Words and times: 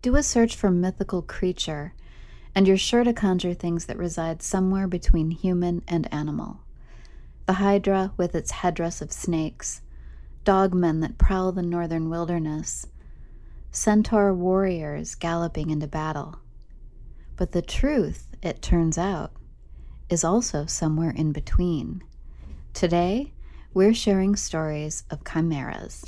Do 0.00 0.14
a 0.14 0.22
search 0.22 0.54
for 0.54 0.70
mythical 0.70 1.22
creature, 1.22 1.92
and 2.54 2.68
you're 2.68 2.76
sure 2.76 3.02
to 3.02 3.12
conjure 3.12 3.52
things 3.52 3.86
that 3.86 3.98
reside 3.98 4.42
somewhere 4.42 4.86
between 4.86 5.32
human 5.32 5.82
and 5.88 6.12
animal. 6.14 6.60
The 7.46 7.54
Hydra 7.54 8.12
with 8.16 8.36
its 8.36 8.52
headdress 8.52 9.02
of 9.02 9.10
snakes, 9.10 9.82
dogmen 10.44 11.00
that 11.00 11.18
prowl 11.18 11.50
the 11.50 11.62
northern 11.62 12.08
wilderness, 12.08 12.86
centaur 13.72 14.32
warriors 14.32 15.16
galloping 15.16 15.70
into 15.70 15.88
battle. 15.88 16.38
But 17.36 17.50
the 17.50 17.62
truth, 17.62 18.36
it 18.40 18.62
turns 18.62 18.98
out, 18.98 19.32
is 20.08 20.22
also 20.22 20.64
somewhere 20.66 21.10
in 21.10 21.32
between. 21.32 22.04
Today, 22.72 23.32
we're 23.74 23.94
sharing 23.94 24.36
stories 24.36 25.02
of 25.10 25.24
chimeras. 25.24 26.04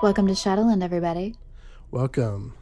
Welcome 0.00 0.28
to 0.28 0.34
Shadowland, 0.36 0.84
everybody. 0.84 1.34
Welcome. 1.90 2.54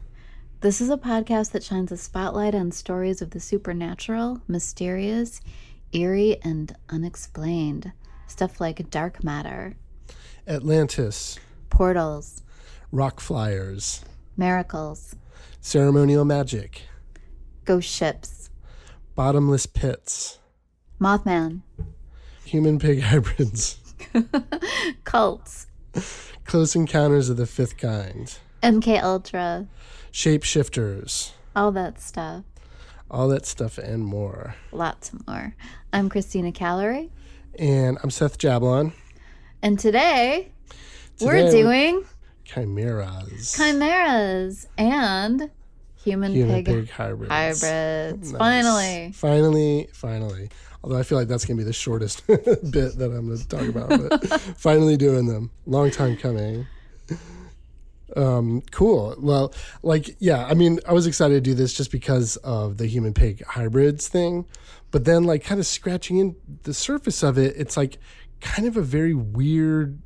This 0.61 0.81
is 0.81 0.89
a 0.89 0.97
podcast 0.97 1.51
that 1.51 1.61
shines 1.63 1.91
a 1.91 1.97
spotlight 1.97 2.55
on 2.55 2.71
stories 2.71 3.21
of 3.21 3.29
the 3.29 3.39
supernatural, 3.39 4.41
mysterious, 4.47 5.39
eerie, 5.91 6.39
and 6.43 6.75
unexplained. 6.89 7.91
Stuff 8.25 8.59
like 8.59 8.89
dark 8.89 9.23
matter, 9.23 9.75
Atlantis, 10.47 11.37
portals, 11.69 12.41
rock 12.91 13.19
flyers, 13.19 14.03
miracles, 14.35 15.15
ceremonial 15.61 16.25
magic, 16.25 16.81
ghost 17.65 17.87
ships, 17.87 18.49
bottomless 19.13 19.67
pits, 19.67 20.39
Mothman, 20.99 21.61
human 22.45 22.79
pig 22.79 23.01
hybrids, 23.03 23.77
cults, 25.03 25.67
close 26.47 26.75
encounters 26.75 27.29
of 27.29 27.37
the 27.37 27.45
fifth 27.45 27.77
kind, 27.77 28.37
MK 28.63 29.01
Ultra, 29.03 29.67
shapeshifters, 30.11 31.31
all 31.55 31.71
that 31.73 32.01
stuff. 32.01 32.43
all 33.11 33.27
that 33.29 33.45
stuff 33.45 33.77
and 33.77 34.05
more. 34.05 34.55
Lots 34.71 35.11
more. 35.27 35.55
I'm 35.93 36.09
Christina 36.09 36.51
Callery, 36.51 37.09
And 37.59 37.97
I'm 38.03 38.09
Seth 38.09 38.37
Jablon. 38.37 38.93
and 39.61 39.79
today, 39.79 40.51
we're 41.21 41.49
doing 41.51 42.03
Chimeras. 42.45 43.55
chimeras 43.55 44.67
and 44.77 45.49
human, 46.03 46.33
human 46.33 46.55
pig, 46.63 46.65
pig 46.65 46.89
hybrids. 46.89 47.31
hybrids. 47.31 48.31
Nice. 48.31 48.37
Finally. 48.39 49.11
Finally, 49.13 49.87
finally. 49.93 50.49
Although 50.87 50.99
I 50.99 51.03
feel 51.03 51.17
like 51.17 51.27
that's 51.27 51.43
going 51.43 51.57
to 51.57 51.61
be 51.65 51.67
the 51.67 51.73
shortest 51.73 52.25
bit 52.27 52.43
that 52.45 53.11
I'm 53.13 53.27
going 53.27 53.37
to 53.37 53.47
talk 53.49 53.67
about, 53.67 53.89
but 53.89 54.23
finally 54.57 54.95
doing 54.95 55.25
them. 55.25 55.51
Long 55.65 55.91
time 55.91 56.15
coming. 56.15 56.65
Um, 58.15 58.61
cool. 58.71 59.13
Well, 59.19 59.53
like, 59.83 60.15
yeah, 60.19 60.45
I 60.45 60.53
mean, 60.53 60.79
I 60.87 60.93
was 60.93 61.05
excited 61.05 61.33
to 61.33 61.41
do 61.41 61.53
this 61.53 61.73
just 61.73 61.91
because 61.91 62.37
of 62.37 62.77
the 62.77 62.87
human 62.87 63.13
pig 63.13 63.43
hybrids 63.43 64.07
thing, 64.07 64.45
but 64.91 65.03
then, 65.03 65.25
like, 65.25 65.43
kind 65.43 65.59
of 65.59 65.65
scratching 65.67 66.19
in 66.19 66.37
the 66.63 66.73
surface 66.73 67.21
of 67.21 67.37
it, 67.37 67.55
it's 67.57 67.75
like 67.75 67.97
kind 68.39 68.65
of 68.65 68.77
a 68.77 68.81
very 68.81 69.13
weird 69.13 69.99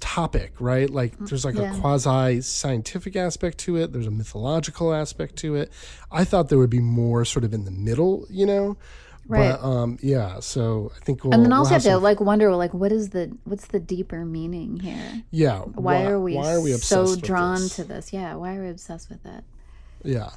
topic, 0.00 0.54
right? 0.58 0.90
Like, 0.90 1.16
there's 1.20 1.44
like 1.44 1.54
Yeah. 1.54 1.72
a 1.72 1.80
quasi 1.80 2.40
scientific 2.40 3.14
aspect 3.14 3.58
to 3.58 3.76
it, 3.76 3.92
there's 3.92 4.08
a 4.08 4.10
mythological 4.10 4.92
aspect 4.92 5.36
to 5.36 5.54
it. 5.54 5.70
I 6.10 6.24
thought 6.24 6.48
there 6.48 6.58
would 6.58 6.68
be 6.68 6.80
more 6.80 7.24
sort 7.24 7.44
of 7.44 7.54
in 7.54 7.64
the 7.64 7.70
middle, 7.70 8.26
you 8.28 8.44
know? 8.44 8.76
Right. 9.28 9.58
But 9.60 9.66
um, 9.66 9.98
yeah, 10.02 10.40
so 10.40 10.92
I 10.96 11.04
think 11.04 11.24
we'll. 11.24 11.34
and 11.34 11.42
then 11.42 11.50
we'll 11.50 11.58
also 11.60 11.74
have 11.74 11.82
have 11.82 11.92
to 11.94 11.98
like 11.98 12.20
wonder 12.20 12.54
like 12.54 12.72
what 12.72 12.92
is 12.92 13.10
the 13.10 13.36
what's 13.44 13.66
the 13.66 13.80
deeper 13.80 14.24
meaning 14.24 14.78
here? 14.80 15.22
yeah. 15.30 15.60
Why, 15.60 16.04
are 16.04 16.20
we, 16.20 16.34
why 16.36 16.52
are 16.54 16.60
we 16.60 16.72
so 16.72 17.16
drawn 17.16 17.54
this? 17.60 17.76
to 17.76 17.84
this? 17.84 18.12
Yeah, 18.12 18.34
why 18.36 18.54
are 18.56 18.62
we 18.62 18.70
obsessed 18.70 19.08
with 19.08 19.24
it? 19.26 19.42
Yeah. 20.04 20.30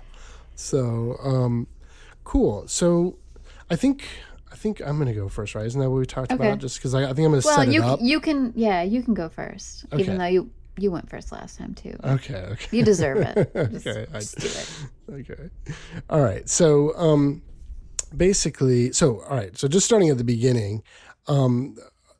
So, 0.56 1.18
um, 1.24 1.68
cool. 2.24 2.68
So, 2.68 3.18
I 3.69 3.75
think 3.75 4.06
I 4.52 4.56
think 4.56 4.81
I'm 4.81 4.97
gonna 4.97 5.14
go 5.14 5.30
first, 5.30 5.53
right? 5.56 5.66
Isn't 5.66 5.80
that 5.80 5.90
what 5.90 6.00
we 6.00 6.06
talked 6.06 6.31
Okay. 6.31 6.47
about? 6.47 6.59
Just 6.59 6.78
because 6.78 6.96
I, 6.96 7.03
I 7.03 7.08
think 7.08 7.19
I'm 7.19 7.31
gonna 7.31 7.41
Well, 7.46 7.58
set 7.58 7.68
you 7.68 7.81
it 7.84 7.85
up. 7.85 8.00
Well, 8.00 8.08
you 8.08 8.19
can 8.19 8.53
yeah 8.56 8.81
you 8.81 9.03
can 9.03 9.14
go 9.14 9.30
first, 9.30 9.85
Okay. 9.94 10.02
even 10.02 10.18
though 10.18 10.25
you 10.25 10.50
you 10.80 10.91
went 10.91 11.09
first 11.09 11.31
last 11.31 11.58
time 11.59 11.74
too. 11.75 11.96
okay. 12.03 12.35
Okay. 12.53 12.78
You 12.78 12.84
deserve 12.84 13.18
it. 13.19 13.53
Just, 13.72 13.85
Okay, 13.88 14.06
I- 14.14 14.19
just 14.19 14.38
do 14.40 14.47
it. 14.47 15.30
okay. 15.31 15.50
All 16.09 16.22
right. 16.22 16.47
So, 16.50 16.96
um, 16.97 17.41
basically, 18.16 18.92
so 18.92 19.22
all 19.22 19.36
right. 19.36 19.58
So, 19.58 19.68
just 19.68 19.86
starting 19.86 20.09
at 20.09 20.18
the 20.18 20.24
beginning. 20.24 20.84
Um, 21.28 21.75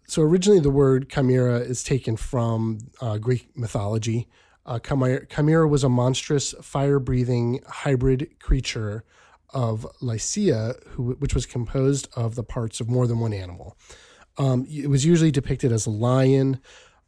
so 0.08 0.24
originally, 0.24 0.60
the 0.60 0.72
word 0.72 1.08
chimera 1.08 1.60
is 1.60 1.84
taken 1.84 2.18
from 2.18 2.80
uh, 3.00 3.20
Greek 3.20 3.48
mythology. 3.56 4.28
Uh, 4.66 4.80
chimera, 4.80 5.68
was 5.68 5.84
a 5.84 5.90
monstrous, 5.90 6.54
fire-breathing 6.62 7.62
hybrid 7.68 8.40
creature 8.40 9.04
of 9.52 9.86
Lycia, 10.02 10.76
who, 10.90 11.14
which 11.14 11.34
was 11.34 11.46
composed 11.46 12.08
of 12.16 12.36
the 12.36 12.44
parts 12.44 12.80
of 12.80 12.90
more 12.90 13.08
than 13.08 13.20
one 13.20 13.34
animal. 13.34 13.78
Um, 14.38 14.66
it 14.70 14.90
was 14.90 15.06
usually 15.06 15.32
depicted 15.32 15.72
as 15.72 15.86
a 15.86 15.92
lion 15.92 16.60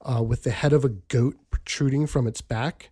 uh, 0.02 0.22
with 0.22 0.44
the 0.44 0.52
head 0.52 0.74
of 0.74 0.86
a 0.86 0.90
goat 0.90 1.38
protruding 1.50 2.08
from 2.08 2.28
its 2.28 2.42
back 2.42 2.90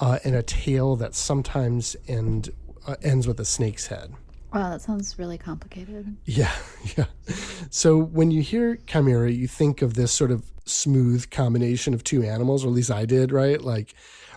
uh, 0.00 0.18
and 0.24 0.34
a 0.34 0.42
tail 0.42 0.96
that 0.96 1.14
sometimes 1.14 1.96
end, 2.08 2.50
uh, 2.86 2.96
ends 3.02 3.26
with 3.26 3.40
a 3.40 3.44
snake's 3.44 3.88
head. 3.88 4.14
Wow, 4.54 4.70
that 4.70 4.82
sounds 4.82 5.18
really 5.18 5.36
complicated. 5.36 6.16
Yeah, 6.26 6.52
yeah. 6.96 7.06
So 7.70 7.98
when 7.98 8.30
you 8.30 8.40
hear 8.40 8.76
chimera, 8.86 9.30
you 9.32 9.48
think 9.48 9.82
of 9.82 9.94
this 9.94 10.12
sort 10.12 10.30
of 10.30 10.44
smooth 10.64 11.28
combination 11.30 11.92
of 11.92 12.04
two 12.04 12.22
animals, 12.22 12.64
or 12.64 12.68
at 12.68 12.74
least 12.74 12.92
I 12.92 13.04
did, 13.04 13.32
right? 13.32 13.60
Like, 13.60 13.94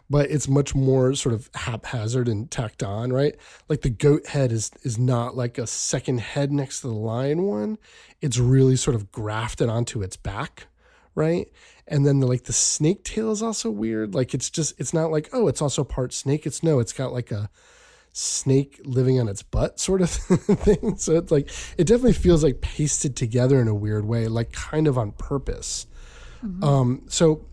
but 0.09 0.31
it's 0.31 0.47
much 0.47 0.73
more 0.73 1.13
sort 1.13 1.35
of 1.35 1.51
haphazard 1.53 2.27
and 2.27 2.49
tacked 2.49 2.81
on, 2.81 3.13
right? 3.13 3.35
Like 3.69 3.81
the 3.81 3.91
goat 3.91 4.25
head 4.25 4.51
is 4.51 4.71
is 4.81 4.97
not 4.97 5.37
like 5.37 5.59
a 5.59 5.67
second 5.67 6.21
head 6.21 6.51
next 6.51 6.81
to 6.81 6.87
the 6.87 6.93
lion 6.95 7.43
one. 7.43 7.77
It's 8.19 8.39
really 8.39 8.75
sort 8.75 8.95
of 8.95 9.11
grafted 9.11 9.69
onto 9.69 10.01
its 10.01 10.17
back, 10.17 10.65
right? 11.13 11.47
And 11.87 12.07
then 12.07 12.21
the, 12.21 12.27
like 12.27 12.45
the 12.45 12.53
snake 12.53 13.03
tail 13.03 13.31
is 13.31 13.43
also 13.43 13.69
weird. 13.69 14.15
Like 14.15 14.33
it's 14.33 14.49
just 14.49 14.79
it's 14.79 14.95
not 14.95 15.11
like 15.11 15.29
oh, 15.31 15.47
it's 15.47 15.61
also 15.61 15.83
part 15.83 16.11
snake. 16.11 16.47
It's 16.47 16.63
no, 16.63 16.79
it's 16.79 16.93
got 16.93 17.13
like 17.13 17.31
a 17.31 17.51
snake 18.17 18.81
living 18.83 19.19
on 19.19 19.27
its 19.27 19.43
butt 19.43 19.79
sort 19.79 20.01
of 20.01 20.09
thing. 20.09 20.97
So 20.97 21.15
it's 21.17 21.31
like 21.31 21.49
it 21.77 21.85
definitely 21.85 22.13
feels 22.13 22.43
like 22.43 22.61
pasted 22.61 23.15
together 23.15 23.61
in 23.61 23.67
a 23.67 23.75
weird 23.75 24.05
way, 24.05 24.27
like 24.27 24.51
kind 24.51 24.87
of 24.87 24.97
on 24.97 25.11
purpose. 25.11 25.85
Um, 26.63 27.03
so 27.07 27.45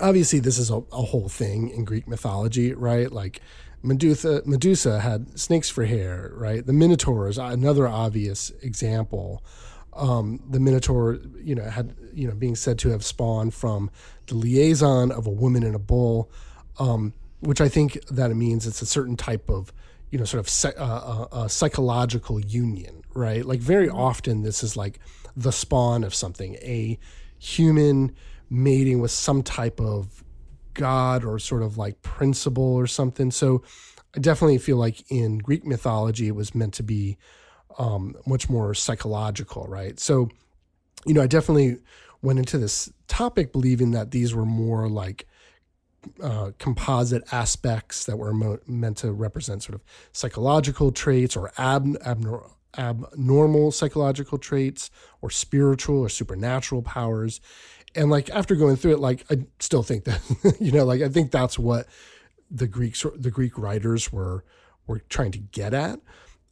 obviously 0.00 0.40
this 0.40 0.58
is 0.58 0.70
a, 0.70 0.82
a 0.92 1.02
whole 1.02 1.28
thing 1.28 1.70
in 1.70 1.84
Greek 1.84 2.06
mythology, 2.06 2.74
right? 2.74 3.10
Like 3.10 3.40
Medusa, 3.82 4.42
Medusa 4.44 5.00
had 5.00 5.38
snakes 5.38 5.70
for 5.70 5.84
hair, 5.84 6.32
right? 6.34 6.64
The 6.64 6.72
Minotaur 6.72 7.28
is 7.28 7.38
another 7.38 7.86
obvious 7.88 8.50
example. 8.62 9.42
Um, 9.94 10.42
the 10.48 10.60
Minotaur, 10.60 11.18
you 11.42 11.54
know, 11.54 11.64
had 11.64 11.94
you 12.12 12.28
know 12.28 12.34
being 12.34 12.56
said 12.56 12.78
to 12.80 12.90
have 12.90 13.04
spawned 13.04 13.54
from 13.54 13.90
the 14.26 14.34
liaison 14.34 15.12
of 15.12 15.26
a 15.26 15.30
woman 15.30 15.62
and 15.62 15.74
a 15.74 15.78
bull, 15.78 16.30
um, 16.78 17.14
which 17.40 17.60
I 17.60 17.68
think 17.68 18.04
that 18.08 18.30
it 18.30 18.34
means 18.34 18.66
it's 18.66 18.82
a 18.82 18.86
certain 18.86 19.16
type 19.16 19.48
of 19.48 19.72
you 20.14 20.18
know 20.20 20.24
sort 20.24 20.46
of 20.46 20.76
uh, 20.78 20.84
uh, 20.84 21.26
uh, 21.32 21.48
psychological 21.48 22.38
union, 22.38 23.02
right? 23.14 23.44
Like 23.44 23.58
very 23.58 23.88
often 23.88 24.42
this 24.42 24.62
is 24.62 24.76
like 24.76 25.00
the 25.36 25.50
spawn 25.50 26.04
of 26.04 26.14
something, 26.14 26.54
a 26.62 27.00
human 27.36 28.14
mating 28.48 29.00
with 29.00 29.10
some 29.10 29.42
type 29.42 29.80
of 29.80 30.22
god 30.74 31.24
or 31.24 31.40
sort 31.40 31.64
of 31.64 31.78
like 31.78 32.00
principle 32.02 32.74
or 32.74 32.86
something. 32.86 33.32
So 33.32 33.64
I 34.14 34.20
definitely 34.20 34.58
feel 34.58 34.76
like 34.76 35.02
in 35.10 35.38
Greek 35.38 35.66
mythology 35.66 36.28
it 36.28 36.36
was 36.36 36.54
meant 36.54 36.74
to 36.74 36.84
be 36.84 37.18
um, 37.76 38.14
much 38.24 38.48
more 38.48 38.72
psychological, 38.72 39.66
right? 39.66 39.98
So, 39.98 40.28
you 41.04 41.14
know, 41.14 41.22
I 41.22 41.26
definitely 41.26 41.78
went 42.22 42.38
into 42.38 42.56
this 42.56 42.88
topic 43.08 43.50
believing 43.50 43.90
that 43.90 44.12
these 44.12 44.32
were 44.32 44.46
more 44.46 44.88
like 44.88 45.26
uh, 46.22 46.50
composite 46.58 47.22
aspects 47.32 48.04
that 48.04 48.16
were 48.16 48.32
mo- 48.32 48.58
meant 48.66 48.98
to 48.98 49.12
represent 49.12 49.62
sort 49.62 49.74
of 49.74 49.82
psychological 50.12 50.92
traits 50.92 51.36
or 51.36 51.52
ab- 51.58 51.98
abnor- 52.04 52.50
abnormal 52.76 53.70
psychological 53.72 54.38
traits 54.38 54.90
or 55.20 55.30
spiritual 55.30 55.98
or 56.00 56.08
supernatural 56.08 56.82
powers. 56.82 57.40
And 57.94 58.10
like 58.10 58.30
after 58.30 58.56
going 58.56 58.76
through 58.76 58.92
it, 58.92 59.00
like 59.00 59.24
I 59.30 59.46
still 59.60 59.82
think 59.82 60.04
that 60.04 60.20
you 60.60 60.72
know, 60.72 60.84
like 60.84 61.02
I 61.02 61.08
think 61.08 61.30
that's 61.30 61.58
what 61.58 61.86
the 62.50 62.66
Greeks 62.66 63.04
the 63.16 63.30
Greek 63.30 63.58
writers 63.58 64.12
were 64.12 64.44
were 64.86 65.00
trying 65.08 65.32
to 65.32 65.38
get 65.38 65.74
at. 65.74 66.00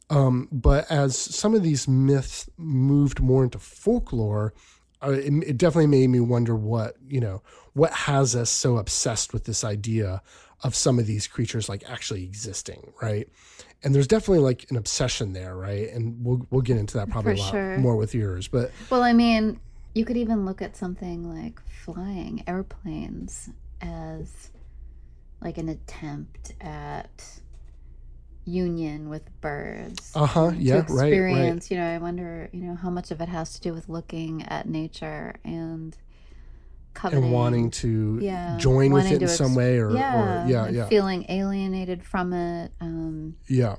Um, 0.09 0.47
but 0.51 0.89
as 0.91 1.17
some 1.17 1.55
of 1.55 1.63
these 1.63 1.87
myths 1.87 2.49
moved 2.57 3.19
more 3.19 3.43
into 3.43 3.57
folklore, 3.59 4.53
Uh, 5.03 5.11
it, 5.11 5.33
it 5.45 5.57
definitely 5.57 5.87
made 5.87 6.07
me 6.07 6.19
wonder 6.19 6.55
what 6.55 6.95
you 7.07 7.19
know 7.19 7.41
what 7.73 7.91
has 7.91 8.35
us 8.35 8.49
so 8.49 8.77
obsessed 8.77 9.33
with 9.33 9.43
this 9.45 9.63
idea 9.63 10.21
of 10.63 10.75
some 10.75 10.97
of 10.97 11.05
these 11.05 11.27
creatures 11.27 11.67
like 11.67 11.83
actually 11.89 12.23
existing, 12.23 12.93
right? 13.01 13.27
And 13.83 13.93
there's 13.93 14.07
definitely 14.07 14.39
like 14.39 14.65
an 14.69 14.77
obsession 14.77 15.33
there, 15.33 15.55
right? 15.55 15.89
And 15.89 16.23
we'll 16.23 16.47
we'll 16.49 16.61
get 16.61 16.77
into 16.77 16.97
that 16.97 17.09
probably 17.09 17.35
For 17.35 17.41
a 17.41 17.43
lot 17.43 17.51
sure. 17.51 17.77
more 17.79 17.95
with 17.97 18.15
yours, 18.15 18.47
but 18.47 18.71
Well, 18.89 19.03
I 19.03 19.13
mean, 19.13 19.59
you 19.93 20.05
could 20.05 20.17
even 20.17 20.45
look 20.45 20.61
at 20.61 20.77
something 20.77 21.29
like 21.29 21.59
flying 21.67 22.43
airplanes 22.47 23.49
as 23.81 24.51
like 25.41 25.57
an 25.57 25.67
attempt 25.67 26.53
at 26.61 27.39
union 28.45 29.09
with 29.09 29.23
birds. 29.41 30.11
uh 30.15 30.25
huh, 30.25 30.51
to 30.51 30.57
yeah, 30.57 30.75
right, 30.75 30.87
right, 30.89 30.91
experience, 30.91 31.71
you 31.71 31.77
know, 31.77 31.87
I 31.87 31.97
wonder, 31.97 32.49
you 32.51 32.63
know, 32.63 32.75
how 32.75 32.89
much 32.89 33.11
of 33.11 33.21
it 33.21 33.29
has 33.29 33.53
to 33.53 33.61
do 33.61 33.73
with 33.73 33.89
looking 33.89 34.43
at 34.43 34.67
nature 34.67 35.35
and 35.43 35.95
coveting 36.93 37.23
and 37.23 37.33
wanting 37.33 37.71
to 37.71 38.19
yeah, 38.21 38.57
join 38.59 38.91
with 38.91 39.11
it 39.11 39.21
in 39.21 39.27
some 39.27 39.55
way, 39.55 39.77
or 39.77 39.91
yeah, 39.91 40.45
or 40.45 40.49
yeah, 40.49 40.69
yeah, 40.69 40.87
feeling 40.87 41.25
alienated 41.29 42.03
from 42.03 42.33
it. 42.33 42.71
Um, 42.81 43.35
yeah. 43.47 43.75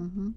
mhm. 0.00 0.34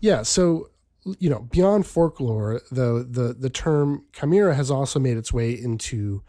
Yeah, 0.00 0.22
so 0.22 0.70
you 1.18 1.28
know, 1.28 1.40
beyond 1.50 1.86
folklore, 1.86 2.62
though 2.70 3.02
the 3.02 3.34
the 3.34 3.50
term 3.50 4.04
chimera 4.12 4.54
has 4.54 4.70
also 4.70 4.98
made 4.98 5.16
its 5.16 5.32
way 5.32 5.52
into 5.52 6.22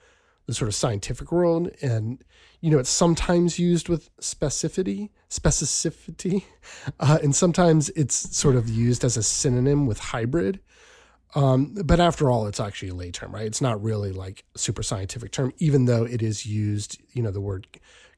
the 0.46 0.54
sort 0.54 0.68
of 0.68 0.76
scientific 0.76 1.32
world, 1.32 1.72
and 1.82 2.24
you 2.62 2.72
know, 2.72 2.80
it's 2.80 2.90
sometimes 2.90 3.60
used 3.60 3.90
with 3.90 4.16
specificity, 4.18 5.10
specificity, 5.30 6.44
uh, 7.00 7.20
and 7.22 7.36
sometimes 7.36 7.90
it's 7.90 8.36
sort 8.36 8.56
of 8.56 8.70
used 8.70 9.04
as 9.04 9.18
a 9.18 9.24
synonym 9.24 9.86
with 9.86 10.00
hybrid. 10.00 10.60
Um, 11.36 11.76
but 11.84 12.00
after 12.00 12.30
all, 12.32 12.48
it's 12.48 12.62
actually 12.62 12.90
a 12.90 12.94
lay 12.94 13.12
term, 13.12 13.34
right? 13.34 13.46
It's 13.46 13.62
not 13.62 13.84
really 13.84 14.14
like 14.14 14.46
super 14.56 14.84
scientific 14.84 15.32
term, 15.32 15.52
even 15.58 15.86
though 15.86 16.06
it 16.06 16.22
is 16.22 16.46
used. 16.46 17.02
You 17.12 17.24
know, 17.24 17.32
the 17.32 17.42
word 17.42 17.68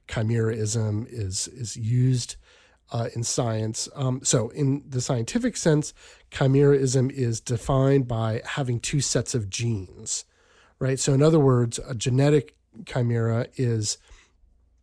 chimeraism 0.06 1.06
is 1.08 1.48
is 1.48 1.76
used 1.76 2.36
uh, 2.90 3.08
in 3.14 3.22
science. 3.22 3.88
Um, 3.94 4.20
so, 4.22 4.48
in 4.50 4.84
the 4.88 5.00
scientific 5.00 5.56
sense, 5.56 5.92
chimeraism 6.30 7.10
is 7.10 7.40
defined 7.40 8.08
by 8.08 8.42
having 8.44 8.80
two 8.80 9.00
sets 9.00 9.34
of 9.34 9.50
genes, 9.50 10.24
right? 10.78 10.98
So, 10.98 11.12
in 11.12 11.22
other 11.22 11.40
words, 11.40 11.78
a 11.86 11.94
genetic 11.94 12.54
chimera 12.86 13.46
is 13.56 13.98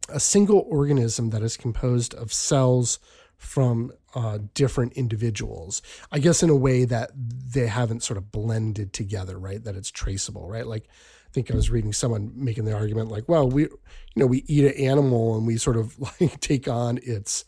a 0.10 0.19
single 0.19 0.66
organism 0.69 1.31
that 1.31 1.42
is 1.42 1.57
composed 1.57 2.13
of 2.13 2.31
cells 2.31 3.00
from 3.38 3.92
uh, 4.13 4.40
different 4.54 4.94
individuals. 4.94 5.81
I 6.12 6.19
guess 6.19 6.42
in 6.42 6.50
a 6.50 6.56
way 6.56 6.86
that 6.86 7.12
they 7.16 7.68
haven't 7.68 8.04
sort 8.04 8.18
of 8.18 8.31
blended 8.31 8.94
together, 8.94 9.38
right? 9.38 9.63
That 9.63 9.75
it's 9.75 9.92
traceable, 9.92 10.48
right? 10.48 10.66
Like, 10.66 10.88
I 10.88 11.31
think 11.31 11.52
I 11.52 11.56
was 11.56 11.69
reading 11.69 11.92
someone 11.92 12.31
making 12.34 12.66
the 12.66 12.74
argument, 12.74 13.12
like, 13.12 13.28
well, 13.28 13.50
we, 13.50 13.63
you 13.63 13.78
know, 14.16 14.25
we 14.25 14.44
eat 14.48 14.66
an 14.66 14.81
animal 14.81 15.36
and 15.38 15.46
we 15.46 15.57
sort 15.57 15.75
of 15.75 16.00
like 16.22 16.40
take 16.40 16.68
on 16.68 17.00
its 17.04 17.46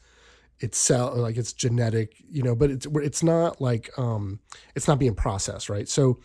its 0.59 0.77
cell 0.77 1.15
like 1.15 1.37
it's 1.37 1.53
genetic 1.53 2.15
you 2.31 2.41
know 2.41 2.55
but 2.55 2.71
it's 2.71 2.87
it's 2.95 3.21
not 3.21 3.61
like 3.61 3.91
um 3.97 4.39
it's 4.75 4.87
not 4.87 4.97
being 4.97 5.13
processed 5.13 5.69
right 5.69 5.87
so 5.87 6.17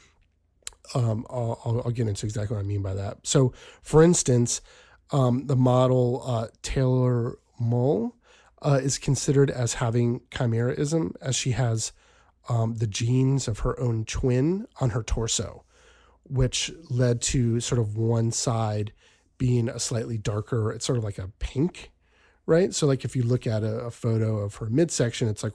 um 0.94 1.26
i'll, 1.28 1.60
I'll, 1.64 1.82
I'll 1.84 1.90
get 1.90 2.08
into 2.08 2.24
exactly 2.24 2.56
what 2.56 2.62
i 2.62 2.66
mean 2.66 2.82
by 2.82 2.94
that 2.94 3.18
so 3.24 3.52
for 3.82 4.02
instance 4.02 4.62
um 5.12 5.46
the 5.46 5.56
model 5.56 6.22
uh 6.26 6.48
Taylor 6.62 7.38
Muhl 7.60 8.16
uh, 8.62 8.80
is 8.82 8.98
considered 8.98 9.50
as 9.50 9.74
having 9.74 10.20
chimeraism 10.30 11.14
as 11.20 11.34
she 11.34 11.50
has 11.52 11.92
um, 12.48 12.74
the 12.76 12.86
genes 12.86 13.48
of 13.48 13.60
her 13.60 13.78
own 13.80 14.04
twin 14.04 14.66
on 14.80 14.90
her 14.90 15.02
torso 15.02 15.64
which 16.22 16.70
led 16.88 17.20
to 17.20 17.60
sort 17.60 17.80
of 17.80 17.96
one 17.96 18.30
side 18.30 18.92
being 19.36 19.68
a 19.68 19.80
slightly 19.80 20.16
darker 20.16 20.70
it's 20.72 20.86
sort 20.86 20.98
of 20.98 21.04
like 21.04 21.18
a 21.18 21.28
pink 21.40 21.92
right? 22.46 22.74
So 22.74 22.86
like 22.86 23.04
if 23.04 23.14
you 23.14 23.22
look 23.22 23.46
at 23.46 23.62
a, 23.62 23.86
a 23.86 23.90
photo 23.90 24.38
of 24.38 24.56
her 24.56 24.68
midsection, 24.68 25.28
it's 25.28 25.42
like 25.42 25.54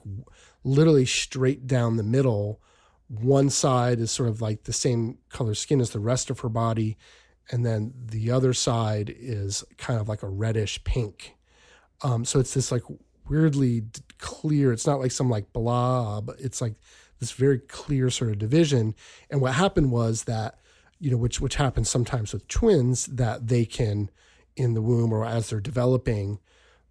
literally 0.64 1.06
straight 1.06 1.66
down 1.66 1.96
the 1.96 2.02
middle. 2.02 2.60
One 3.08 3.50
side 3.50 4.00
is 4.00 4.10
sort 4.10 4.28
of 4.28 4.40
like 4.40 4.64
the 4.64 4.72
same 4.72 5.18
color 5.28 5.54
skin 5.54 5.80
as 5.80 5.90
the 5.90 6.00
rest 6.00 6.30
of 6.30 6.40
her 6.40 6.48
body, 6.48 6.96
and 7.50 7.64
then 7.64 7.94
the 8.06 8.30
other 8.30 8.52
side 8.52 9.14
is 9.18 9.64
kind 9.76 10.00
of 10.00 10.08
like 10.08 10.22
a 10.22 10.28
reddish 10.28 10.82
pink. 10.84 11.34
Um, 12.02 12.24
so 12.24 12.38
it's 12.38 12.54
this 12.54 12.70
like 12.70 12.82
weirdly 13.28 13.84
clear. 14.18 14.72
It's 14.72 14.86
not 14.86 15.00
like 15.00 15.12
some 15.12 15.30
like 15.30 15.52
blob. 15.52 16.30
It's 16.38 16.60
like 16.60 16.74
this 17.20 17.32
very 17.32 17.58
clear 17.58 18.10
sort 18.10 18.30
of 18.30 18.38
division. 18.38 18.94
And 19.30 19.40
what 19.40 19.54
happened 19.54 19.90
was 19.90 20.24
that 20.24 20.58
you 21.00 21.10
know, 21.10 21.16
which 21.16 21.40
which 21.40 21.54
happens 21.56 21.88
sometimes 21.88 22.32
with 22.32 22.48
twins, 22.48 23.06
that 23.06 23.46
they 23.46 23.64
can 23.64 24.10
in 24.58 24.74
the 24.74 24.82
womb 24.82 25.12
or 25.12 25.24
as 25.24 25.48
they're 25.48 25.60
developing 25.60 26.40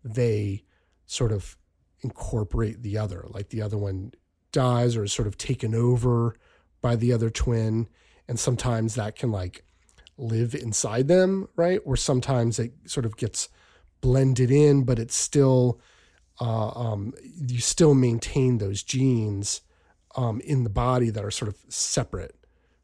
they 0.03 0.63
sort 1.05 1.31
of 1.31 1.57
incorporate 2.01 2.81
the 2.81 2.97
other 2.97 3.25
like 3.29 3.49
the 3.49 3.61
other 3.61 3.77
one 3.77 4.11
dies 4.51 4.95
or 4.95 5.03
is 5.03 5.11
sort 5.11 5.27
of 5.27 5.37
taken 5.37 5.75
over 5.75 6.35
by 6.81 6.95
the 6.95 7.11
other 7.11 7.29
twin 7.29 7.87
and 8.27 8.39
sometimes 8.39 8.95
that 8.95 9.15
can 9.15 9.31
like 9.31 9.63
live 10.17 10.55
inside 10.55 11.07
them 11.07 11.47
right? 11.55 11.79
Or 11.85 11.95
sometimes 11.95 12.59
it 12.59 12.73
sort 12.85 13.05
of 13.05 13.17
gets 13.17 13.49
blended 14.01 14.51
in 14.51 14.83
but 14.83 14.99
it's 14.99 15.15
still 15.15 15.79
uh, 16.39 16.69
um, 16.69 17.13
you 17.23 17.59
still 17.59 17.95
maintain 17.95 18.59
those 18.59 18.83
genes 18.83 19.61
um, 20.15 20.39
in 20.41 20.63
the 20.63 20.69
body 20.69 21.09
that 21.09 21.23
are 21.23 21.31
sort 21.31 21.49
of 21.49 21.57
separate 21.67 22.35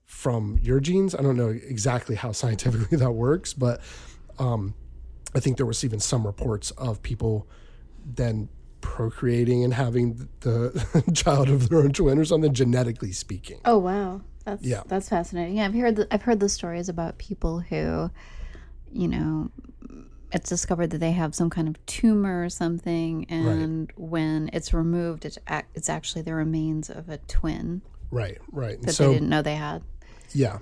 from 0.06 0.58
your 0.62 0.80
genes. 0.80 1.14
I 1.14 1.22
don't 1.22 1.38
know 1.38 1.50
exactly 1.50 2.16
how 2.16 2.32
scientifically 2.42 2.98
that 2.98 3.12
works 3.12 3.54
but 3.54 3.82
um, 4.40 4.74
I 5.36 5.40
think 5.40 5.58
there 5.58 5.66
was 5.66 5.84
even 5.84 6.00
some 6.00 6.26
reports 6.26 6.72
of 6.72 7.02
people 7.02 7.48
then 8.06 8.50
procreating 8.82 9.64
and 9.64 9.74
having 9.74 10.30
the 10.42 11.04
child 11.14 11.50
of 11.50 11.70
their 11.70 11.80
own 11.80 11.92
twin 11.94 12.20
or 12.20 12.26
something, 12.26 12.54
genetically 12.54 13.12
speaking. 13.12 13.60
Oh 13.66 13.78
wow, 13.78 14.22
that's 14.46 14.64
Yeah. 14.64 14.84
that's 14.88 15.10
fascinating. 15.10 15.58
Yeah, 15.58 15.66
I've 15.66 15.74
heard 15.74 15.96
the, 15.96 16.08
I've 16.12 16.24
heard 16.24 16.40
the 16.40 16.50
stories 16.50 16.90
about 16.90 17.18
people 17.18 17.60
who, 17.60 18.10
you 18.92 19.08
know, 19.08 19.52
it's 20.32 20.50
discovered 20.50 20.90
that 20.92 20.98
they 20.98 21.12
have 21.12 21.36
some 21.36 21.50
kind 21.50 21.68
of 21.68 21.84
tumor 21.86 22.44
or 22.44 22.50
something, 22.50 23.26
and 23.30 23.92
when 23.96 24.50
it's 24.54 24.74
removed, 24.74 25.26
it's 25.26 25.38
ac- 25.50 25.68
it's 25.76 25.90
actually 25.90 26.24
the 26.24 26.34
remains 26.34 26.90
of 26.90 27.10
a 27.10 27.18
twin 27.20 27.82
Right, 28.12 28.38
right. 28.52 28.76
And 28.76 28.86
that 28.86 28.94
so 28.94 29.08
they 29.08 29.14
didn't 29.16 29.30
know 29.30 29.42
they 29.42 29.56
had. 29.56 29.82
yeah, 30.34 30.60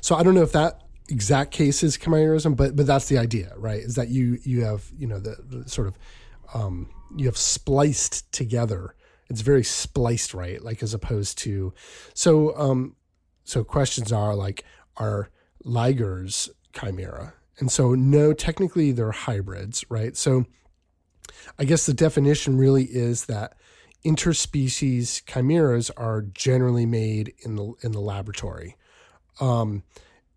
so 0.00 0.14
I 0.14 0.22
don't 0.22 0.34
know 0.34 0.42
if 0.42 0.52
that 0.52 0.82
exact 1.08 1.50
case 1.52 1.82
is 1.82 1.96
chimerism, 1.98 2.56
but 2.56 2.76
but 2.76 2.86
that's 2.86 3.08
the 3.08 3.18
idea, 3.18 3.52
right? 3.56 3.80
Is 3.80 3.94
that 3.96 4.08
you 4.08 4.38
you 4.42 4.64
have 4.64 4.90
you 4.96 5.06
know 5.06 5.18
the, 5.20 5.36
the 5.48 5.68
sort 5.68 5.86
of 5.88 5.98
um, 6.54 6.88
you 7.16 7.26
have 7.26 7.36
spliced 7.38 8.30
together. 8.32 8.94
It's 9.30 9.40
very 9.40 9.64
spliced, 9.64 10.34
right? 10.34 10.62
Like 10.62 10.82
as 10.82 10.92
opposed 10.94 11.38
to 11.38 11.72
so 12.12 12.56
um, 12.58 12.96
so 13.44 13.64
questions 13.64 14.12
are 14.12 14.34
like 14.34 14.64
are 14.96 15.30
ligers 15.64 16.48
chimera, 16.72 17.34
and 17.58 17.70
so 17.70 17.94
no, 17.94 18.32
technically 18.32 18.92
they're 18.92 19.12
hybrids, 19.12 19.84
right? 19.88 20.16
So 20.16 20.44
I 21.58 21.64
guess 21.64 21.86
the 21.86 21.94
definition 21.94 22.56
really 22.58 22.84
is 22.84 23.26
that 23.26 23.54
interspecies 24.04 25.24
chimeras 25.24 25.90
are 25.90 26.22
generally 26.22 26.86
made 26.86 27.34
in 27.44 27.56
the 27.56 27.72
in 27.82 27.92
the 27.92 28.00
laboratory. 28.00 28.76
Um, 29.40 29.82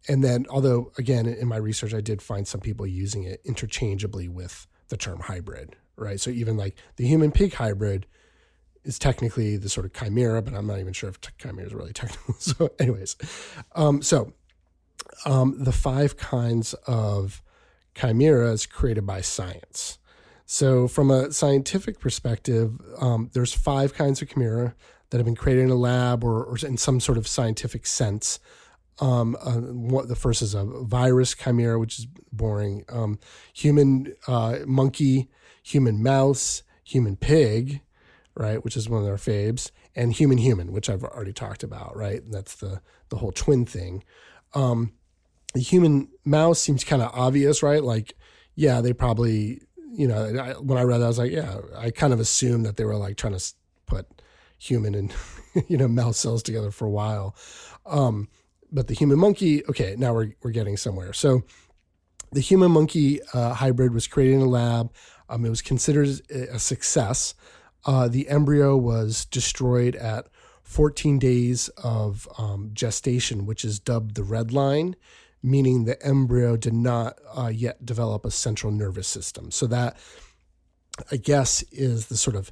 and 0.07 0.23
then, 0.23 0.45
although 0.49 0.91
again, 0.97 1.25
in 1.25 1.47
my 1.47 1.57
research, 1.57 1.93
I 1.93 2.01
did 2.01 2.21
find 2.21 2.47
some 2.47 2.61
people 2.61 2.87
using 2.87 3.23
it 3.23 3.41
interchangeably 3.43 4.27
with 4.27 4.67
the 4.87 4.97
term 4.97 5.19
hybrid, 5.19 5.75
right? 5.95 6.19
So 6.19 6.29
even 6.29 6.55
like 6.55 6.75
the 6.95 7.05
human 7.07 7.31
pig 7.31 7.53
hybrid 7.53 8.05
is 8.87 8.97
technically 8.97 9.57
the 9.57 9.69
sort 9.69 9.85
of 9.85 9.93
chimera, 9.93 10.41
but 10.41 10.53
I'm 10.53 10.65
not 10.65 10.79
even 10.79 10.93
sure 10.93 11.09
if 11.09 11.19
chimera 11.37 11.65
is 11.65 11.73
really 11.73 11.93
technical. 12.01 12.33
So, 12.35 12.69
anyways, 12.79 13.17
um, 13.75 14.01
so 14.01 14.33
um, 15.25 15.55
the 15.63 15.71
five 15.73 16.17
kinds 16.17 16.73
of 16.87 17.43
chimeras 17.93 18.65
created 18.65 19.05
by 19.05 19.21
science. 19.21 19.99
So, 20.45 20.87
from 20.87 21.11
a 21.11 21.31
scientific 21.33 21.99
perspective, 21.99 22.79
um, 22.99 23.29
there's 23.33 23.53
five 23.53 23.93
kinds 23.93 24.21
of 24.21 24.29
chimera 24.29 24.73
that 25.09 25.17
have 25.17 25.25
been 25.25 25.35
created 25.35 25.65
in 25.65 25.69
a 25.69 25.75
lab 25.75 26.23
or, 26.23 26.43
or 26.43 26.57
in 26.57 26.77
some 26.77 26.99
sort 26.99 27.17
of 27.17 27.27
scientific 27.27 27.85
sense. 27.85 28.39
Um, 28.99 29.37
uh, 29.41 29.57
what 29.59 30.07
the 30.07 30.15
first 30.15 30.41
is 30.41 30.55
a 30.55 30.63
virus 30.63 31.35
chimera, 31.35 31.77
which 31.77 31.99
is 31.99 32.07
boring. 32.31 32.83
Um, 32.89 33.19
human 33.53 34.13
uh, 34.27 34.59
monkey, 34.65 35.29
human 35.61 36.01
mouse, 36.01 36.63
human 36.83 37.17
pig, 37.17 37.81
right, 38.39 38.63
which 38.63 38.77
is 38.77 38.89
one 38.89 38.99
of 39.01 39.05
their 39.05 39.15
faves, 39.17 39.71
and 39.95 40.13
human 40.13 40.37
human, 40.37 40.71
which 40.71 40.89
I've 40.89 41.03
already 41.03 41.33
talked 41.33 41.63
about, 41.63 41.95
right. 41.95 42.21
And 42.21 42.33
that's 42.33 42.55
the 42.55 42.81
the 43.09 43.17
whole 43.17 43.31
twin 43.31 43.65
thing. 43.65 44.03
Um, 44.53 44.93
the 45.53 45.61
human 45.61 46.09
mouse 46.25 46.59
seems 46.59 46.83
kind 46.83 47.01
of 47.01 47.11
obvious, 47.13 47.63
right? 47.63 47.83
Like, 47.83 48.15
yeah, 48.55 48.81
they 48.81 48.93
probably, 48.93 49.61
you 49.91 50.07
know, 50.07 50.39
I, 50.39 50.53
when 50.53 50.77
I 50.77 50.83
read 50.83 50.99
that, 50.99 51.05
I 51.05 51.07
was 51.07 51.17
like, 51.17 51.31
yeah, 51.31 51.59
I 51.75 51.91
kind 51.91 52.13
of 52.13 52.19
assumed 52.19 52.65
that 52.65 52.77
they 52.77 52.85
were 52.85 52.95
like 52.95 53.17
trying 53.17 53.37
to 53.37 53.53
put 53.85 54.05
human 54.57 54.93
and, 54.95 55.13
you 55.67 55.77
know, 55.77 55.87
mouse 55.87 56.17
cells 56.17 56.43
together 56.43 56.71
for 56.71 56.85
a 56.85 56.89
while. 56.89 57.35
Um, 57.85 58.27
but 58.71 58.87
the 58.87 58.93
human 58.93 59.17
monkey, 59.17 59.65
okay, 59.65 59.95
now 59.97 60.13
we're 60.13 60.33
we're 60.43 60.51
getting 60.51 60.77
somewhere. 60.77 61.13
So 61.13 61.43
the 62.31 62.41
human 62.41 62.71
monkey 62.71 63.21
uh, 63.33 63.53
hybrid 63.53 63.93
was 63.93 64.07
created 64.07 64.35
in 64.35 64.41
a 64.41 64.49
lab. 64.49 64.91
Um, 65.29 65.45
it 65.45 65.49
was 65.49 65.61
considered 65.61 66.09
a 66.29 66.59
success. 66.59 67.33
Uh, 67.87 68.09
the 68.09 68.27
embryo 68.27 68.75
was 68.75 69.25
destroyed 69.25 69.95
at 69.95 70.27
14 70.63 71.17
days 71.17 71.69
of 71.81 72.27
um, 72.37 72.71
gestation, 72.73 73.45
which 73.45 73.63
is 73.63 73.79
dubbed 73.79 74.15
the 74.15 74.23
red 74.23 74.51
line, 74.51 74.97
meaning 75.41 75.85
the 75.85 76.05
embryo 76.05 76.57
did 76.57 76.73
not 76.73 77.17
uh, 77.35 77.47
yet 77.47 77.85
develop 77.85 78.25
a 78.25 78.31
central 78.31 78.73
nervous 78.73 79.07
system. 79.07 79.49
So 79.49 79.65
that, 79.67 79.95
I 81.09 81.15
guess, 81.15 81.63
is 81.71 82.07
the 82.07 82.17
sort 82.17 82.35
of 82.35 82.51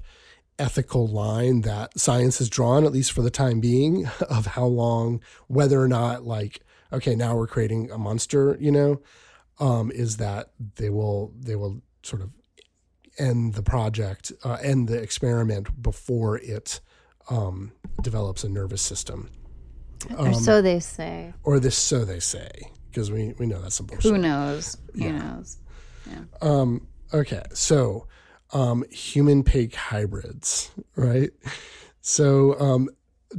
ethical 0.57 1.05
line 1.05 1.61
that 1.61 1.99
science 1.99 2.37
has 2.37 2.49
drawn, 2.49 2.85
at 2.85 2.93
least 2.93 3.11
for 3.11 3.21
the 3.21 3.29
time 3.29 3.59
being, 3.59 4.07
of 4.29 4.45
how 4.45 4.65
long, 4.65 5.19
whether 5.47 5.81
or 5.81 5.89
not, 5.89 6.23
like, 6.23 6.61
okay, 6.93 7.15
now 7.15 7.35
we're 7.35 7.47
creating 7.47 7.91
a 7.91 7.97
monster, 7.97 8.55
you 8.61 8.71
know, 8.71 9.01
um, 9.59 9.91
is 9.91 10.17
that 10.17 10.51
they 10.75 10.89
will 10.89 11.33
they 11.37 11.55
will 11.55 11.81
sort 12.03 12.21
of 12.21 12.29
end 13.17 13.53
the 13.53 13.63
project, 13.63 14.31
uh, 14.43 14.57
end 14.61 14.87
the 14.87 15.01
experiment 15.01 15.81
before 15.81 16.37
it 16.37 16.79
um, 17.29 17.71
develops 18.01 18.43
a 18.43 18.49
nervous 18.49 18.81
system. 18.81 19.29
Um, 20.17 20.27
or 20.27 20.33
so 20.33 20.61
they 20.61 20.79
say. 20.79 21.33
Or 21.43 21.59
this, 21.59 21.77
so 21.77 22.05
they 22.05 22.19
say, 22.19 22.49
because 22.89 23.11
we, 23.11 23.33
we 23.39 23.45
know 23.45 23.61
that's 23.61 23.75
some 23.75 23.87
bullshit. 23.87 24.11
Who 24.11 24.17
knows? 24.17 24.77
Who 24.93 25.05
yeah. 25.05 25.17
knows? 25.17 25.57
Yeah. 26.09 26.19
Um, 26.41 26.87
okay, 27.13 27.43
so 27.53 28.07
um, 28.53 28.83
human 28.91 29.43
pig 29.43 29.73
hybrids, 29.73 30.71
right? 30.95 31.31
So 32.01 32.59
um, 32.59 32.89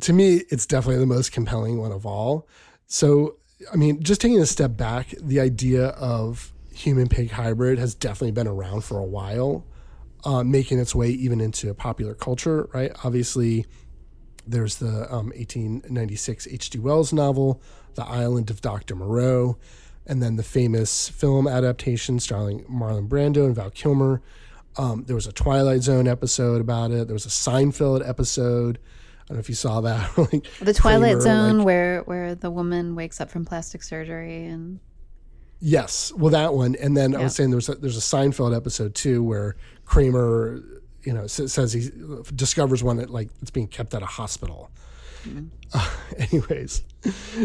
to 0.00 0.12
me, 0.12 0.42
it's 0.50 0.66
definitely 0.66 1.00
the 1.00 1.06
most 1.06 1.32
compelling 1.32 1.78
one 1.78 1.92
of 1.92 2.04
all. 2.04 2.48
So, 2.86 3.36
I 3.72 3.76
mean, 3.76 4.02
just 4.02 4.20
taking 4.20 4.40
a 4.40 4.46
step 4.46 4.76
back, 4.76 5.14
the 5.20 5.40
idea 5.40 5.88
of 5.88 6.52
human 6.76 7.08
pig 7.08 7.30
hybrid 7.30 7.78
has 7.78 7.94
definitely 7.94 8.32
been 8.32 8.46
around 8.46 8.84
for 8.84 8.98
a 8.98 9.04
while, 9.04 9.64
uh, 10.24 10.42
making 10.44 10.78
its 10.78 10.94
way 10.94 11.08
even 11.08 11.40
into 11.40 11.72
popular 11.74 12.14
culture, 12.14 12.68
right? 12.72 12.92
Obviously, 13.04 13.66
there's 14.46 14.76
the 14.76 15.12
um, 15.12 15.30
1896 15.30 16.46
H.G. 16.48 16.78
Wells 16.78 17.12
novel, 17.12 17.60
The 17.94 18.04
Island 18.04 18.50
of 18.50 18.60
Dr. 18.60 18.94
Moreau, 18.94 19.58
and 20.06 20.22
then 20.22 20.36
the 20.36 20.42
famous 20.42 21.08
film 21.08 21.48
adaptation 21.48 22.20
starring 22.20 22.64
Marlon 22.64 23.08
Brando 23.08 23.44
and 23.44 23.54
Val 23.54 23.70
Kilmer. 23.70 24.22
Um, 24.76 25.04
there 25.04 25.16
was 25.16 25.26
a 25.26 25.32
Twilight 25.32 25.82
Zone 25.82 26.06
episode 26.06 26.60
about 26.60 26.90
it. 26.90 27.08
There 27.08 27.14
was 27.14 27.26
a 27.26 27.30
Seinfeld 27.30 28.06
episode. 28.06 28.78
I 28.78 29.28
don't 29.28 29.36
know 29.38 29.40
if 29.40 29.48
you 29.48 29.54
saw 29.54 29.80
that. 29.80 30.16
like 30.32 30.46
the 30.60 30.74
Twilight 30.74 31.14
Kramer, 31.14 31.20
Zone, 31.20 31.58
like, 31.58 31.66
where 31.66 32.00
where 32.02 32.34
the 32.34 32.50
woman 32.50 32.94
wakes 32.94 33.20
up 33.20 33.30
from 33.30 33.44
plastic 33.44 33.82
surgery 33.82 34.44
and 34.44 34.78
Yes, 35.60 36.12
well, 36.14 36.30
that 36.30 36.54
one, 36.54 36.76
and 36.76 36.96
then 36.96 37.12
yeah. 37.12 37.20
I 37.20 37.22
was 37.22 37.34
saying 37.34 37.50
there's 37.50 37.68
a, 37.68 37.76
there's 37.76 37.96
a 37.96 38.00
Seinfeld 38.00 38.54
episode 38.54 38.94
too 38.94 39.22
where 39.22 39.56
Kramer, 39.86 40.62
you 41.02 41.14
know, 41.14 41.26
says 41.26 41.72
he 41.72 41.90
discovers 42.34 42.82
one 42.84 42.98
that 42.98 43.10
like 43.10 43.30
it's 43.40 43.50
being 43.50 43.68
kept 43.68 43.94
at 43.94 44.02
a 44.02 44.06
hospital. 44.06 44.70
Mm-hmm. 45.24 45.46
Uh, 45.72 45.90
anyways, 46.30 46.82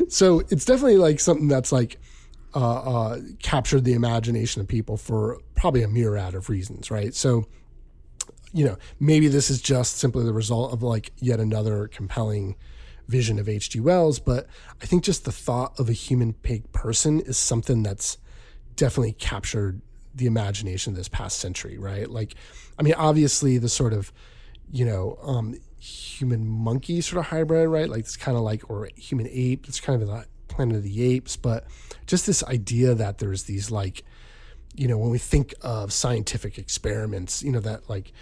so 0.10 0.41
it's 0.50 0.65
definitely 0.65 0.98
like 0.98 1.20
something 1.20 1.48
that's 1.48 1.72
like 1.72 2.00
uh, 2.53 2.60
uh, 2.60 3.20
captured 3.41 3.86
the 3.86 3.94
imagination 3.94 4.62
of 4.62 4.68
people 4.68 4.98
for 4.98 5.39
probably 5.56 5.84
a 5.84 5.88
myriad 5.88 6.36
of 6.36 6.50
reasons, 6.50 6.91
right? 6.91 7.15
So, 7.15 7.46
you 8.51 8.65
know, 8.65 8.77
maybe 9.00 9.30
this 9.30 9.50
is 9.50 9.62
just 9.62 9.98
simply 9.98 10.25
the 10.25 10.34
result 10.34 10.74
of 10.74 10.84
like 10.84 11.13
yet 11.20 11.39
another 11.39 11.88
compelling 11.88 12.58
vision 13.12 13.38
of 13.38 13.50
H.G. 13.50 13.80
Wells, 13.82 14.20
but 14.20 14.48
I 14.82 14.86
think 14.86 15.03
just 15.03 15.25
the 15.25 15.32
thought 15.32 15.77
of 15.77 15.89
a 15.89 15.94
human 15.94 16.34
pig 16.34 16.72
person 16.72 17.20
is 17.20 17.38
something 17.38 17.84
that's 17.84 18.18
definitely 18.75 19.12
captured 19.13 19.82
the 20.15 20.25
imagination 20.25 20.94
of 20.94 20.98
this 20.98 21.10
past 21.10 21.38
century, 21.39 21.77
right? 21.77 22.10
Like, 22.10 22.36
I 22.80 22.84
mean, 22.84 22.96
obviously 22.96 23.58
the 23.58 23.70
sort 23.70 23.94
of, 23.94 24.12
you 24.72 24.86
know, 24.86 25.20
um, 25.22 25.56
human 25.77 26.48
monkey 26.48 27.01
sort 27.01 27.20
of 27.20 27.27
hybrid, 27.27 27.68
right? 27.70 27.89
Like 27.89 28.00
it's 28.00 28.18
kind 28.18 28.38
of 28.38 28.44
like, 28.44 28.70
or 28.70 28.89
human 28.96 29.27
ape, 29.30 29.68
it's 29.68 29.80
kind 29.80 30.01
of 30.01 30.08
the 30.08 30.25
planet 30.48 30.77
of 30.77 30.84
the 30.84 31.03
apes, 31.03 31.36
but 31.36 31.65
just 32.08 32.25
this 32.25 32.44
idea 32.44 32.96
that 32.96 33.18
there's 33.18 33.44
these 33.44 33.72
like, 33.72 34.03
you 34.74 34.88
know, 34.88 34.98
when 34.98 35.10
we 35.10 35.18
think 35.18 35.53
of 35.62 35.91
scientific 35.91 36.58
experiments, 36.58 37.44
you 37.44 37.51
know, 37.51 37.60
that 37.60 37.89
like, 37.89 38.13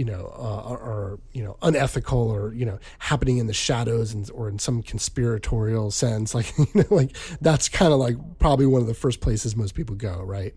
you 0.00 0.06
know, 0.06 0.32
uh, 0.34 0.72
are, 0.72 1.18
you 1.34 1.44
know 1.44 1.58
unethical 1.60 2.30
or 2.30 2.54
you 2.54 2.64
know 2.64 2.78
happening 3.00 3.36
in 3.36 3.46
the 3.46 3.52
shadows 3.52 4.14
and 4.14 4.30
or 4.30 4.48
in 4.48 4.58
some 4.58 4.82
conspiratorial 4.82 5.90
sense. 5.90 6.34
Like 6.40 6.56
you 6.56 6.66
know, 6.74 6.84
like 6.90 7.14
that's 7.42 7.68
kind 7.68 7.92
of 7.92 7.98
like 7.98 8.16
probably 8.38 8.64
one 8.64 8.80
of 8.80 8.86
the 8.86 8.94
first 8.94 9.20
places 9.20 9.54
most 9.54 9.74
people 9.74 9.96
go, 9.96 10.22
right? 10.22 10.54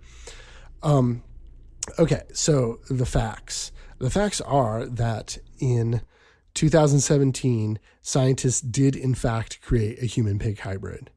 Um, 0.82 1.24
okay, 2.00 2.22
so 2.32 2.80
the 2.90 3.06
facts. 3.06 3.74
The 4.00 4.10
facts 4.10 4.40
are 4.40 4.86
that 4.86 5.38
in 5.60 6.02
2017, 6.54 7.80
scientists 8.02 8.62
did 8.62 8.96
in 8.96 9.14
fact 9.14 9.62
create 9.62 10.02
a 10.02 10.06
human 10.06 10.40
pig 10.40 10.60
hybrid. 10.60 11.12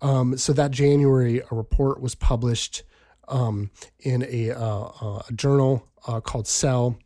Um, 0.00 0.38
so 0.38 0.54
that 0.54 0.70
January, 0.70 1.42
a 1.50 1.54
report 1.54 2.00
was 2.00 2.14
published 2.14 2.82
um, 3.28 3.70
in 4.00 4.24
a, 4.26 4.52
uh, 4.52 4.84
uh, 5.02 5.22
a 5.28 5.32
journal 5.34 5.86
uh, 6.06 6.20
called 6.20 6.46
Cell 6.46 6.96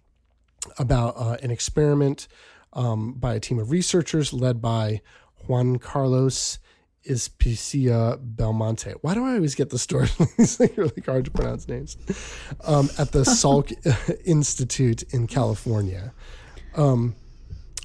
about 0.79 1.15
uh, 1.17 1.37
an 1.43 1.51
experiment 1.51 2.29
um, 2.73 3.15
by 3.15 3.35
a 3.35 3.41
team 3.41 3.59
of 3.59 3.71
researchers 3.71 4.33
led 4.33 4.61
by 4.61 5.01
Juan 5.47 5.79
Carlos 5.79 6.59
Izpisua 7.09 8.19
Belmonte. 8.21 8.93
Why 9.01 9.15
do 9.15 9.25
I 9.25 9.35
always 9.35 9.55
get 9.55 9.71
the 9.71 9.79
story? 9.79 10.09
These 10.39 10.61
like 10.61 10.77
really 10.77 11.03
hard 11.05 11.25
to 11.25 11.31
pronounce 11.31 11.67
names. 11.69 11.97
Um, 12.65 12.91
at 12.99 13.13
the 13.13 13.21
Salk 13.21 13.73
Institute 14.25 15.03
in 15.13 15.27
California. 15.27 16.13
Um, 16.77 17.17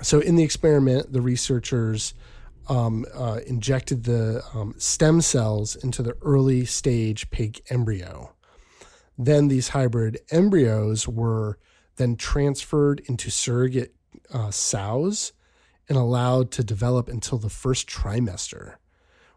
so 0.02 0.20
in 0.20 0.36
the 0.36 0.44
experiment, 0.44 1.12
the 1.12 1.22
researchers 1.22 2.14
um, 2.70 3.06
uh, 3.16 3.40
injected 3.48 4.04
the 4.04 4.44
um, 4.54 4.76
stem 4.78 5.22
cells 5.22 5.76
into 5.76 6.04
the 6.04 6.16
early 6.22 6.66
stage 6.66 7.30
pig 7.32 7.62
embryo. 7.70 8.34
Then 9.18 9.48
these 9.48 9.70
hybrid 9.70 10.20
embryos 10.30 11.08
were 11.08 11.58
then 11.98 12.16
transferred 12.16 13.02
into 13.06 13.30
surrogate 13.30 13.94
uh, 14.34 14.52
sows 14.52 15.34
and 15.90 15.98
allowed 15.98 16.52
to 16.52 16.64
develop 16.64 17.08
until 17.08 17.38
the 17.38 17.50
first 17.50 17.88
trimester, 17.88 18.76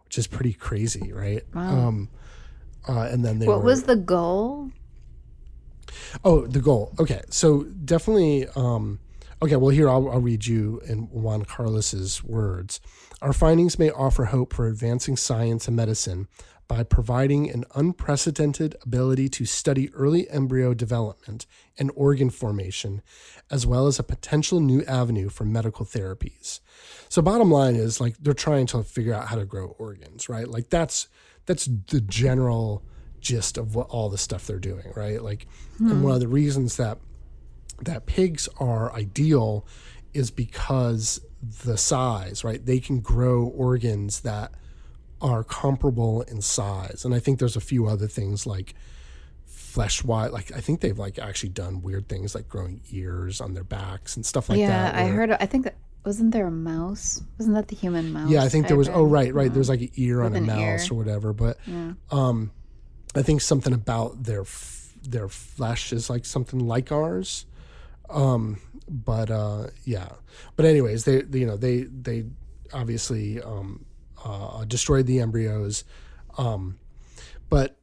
which 0.04 0.18
is 0.18 0.26
pretty 0.26 0.52
crazy, 0.52 1.12
right? 1.12 1.42
Wow. 1.54 1.88
Um, 1.88 2.08
uh, 2.88 3.02
and 3.02 3.24
then 3.24 3.38
they 3.38 3.46
what 3.46 3.58
were, 3.58 3.64
was 3.64 3.84
the 3.84 3.96
goal? 3.96 4.70
Oh, 6.24 6.46
the 6.46 6.60
goal. 6.60 6.94
Okay, 6.98 7.20
so 7.28 7.64
definitely. 7.64 8.46
Um, 8.56 9.00
okay, 9.42 9.56
well 9.56 9.70
here 9.70 9.88
I'll, 9.88 10.10
I'll 10.10 10.20
read 10.20 10.46
you 10.46 10.80
in 10.86 11.08
Juan 11.10 11.44
Carlos's 11.44 12.24
words. 12.24 12.80
Our 13.22 13.32
findings 13.32 13.78
may 13.78 13.90
offer 13.90 14.26
hope 14.26 14.54
for 14.54 14.66
advancing 14.66 15.16
science 15.16 15.68
and 15.68 15.76
medicine 15.76 16.26
by 16.70 16.84
providing 16.84 17.50
an 17.50 17.64
unprecedented 17.74 18.76
ability 18.84 19.28
to 19.28 19.44
study 19.44 19.92
early 19.92 20.30
embryo 20.30 20.72
development 20.72 21.44
and 21.76 21.90
organ 21.96 22.30
formation, 22.30 23.02
as 23.50 23.66
well 23.66 23.88
as 23.88 23.98
a 23.98 24.04
potential 24.04 24.60
new 24.60 24.84
avenue 24.84 25.28
for 25.28 25.44
medical 25.44 25.84
therapies. 25.84 26.60
So 27.08 27.22
bottom 27.22 27.50
line 27.50 27.74
is 27.74 28.00
like 28.00 28.14
they're 28.20 28.34
trying 28.34 28.66
to 28.66 28.84
figure 28.84 29.12
out 29.12 29.26
how 29.26 29.34
to 29.34 29.44
grow 29.44 29.74
organs, 29.80 30.28
right? 30.28 30.46
Like 30.46 30.70
that's 30.70 31.08
that's 31.46 31.68
the 31.88 32.00
general 32.02 32.84
gist 33.18 33.58
of 33.58 33.74
what 33.74 33.88
all 33.88 34.08
the 34.08 34.16
stuff 34.16 34.46
they're 34.46 34.60
doing, 34.60 34.92
right? 34.94 35.20
Like 35.20 35.48
hmm. 35.78 35.90
and 35.90 36.04
one 36.04 36.14
of 36.14 36.20
the 36.20 36.28
reasons 36.28 36.76
that 36.76 36.98
that 37.82 38.06
pigs 38.06 38.48
are 38.60 38.92
ideal 38.92 39.66
is 40.14 40.30
because 40.30 41.20
the 41.64 41.76
size, 41.76 42.44
right? 42.44 42.64
They 42.64 42.78
can 42.78 43.00
grow 43.00 43.42
organs 43.42 44.20
that 44.20 44.52
are 45.20 45.44
comparable 45.44 46.22
in 46.22 46.40
size. 46.40 47.04
And 47.04 47.14
I 47.14 47.18
think 47.18 47.38
there's 47.38 47.56
a 47.56 47.60
few 47.60 47.86
other 47.86 48.06
things 48.06 48.46
like 48.46 48.74
flesh 49.70 50.02
wise 50.02 50.32
like 50.32 50.50
I 50.52 50.60
think 50.60 50.80
they've 50.80 50.98
like 50.98 51.18
actually 51.18 51.50
done 51.50 51.80
weird 51.80 52.08
things 52.08 52.34
like 52.34 52.48
growing 52.48 52.80
ears 52.90 53.40
on 53.40 53.54
their 53.54 53.62
backs 53.62 54.16
and 54.16 54.26
stuff 54.26 54.48
like 54.48 54.58
yeah, 54.58 54.68
that. 54.68 54.94
Yeah, 54.94 55.04
I 55.04 55.08
heard 55.08 55.30
I 55.30 55.46
think 55.46 55.64
that 55.64 55.76
wasn't 56.04 56.32
there 56.32 56.46
a 56.46 56.50
mouse? 56.50 57.22
Wasn't 57.38 57.54
that 57.54 57.68
the 57.68 57.76
human 57.76 58.12
mouse? 58.12 58.30
Yeah, 58.30 58.42
I 58.42 58.48
think 58.48 58.66
there 58.68 58.76
was 58.76 58.88
oh 58.88 59.04
right, 59.04 59.32
right. 59.32 59.52
There's 59.52 59.68
like 59.68 59.82
an 59.82 59.90
ear 59.96 60.22
on 60.22 60.34
a 60.34 60.40
mouse 60.40 60.86
ear. 60.86 60.92
or 60.92 60.96
whatever, 60.96 61.32
but 61.32 61.58
yeah. 61.66 61.92
um 62.10 62.50
I 63.14 63.22
think 63.22 63.42
something 63.42 63.72
about 63.72 64.24
their 64.24 64.44
their 65.02 65.28
flesh 65.28 65.92
is 65.92 66.10
like 66.10 66.24
something 66.24 66.58
like 66.58 66.90
ours. 66.90 67.46
Um 68.08 68.60
but 68.88 69.30
uh 69.30 69.68
yeah. 69.84 70.08
But 70.56 70.64
anyways, 70.64 71.04
they, 71.04 71.22
they 71.22 71.38
you 71.38 71.46
know, 71.46 71.56
they 71.56 71.82
they 71.82 72.24
obviously 72.72 73.40
um 73.40 73.84
uh, 74.24 74.64
destroyed 74.64 75.06
the 75.06 75.20
embryos. 75.20 75.84
Um, 76.38 76.78
but 77.48 77.76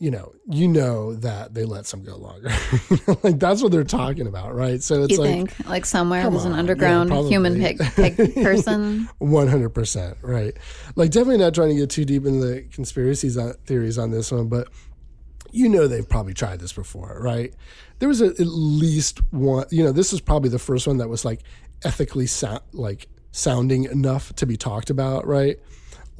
you 0.00 0.10
know, 0.10 0.32
you 0.48 0.66
know 0.66 1.14
that 1.16 1.52
they 1.52 1.66
let 1.66 1.84
some 1.84 2.02
go 2.02 2.16
longer. 2.16 2.48
like 3.22 3.38
that's 3.38 3.62
what 3.62 3.70
they're 3.70 3.84
talking 3.84 4.26
about, 4.26 4.54
right? 4.54 4.82
So 4.82 5.02
it's 5.02 5.12
You 5.12 5.18
like 5.18 5.28
think 5.28 5.68
like 5.68 5.84
somewhere 5.84 6.28
there's 6.28 6.46
an 6.46 6.52
on, 6.52 6.56
yeah, 6.56 6.60
underground 6.60 7.12
human 7.28 7.56
pig, 7.56 7.78
pig 7.78 8.16
person? 8.34 9.10
One 9.18 9.46
hundred 9.46 9.70
percent, 9.70 10.16
right? 10.22 10.56
Like 10.96 11.10
definitely 11.10 11.36
not 11.36 11.54
trying 11.54 11.68
to 11.68 11.74
get 11.74 11.90
too 11.90 12.06
deep 12.06 12.24
into 12.24 12.46
the 12.46 12.62
conspiracies 12.72 13.36
on, 13.36 13.52
theories 13.66 13.98
on 13.98 14.10
this 14.10 14.32
one, 14.32 14.48
but 14.48 14.68
you 15.52 15.68
know 15.68 15.86
they've 15.86 16.08
probably 16.08 16.32
tried 16.32 16.60
this 16.60 16.72
before, 16.72 17.18
right? 17.20 17.52
There 17.98 18.08
was 18.08 18.22
a, 18.22 18.28
at 18.28 18.40
least 18.40 19.20
one. 19.32 19.66
You 19.70 19.84
know, 19.84 19.92
this 19.92 20.14
is 20.14 20.22
probably 20.22 20.48
the 20.48 20.58
first 20.58 20.86
one 20.86 20.96
that 20.96 21.10
was 21.10 21.26
like 21.26 21.42
ethically 21.84 22.26
so, 22.26 22.60
like 22.72 23.06
sounding 23.32 23.84
enough 23.84 24.34
to 24.36 24.46
be 24.46 24.56
talked 24.56 24.88
about, 24.88 25.26
right? 25.26 25.58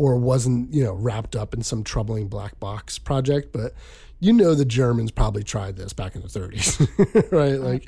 Or 0.00 0.16
wasn't 0.16 0.72
you 0.72 0.82
know 0.82 0.94
wrapped 0.94 1.36
up 1.36 1.52
in 1.52 1.62
some 1.62 1.84
troubling 1.84 2.28
black 2.28 2.58
box 2.58 2.98
project, 2.98 3.52
but 3.52 3.74
you 4.18 4.32
know 4.32 4.54
the 4.54 4.64
Germans 4.64 5.10
probably 5.10 5.42
tried 5.42 5.76
this 5.76 5.92
back 5.92 6.14
in 6.14 6.22
the 6.22 6.28
30s, 6.28 7.30
right? 7.30 7.60
Like, 7.60 7.86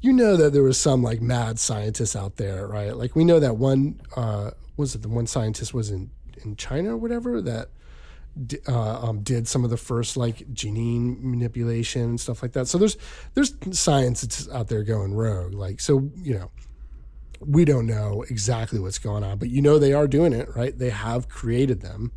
you 0.00 0.14
know 0.14 0.38
that 0.38 0.54
there 0.54 0.62
was 0.62 0.78
some 0.78 1.02
like 1.02 1.20
mad 1.20 1.58
scientists 1.58 2.16
out 2.16 2.36
there, 2.36 2.66
right? 2.66 2.96
Like 2.96 3.14
we 3.14 3.24
know 3.24 3.38
that 3.40 3.58
one 3.58 4.00
uh, 4.16 4.52
was 4.78 4.94
it 4.94 5.02
the 5.02 5.10
one 5.10 5.26
scientist 5.26 5.74
was 5.74 5.90
in 5.90 6.08
in 6.42 6.56
China 6.56 6.94
or 6.94 6.96
whatever 6.96 7.42
that 7.42 7.68
uh, 8.66 9.08
um, 9.08 9.20
did 9.20 9.46
some 9.46 9.62
of 9.62 9.68
the 9.68 9.76
first 9.76 10.16
like 10.16 10.50
gene 10.54 11.18
manipulation 11.20 12.02
and 12.02 12.20
stuff 12.20 12.42
like 12.42 12.52
that. 12.52 12.68
So 12.68 12.78
there's 12.78 12.96
there's 13.34 13.54
science 13.78 14.22
that's 14.22 14.48
out 14.48 14.68
there 14.68 14.82
going 14.82 15.12
rogue. 15.12 15.52
Like 15.52 15.78
so, 15.80 16.10
you 16.16 16.38
know, 16.38 16.50
we 17.40 17.64
don't 17.64 17.86
know 17.86 18.22
exactly 18.28 18.78
what's 18.78 18.98
going 18.98 19.24
on, 19.24 19.38
but 19.38 19.48
you 19.48 19.62
know 19.62 19.78
they 19.78 19.92
are 19.92 20.06
doing 20.06 20.32
it, 20.32 20.48
right? 20.54 20.78
They 20.78 20.90
have 20.90 21.28
created 21.28 21.80
them, 21.80 22.12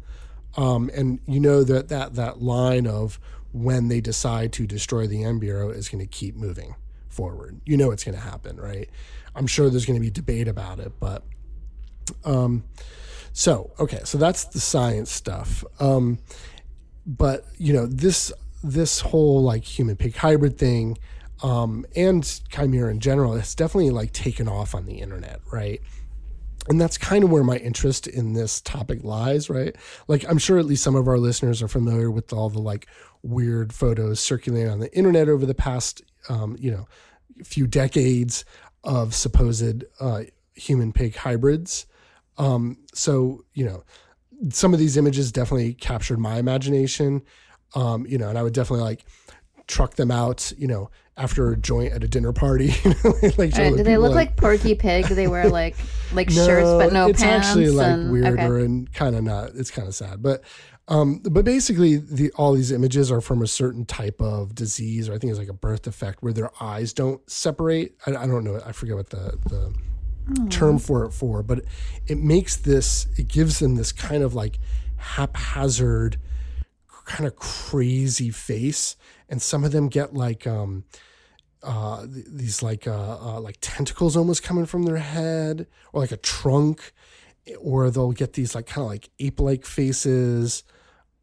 um, 0.58 0.90
and 0.94 1.20
you 1.26 1.40
know 1.40 1.64
that 1.64 1.90
that 1.90 2.16
that 2.16 2.42
line 2.42 2.86
of 2.86 3.20
when 3.54 3.88
they 3.88 4.02
decide 4.02 4.52
to 4.54 4.68
destroy 4.68 5.08
the 5.08 5.24
embryo 5.24 5.70
is 5.70 5.88
going 5.88 6.04
to 6.04 6.08
keep 6.08 6.36
moving 6.36 6.76
forward. 7.08 7.62
You 7.66 7.78
know 7.78 7.92
it's 7.92 8.04
going 8.04 8.16
to 8.16 8.22
happen, 8.22 8.60
right? 8.60 8.90
I'm 9.36 9.48
sure 9.48 9.70
there's 9.70 9.86
going 9.86 9.98
to 9.98 10.02
be 10.02 10.12
debate 10.12 10.48
about 10.48 10.80
it, 10.80 10.92
but 11.00 11.24
um, 12.26 12.66
so 13.32 13.72
okay, 13.80 14.02
so 14.04 14.18
that's 14.18 14.46
the 14.46 14.60
science 14.60 15.12
stuff. 15.12 15.64
Um, 15.80 16.20
but 17.06 17.46
you 17.58 17.74
know 17.74 17.86
this 17.86 18.32
this 18.64 19.00
whole 19.02 19.42
like 19.42 19.64
human 19.64 19.96
pig 19.96 20.16
hybrid 20.16 20.58
thing 20.58 20.98
um, 21.44 21.86
and 21.96 22.42
chimera 22.50 22.90
in 22.90 23.02
general 23.02 23.36
has 23.36 23.54
definitely 23.54 23.92
like 23.92 24.14
taken 24.14 24.48
off 24.48 24.74
on 24.74 24.86
the 24.86 24.96
internet, 24.96 25.42
right? 25.52 25.82
And 26.70 26.80
that's 26.80 26.98
kind 26.98 27.26
of 27.26 27.30
where 27.30 27.44
my 27.44 27.58
interest 27.58 28.08
in 28.08 28.32
this 28.32 28.62
topic 28.62 29.04
lies, 29.04 29.50
right? 29.50 29.76
Like 30.08 30.26
I'm 30.28 30.38
sure 30.38 30.58
at 30.58 30.66
least 30.66 30.84
some 30.84 30.96
of 30.96 31.10
our 31.10 31.18
listeners 31.18 31.62
are 31.62 31.68
familiar 31.68 32.10
with 32.10 32.32
all 32.32 32.50
the 32.50 32.62
like 32.62 32.88
weird 33.22 33.74
photos 33.74 34.22
circulating 34.22 34.70
on 34.70 34.80
the 34.80 34.96
internet 34.96 35.28
over 35.28 35.46
the 35.46 35.54
past 35.54 36.02
um, 36.30 36.56
you 36.58 36.72
know 36.72 36.88
few 37.44 37.68
decades 37.68 38.46
of 38.86 39.14
supposed 39.14 39.84
uh, 40.00 40.22
human 40.56 40.94
pig 40.94 41.18
hybrids. 41.18 41.86
Um, 42.38 42.78
so 42.94 43.44
you 43.54 43.66
know 43.66 43.84
some 44.50 44.74
of 44.74 44.80
these 44.80 44.96
images 44.96 45.34
definitely 45.34 45.74
captured 45.74 46.20
my 46.20 46.38
imagination. 46.38 47.22
Um, 47.76 48.06
you 48.06 48.18
know, 48.18 48.30
and 48.30 48.38
I 48.38 48.44
would 48.44 48.54
definitely 48.54 48.86
like 48.86 49.04
truck 49.68 49.96
them 49.96 50.12
out, 50.12 50.52
you 50.58 50.68
know, 50.68 50.90
after 51.16 51.52
a 51.52 51.58
joint 51.58 51.94
at 51.94 52.04
a 52.04 52.08
dinner 52.08 52.34
party. 52.34 52.68
like, 53.38 53.54
show 53.54 53.64
Right, 53.64 53.72
the 53.72 53.78
do 53.78 53.84
they 53.84 53.98
look 53.98 54.16
like 54.16 54.36
Porky 54.36 54.76
Pig? 54.76 55.08
Do 55.08 55.16
they 55.16 55.28
wear 55.28 55.50
like 55.50 55.76
like 56.14 56.30
shirts 56.30 56.70
but 56.70 56.94
no 56.94 57.08
it's 57.08 57.22
pants? 57.22 57.48
actually 57.48 57.70
like 57.70 57.88
and, 57.88 58.12
weirder 58.12 58.58
okay. 58.58 58.66
and 58.66 58.92
kind 58.94 59.16
of 59.16 59.24
not. 59.24 59.52
It's 59.56 59.72
kind 59.72 59.88
of 59.88 59.96
sad, 59.96 60.22
but 60.22 60.44
um, 60.90 61.20
but 61.20 61.46
basically, 61.46 61.96
the 61.98 62.32
all 62.36 62.54
these 62.54 62.72
images 62.72 63.12
are 63.12 63.22
from 63.22 63.42
a 63.42 63.48
certain 63.48 63.86
type 63.86 64.22
of 64.22 64.54
disease, 64.54 65.08
or 65.08 65.14
I 65.14 65.18
think 65.18 65.32
it's 65.32 65.40
like 65.40 65.48
a 65.48 65.54
birth 65.54 65.84
defect 65.84 66.22
where 66.22 66.34
their 66.34 66.52
eyes 66.62 66.92
don't 66.92 67.28
separate. 67.30 67.96
I, 68.06 68.16
I 68.16 68.28
don't 68.28 68.44
know. 68.44 68.60
I 68.66 68.74
forget 68.74 68.98
what 68.98 69.10
the 69.10 69.38
the 69.50 69.74
term 70.50 70.80
for 70.80 71.06
it 71.06 71.12
for, 71.12 71.42
but 71.42 71.64
it 72.08 72.18
makes 72.18 72.58
this. 72.58 73.08
It 73.18 73.30
gives 73.30 73.60
them 73.60 73.76
this 73.76 73.94
kind 73.94 74.24
of 74.24 74.34
like 74.34 74.60
haphazard, 74.98 76.20
kind 77.06 77.28
of 77.28 77.38
crazy 77.38 78.30
face, 78.30 78.98
and 79.30 79.42
some 79.42 79.64
of 79.64 79.72
them 79.72 79.90
get 79.90 80.14
like 80.14 80.46
um 80.48 80.84
uh, 81.64 82.06
these 82.08 82.62
like 82.62 82.88
uh, 82.88 83.18
uh, 83.22 83.40
like 83.40 83.58
tentacles 83.62 84.18
almost 84.18 84.44
coming 84.44 84.66
from 84.66 84.84
their 84.84 84.98
head, 84.98 85.66
or 85.94 86.02
like 86.02 86.12
a 86.12 86.18
trunk, 86.18 86.94
or 87.60 87.90
they'll 87.90 88.12
get 88.12 88.34
these 88.34 88.54
like 88.54 88.66
kind 88.66 88.84
of 88.84 88.92
like 88.92 89.10
ape-like 89.20 89.66
faces, 89.66 90.64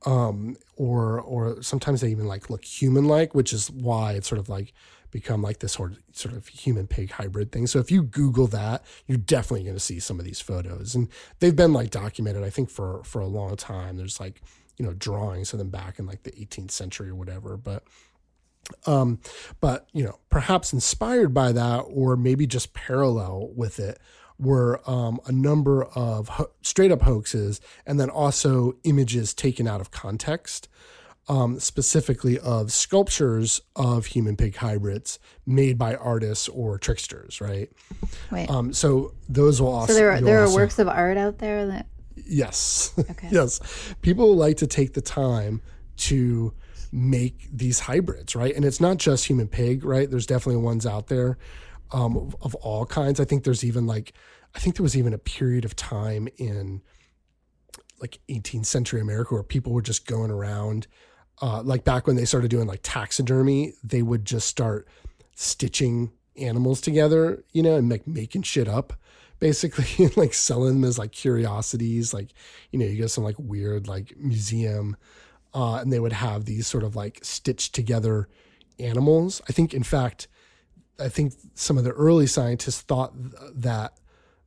um, 0.06 0.56
or 0.76 1.20
or 1.20 1.62
sometimes 1.62 2.00
they 2.00 2.08
even 2.08 2.26
like 2.26 2.48
look 2.48 2.64
human-like, 2.64 3.34
which 3.34 3.52
is 3.52 3.70
why 3.70 4.12
it's 4.12 4.28
sort 4.28 4.38
of 4.38 4.48
like 4.48 4.72
become 5.10 5.42
like 5.42 5.58
this 5.58 5.72
sort 5.72 5.92
of 5.92 5.98
sort 6.12 6.34
of 6.34 6.48
human 6.48 6.86
pig 6.86 7.10
hybrid 7.10 7.52
thing. 7.52 7.66
So 7.66 7.78
if 7.78 7.90
you 7.90 8.02
Google 8.02 8.46
that, 8.48 8.84
you're 9.06 9.18
definitely 9.18 9.64
going 9.64 9.76
to 9.76 9.80
see 9.80 10.00
some 10.00 10.18
of 10.18 10.24
these 10.24 10.40
photos, 10.40 10.94
and 10.94 11.08
they've 11.40 11.54
been 11.54 11.74
like 11.74 11.90
documented. 11.90 12.44
I 12.44 12.50
think 12.50 12.70
for 12.70 13.04
for 13.04 13.20
a 13.20 13.26
long 13.26 13.56
time. 13.56 13.98
There's 13.98 14.18
like 14.18 14.40
you 14.80 14.86
know 14.86 14.94
drawings 14.94 15.52
of 15.52 15.58
them 15.58 15.68
back 15.68 15.98
in 15.98 16.06
like 16.06 16.22
the 16.22 16.30
18th 16.30 16.70
century 16.70 17.10
or 17.10 17.14
whatever, 17.14 17.58
but 17.58 17.84
um, 18.86 19.18
but 19.60 19.86
you 19.92 20.02
know, 20.02 20.18
perhaps 20.30 20.72
inspired 20.72 21.34
by 21.34 21.52
that, 21.52 21.80
or 21.80 22.16
maybe 22.16 22.46
just 22.46 22.72
parallel 22.72 23.50
with 23.54 23.78
it, 23.78 23.98
were 24.38 24.80
um, 24.90 25.20
a 25.26 25.32
number 25.32 25.84
of 25.84 26.28
ho- 26.28 26.50
straight 26.62 26.90
up 26.90 27.02
hoaxes, 27.02 27.60
and 27.84 28.00
then 28.00 28.08
also 28.08 28.72
images 28.84 29.34
taken 29.34 29.68
out 29.68 29.82
of 29.82 29.90
context, 29.90 30.66
um, 31.28 31.60
specifically 31.60 32.38
of 32.38 32.72
sculptures 32.72 33.60
of 33.76 34.06
human 34.06 34.34
pig 34.34 34.56
hybrids 34.56 35.18
made 35.44 35.76
by 35.76 35.94
artists 35.94 36.48
or 36.48 36.78
tricksters, 36.78 37.42
right? 37.42 37.70
Right. 38.30 38.48
Um, 38.48 38.72
so 38.72 39.12
those 39.28 39.60
will 39.60 39.74
also 39.74 39.92
so 39.92 39.98
there 39.98 40.10
are 40.12 40.22
there 40.22 40.38
are 40.38 40.44
also- 40.44 40.56
works 40.56 40.78
of 40.78 40.88
art 40.88 41.18
out 41.18 41.36
there 41.36 41.66
that 41.66 41.86
Yes. 42.26 42.92
Okay. 42.98 43.28
yes. 43.32 43.60
People 44.02 44.34
like 44.36 44.56
to 44.58 44.66
take 44.66 44.94
the 44.94 45.00
time 45.00 45.62
to 45.96 46.54
make 46.92 47.48
these 47.52 47.80
hybrids, 47.80 48.34
right? 48.34 48.54
And 48.54 48.64
it's 48.64 48.80
not 48.80 48.96
just 48.96 49.26
human 49.26 49.48
pig, 49.48 49.84
right? 49.84 50.10
There's 50.10 50.26
definitely 50.26 50.62
ones 50.62 50.86
out 50.86 51.06
there 51.06 51.38
um, 51.92 52.16
of, 52.16 52.36
of 52.42 52.54
all 52.56 52.86
kinds. 52.86 53.20
I 53.20 53.24
think 53.24 53.44
there's 53.44 53.64
even 53.64 53.86
like, 53.86 54.12
I 54.54 54.58
think 54.58 54.76
there 54.76 54.82
was 54.82 54.96
even 54.96 55.12
a 55.12 55.18
period 55.18 55.64
of 55.64 55.76
time 55.76 56.28
in 56.36 56.82
like 58.00 58.18
18th 58.28 58.66
century 58.66 59.00
America 59.00 59.34
where 59.34 59.42
people 59.42 59.72
were 59.72 59.82
just 59.82 60.06
going 60.06 60.30
around, 60.30 60.86
uh, 61.42 61.62
like 61.62 61.84
back 61.84 62.06
when 62.06 62.16
they 62.16 62.24
started 62.24 62.50
doing 62.50 62.66
like 62.66 62.80
taxidermy, 62.82 63.74
they 63.84 64.02
would 64.02 64.24
just 64.24 64.48
start 64.48 64.88
stitching 65.34 66.10
animals 66.36 66.80
together, 66.80 67.44
you 67.52 67.62
know, 67.62 67.76
and 67.76 67.88
like 67.88 68.06
making 68.06 68.42
shit 68.42 68.68
up 68.68 68.94
basically 69.40 70.06
like 70.16 70.34
selling 70.34 70.74
them 70.74 70.84
as 70.84 70.98
like 70.98 71.12
curiosities. 71.12 72.14
Like, 72.14 72.28
you 72.70 72.78
know, 72.78 72.86
you 72.86 72.98
go 72.98 73.04
to 73.04 73.08
some 73.08 73.24
like 73.24 73.38
weird 73.38 73.88
like 73.88 74.16
museum, 74.16 74.96
uh, 75.52 75.76
and 75.76 75.92
they 75.92 75.98
would 75.98 76.12
have 76.12 76.44
these 76.44 76.66
sort 76.66 76.84
of 76.84 76.94
like 76.94 77.18
stitched 77.22 77.74
together 77.74 78.28
animals. 78.78 79.42
I 79.48 79.52
think, 79.52 79.74
in 79.74 79.82
fact, 79.82 80.28
I 81.00 81.08
think 81.08 81.32
some 81.54 81.78
of 81.78 81.84
the 81.84 81.92
early 81.92 82.26
scientists 82.26 82.82
thought 82.82 83.14
th- 83.14 83.52
that 83.56 83.94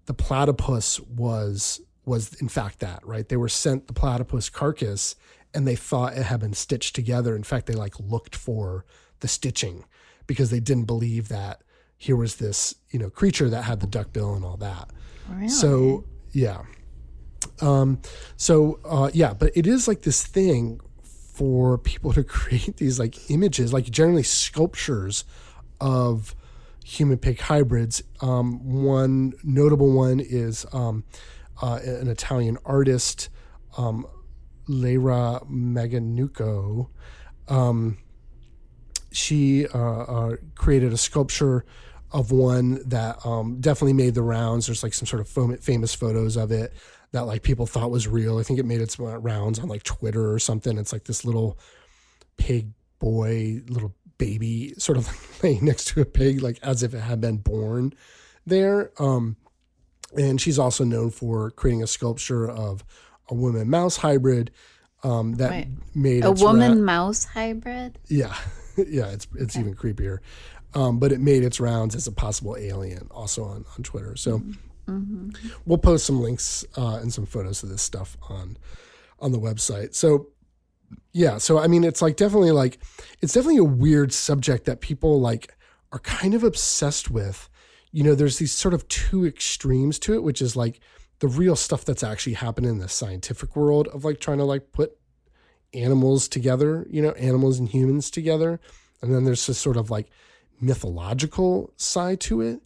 the 0.05 0.13
platypus 0.13 0.99
was 1.01 1.81
was 2.05 2.33
in 2.35 2.49
fact 2.49 2.79
that 2.79 3.05
right. 3.05 3.27
They 3.27 3.37
were 3.37 3.49
sent 3.49 3.87
the 3.87 3.93
platypus 3.93 4.49
carcass, 4.49 5.15
and 5.53 5.67
they 5.67 5.75
thought 5.75 6.17
it 6.17 6.23
had 6.23 6.39
been 6.39 6.53
stitched 6.53 6.95
together. 6.95 7.35
In 7.35 7.43
fact, 7.43 7.65
they 7.65 7.73
like 7.73 7.99
looked 7.99 8.35
for 8.35 8.85
the 9.19 9.27
stitching 9.27 9.85
because 10.27 10.51
they 10.51 10.59
didn't 10.59 10.85
believe 10.85 11.29
that 11.29 11.61
here 12.03 12.17
was 12.17 12.35
this 12.35 12.75
you 12.91 12.99
know 12.99 13.09
creature 13.09 13.49
that 13.49 13.63
had 13.63 13.79
the 13.79 13.87
duck 13.87 14.11
bill 14.11 14.35
and 14.35 14.43
all 14.43 14.57
that. 14.57 14.89
really? 15.29 15.47
So 15.47 16.03
yeah, 16.33 16.63
um, 17.61 18.01
so 18.35 18.79
uh, 18.83 19.09
yeah, 19.13 19.33
but 19.33 19.51
it 19.55 19.65
is 19.65 19.87
like 19.87 20.01
this 20.01 20.21
thing 20.21 20.81
for 21.03 21.77
people 21.77 22.11
to 22.11 22.23
create 22.39 22.75
these 22.75 22.99
like 22.99 23.31
images, 23.31 23.71
like 23.71 23.89
generally 23.89 24.23
sculptures 24.23 25.23
of 25.79 26.35
human 26.83 27.17
pig 27.17 27.39
hybrids. 27.39 28.03
Um, 28.19 28.83
one 28.83 29.33
notable 29.41 29.93
one 29.93 30.19
is 30.19 30.65
um, 30.73 31.05
uh, 31.61 31.79
an 31.83 32.09
Italian 32.09 32.57
artist, 32.65 33.29
um, 33.77 34.05
Laira 34.67 35.49
Maganuco. 35.49 36.89
Um, 37.47 37.97
she 39.13 39.67
uh, 39.67 39.79
uh, 39.79 40.35
created 40.55 40.91
a 40.91 40.97
sculpture 40.97 41.65
of 42.13 42.31
one 42.31 42.87
that 42.89 43.25
um, 43.25 43.59
definitely 43.59 43.93
made 43.93 44.13
the 44.13 44.21
rounds. 44.21 44.67
There's 44.67 44.83
like 44.83 44.93
some 44.93 45.07
sort 45.07 45.21
of 45.21 45.27
fam- 45.27 45.57
famous 45.57 45.93
photos 45.93 46.35
of 46.37 46.51
it 46.51 46.73
that 47.11 47.21
like 47.21 47.43
people 47.43 47.65
thought 47.65 47.91
was 47.91 48.07
real. 48.07 48.39
I 48.39 48.43
think 48.43 48.59
it 48.59 48.65
made 48.65 48.81
its 48.81 48.99
rounds 48.99 49.59
on 49.59 49.67
like 49.67 49.83
Twitter 49.83 50.31
or 50.31 50.39
something. 50.39 50.77
It's 50.77 50.93
like 50.93 51.05
this 51.05 51.25
little 51.25 51.57
pig 52.37 52.69
boy, 52.99 53.61
little 53.67 53.93
baby, 54.17 54.73
sort 54.77 54.97
of 54.97 55.07
like 55.07 55.19
laying 55.43 55.65
next 55.65 55.85
to 55.89 56.01
a 56.01 56.05
pig, 56.05 56.41
like 56.41 56.59
as 56.63 56.83
if 56.83 56.93
it 56.93 57.01
had 57.01 57.19
been 57.21 57.37
born 57.37 57.93
there. 58.45 58.91
Um, 58.99 59.35
and 60.15 60.39
she's 60.39 60.59
also 60.59 60.83
known 60.83 61.09
for 61.09 61.51
creating 61.51 61.83
a 61.83 61.87
sculpture 61.87 62.49
of 62.49 62.83
a 63.29 63.33
woman 63.33 63.69
mouse 63.69 63.97
hybrid 63.97 64.51
um, 65.03 65.33
that 65.35 65.51
Wait. 65.51 65.67
made 65.95 66.23
A 66.23 66.31
its 66.31 66.41
ra- 66.41 66.51
woman 66.51 66.83
mouse 66.85 67.25
hybrid? 67.25 67.99
yeah, 68.07 68.35
yeah, 68.77 69.07
it's 69.07 69.27
it's 69.35 69.57
even 69.57 69.75
creepier. 69.75 70.19
Um, 70.75 70.99
but 70.99 71.11
it 71.11 71.19
made 71.19 71.43
its 71.43 71.59
rounds 71.59 71.95
as 71.95 72.07
a 72.07 72.11
possible 72.11 72.57
alien, 72.57 73.07
also 73.11 73.43
on 73.43 73.65
on 73.77 73.83
Twitter. 73.83 74.15
So 74.15 74.41
we'll 75.65 75.77
post 75.77 76.05
some 76.05 76.19
links 76.21 76.65
uh, 76.77 76.97
and 77.01 77.13
some 77.13 77.25
photos 77.25 77.63
of 77.63 77.69
this 77.69 77.81
stuff 77.81 78.17
on 78.29 78.57
on 79.19 79.31
the 79.31 79.39
website. 79.39 79.95
So 79.95 80.27
yeah, 81.11 81.37
so 81.37 81.59
I 81.59 81.67
mean, 81.67 81.83
it's 81.83 82.01
like 82.01 82.15
definitely 82.15 82.51
like 82.51 82.79
it's 83.21 83.33
definitely 83.33 83.57
a 83.57 83.63
weird 83.63 84.13
subject 84.13 84.65
that 84.65 84.81
people 84.81 85.19
like 85.21 85.55
are 85.91 85.99
kind 85.99 86.33
of 86.33 86.43
obsessed 86.43 87.11
with. 87.11 87.49
You 87.91 88.03
know, 88.03 88.15
there's 88.15 88.39
these 88.39 88.51
sort 88.51 88.73
of 88.73 88.87
two 88.87 89.25
extremes 89.25 89.99
to 89.99 90.15
it, 90.15 90.23
which 90.23 90.41
is 90.41 90.55
like 90.55 90.79
the 91.19 91.27
real 91.27 91.55
stuff 91.55 91.85
that's 91.85 92.03
actually 92.03 92.33
happening 92.33 92.71
in 92.71 92.79
the 92.79 92.89
scientific 92.89 93.55
world 93.55 93.87
of 93.89 94.03
like 94.03 94.19
trying 94.19 94.39
to 94.39 94.43
like 94.43 94.71
put 94.71 94.97
animals 95.73 96.27
together, 96.27 96.85
you 96.89 97.01
know, 97.01 97.11
animals 97.11 97.59
and 97.59 97.69
humans 97.69 98.09
together. 98.09 98.59
And 99.01 99.13
then 99.13 99.23
there's 99.23 99.45
this 99.45 99.59
sort 99.59 99.77
of 99.77 99.91
like 99.91 100.09
mythological 100.63 101.73
side 101.77 102.19
to 102.21 102.41
it. 102.41 102.61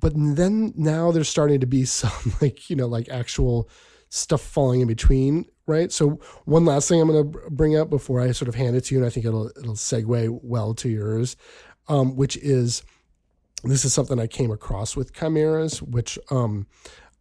But 0.00 0.12
then 0.14 0.72
now 0.76 1.10
there's 1.10 1.28
starting 1.28 1.60
to 1.60 1.66
be 1.66 1.84
some 1.86 2.34
like, 2.40 2.68
you 2.70 2.76
know, 2.76 2.86
like 2.86 3.08
actual 3.08 3.68
stuff 4.10 4.40
falling 4.40 4.80
in 4.80 4.88
between, 4.88 5.46
right? 5.66 5.92
So 5.92 6.20
one 6.44 6.64
last 6.64 6.88
thing 6.88 7.00
I'm 7.00 7.08
going 7.08 7.32
to 7.32 7.50
bring 7.50 7.76
up 7.76 7.90
before 7.90 8.20
I 8.20 8.32
sort 8.32 8.48
of 8.48 8.54
hand 8.54 8.76
it 8.76 8.82
to 8.82 8.94
you, 8.94 9.00
and 9.00 9.06
I 9.06 9.10
think 9.10 9.26
it'll 9.26 9.48
it'll 9.48 9.74
segue 9.74 10.40
well 10.42 10.74
to 10.74 10.88
yours, 10.88 11.36
um, 11.88 12.16
which 12.16 12.36
is 12.38 12.82
this 13.64 13.84
is 13.84 13.92
something 13.92 14.18
I 14.18 14.26
came 14.26 14.50
across 14.50 14.96
with 14.96 15.12
chimeras, 15.12 15.82
which 15.82 16.18
um, 16.30 16.66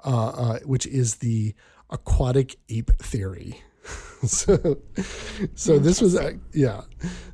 uh, 0.05 0.27
uh, 0.27 0.59
which 0.59 0.85
is 0.85 1.15
the 1.15 1.53
aquatic 1.89 2.57
ape 2.69 2.91
theory. 3.01 3.61
so, 4.25 4.77
so 5.55 5.79
this 5.79 6.01
was 6.01 6.15
ac- 6.15 6.39
yeah. 6.53 6.81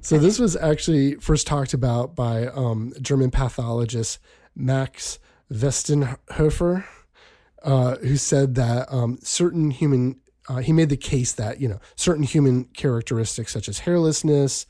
So 0.02 0.18
this 0.18 0.40
was 0.40 0.56
actually 0.56 1.16
first 1.16 1.46
talked 1.48 1.74
about 1.74 2.16
by 2.16 2.48
um, 2.48 2.94
German 3.02 3.32
pathologist 3.32 4.20
Max 4.56 5.20
Westenhofer, 5.52 6.86
uh, 7.64 7.96
who 7.98 8.16
said 8.18 8.56
that 8.56 8.92
um, 8.92 9.18
certain 9.22 9.70
human 9.72 10.20
uh, 10.50 10.58
he 10.58 10.74
made 10.74 10.90
the 10.90 10.98
case 10.98 11.32
that 11.34 11.62
you 11.62 11.68
know 11.68 11.80
certain 11.96 12.24
human 12.24 12.64
characteristics 12.66 13.54
such 13.54 13.70
as 13.70 13.82
hairlessness, 13.82 14.66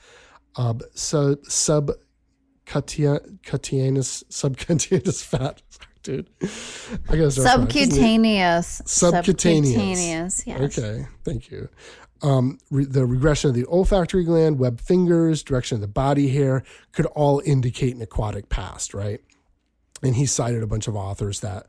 uh, 0.56 0.74
sub 0.94 1.40
subcutaneous 1.48 4.24
subcutaneous 4.30 5.24
fat. 5.24 5.62
Dude, 6.04 6.30
I 6.42 6.48
gotta 7.16 7.32
start. 7.32 7.72
Subcutaneous. 7.72 8.82
Subcutaneous. 8.86 8.92
Subcutaneous, 8.92 10.46
yes. 10.46 10.78
Okay, 10.78 11.08
thank 11.24 11.50
you. 11.50 11.70
Um, 12.24 12.58
re- 12.72 12.86
the 12.86 13.06
regression 13.06 13.50
of 13.50 13.56
the 13.56 13.66
olfactory 13.66 14.24
gland, 14.24 14.58
web 14.58 14.80
fingers, 14.80 15.44
direction 15.44 15.76
of 15.76 15.82
the 15.82 15.88
body 15.88 16.30
hair 16.30 16.64
could 16.94 17.06
all 17.08 17.42
indicate 17.46 17.96
an 17.96 18.02
aquatic 18.02 18.48
past, 18.50 18.94
right? 18.94 19.20
And 20.02 20.16
he 20.16 20.26
cited 20.26 20.64
a 20.64 20.68
bunch 20.68 20.88
of 20.88 20.96
authors 20.96 21.42
that 21.42 21.68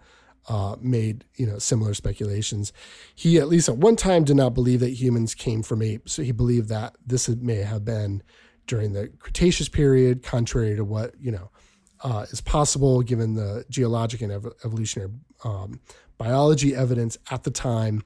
uh, 0.49 0.77
made 0.81 1.25
you 1.37 1.47
know 1.47 1.59
similar 1.59 1.95
speculations. 1.95 2.73
He 3.15 3.39
at 3.39 3.49
least 3.49 3.69
at 3.69 3.79
one 3.79 3.97
time 3.97 4.25
did 4.25 4.37
not 4.37 4.55
believe 4.55 4.81
that 4.81 4.91
humans 4.91 5.35
came 5.35 5.63
from 5.63 5.83
apes. 5.83 6.13
So 6.13 6.23
he 6.23 6.33
believed 6.33 6.69
that 6.69 6.97
this 7.05 7.29
may 7.29 7.57
have 7.57 7.85
been 7.85 8.23
during 8.67 8.93
the 8.93 9.09
Cretaceous 9.19 9.69
period, 9.69 10.23
contrary 10.23 10.77
to 10.77 10.85
what 10.85 11.15
you 11.21 11.33
know 11.33 11.51
uh, 12.03 12.27
is 12.31 12.41
possible 12.41 13.03
given 13.03 13.35
the 13.35 13.65
geologic 13.71 14.21
and 14.21 14.33
ev- 14.33 14.53
evolutionary 14.65 15.11
um, 15.45 15.81
biology 16.19 16.75
evidence 16.75 17.19
at 17.31 17.45
the 17.45 17.51
time. 17.51 18.03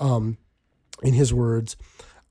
Um, 0.00 0.38
in 1.02 1.14
his 1.14 1.32
words, 1.32 1.76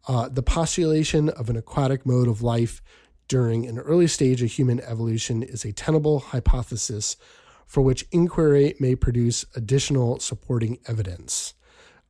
uh, 0.07 0.29
the 0.29 0.43
postulation 0.43 1.29
of 1.29 1.49
an 1.49 1.57
aquatic 1.57 2.05
mode 2.05 2.27
of 2.27 2.41
life 2.41 2.81
during 3.27 3.65
an 3.65 3.79
early 3.79 4.07
stage 4.07 4.41
of 4.41 4.51
human 4.51 4.79
evolution 4.81 5.41
is 5.41 5.65
a 5.65 5.73
tenable 5.73 6.19
hypothesis 6.19 7.17
for 7.65 7.81
which 7.81 8.05
inquiry 8.11 8.75
may 8.79 8.95
produce 8.95 9.45
additional 9.55 10.19
supporting 10.19 10.77
evidence. 10.87 11.55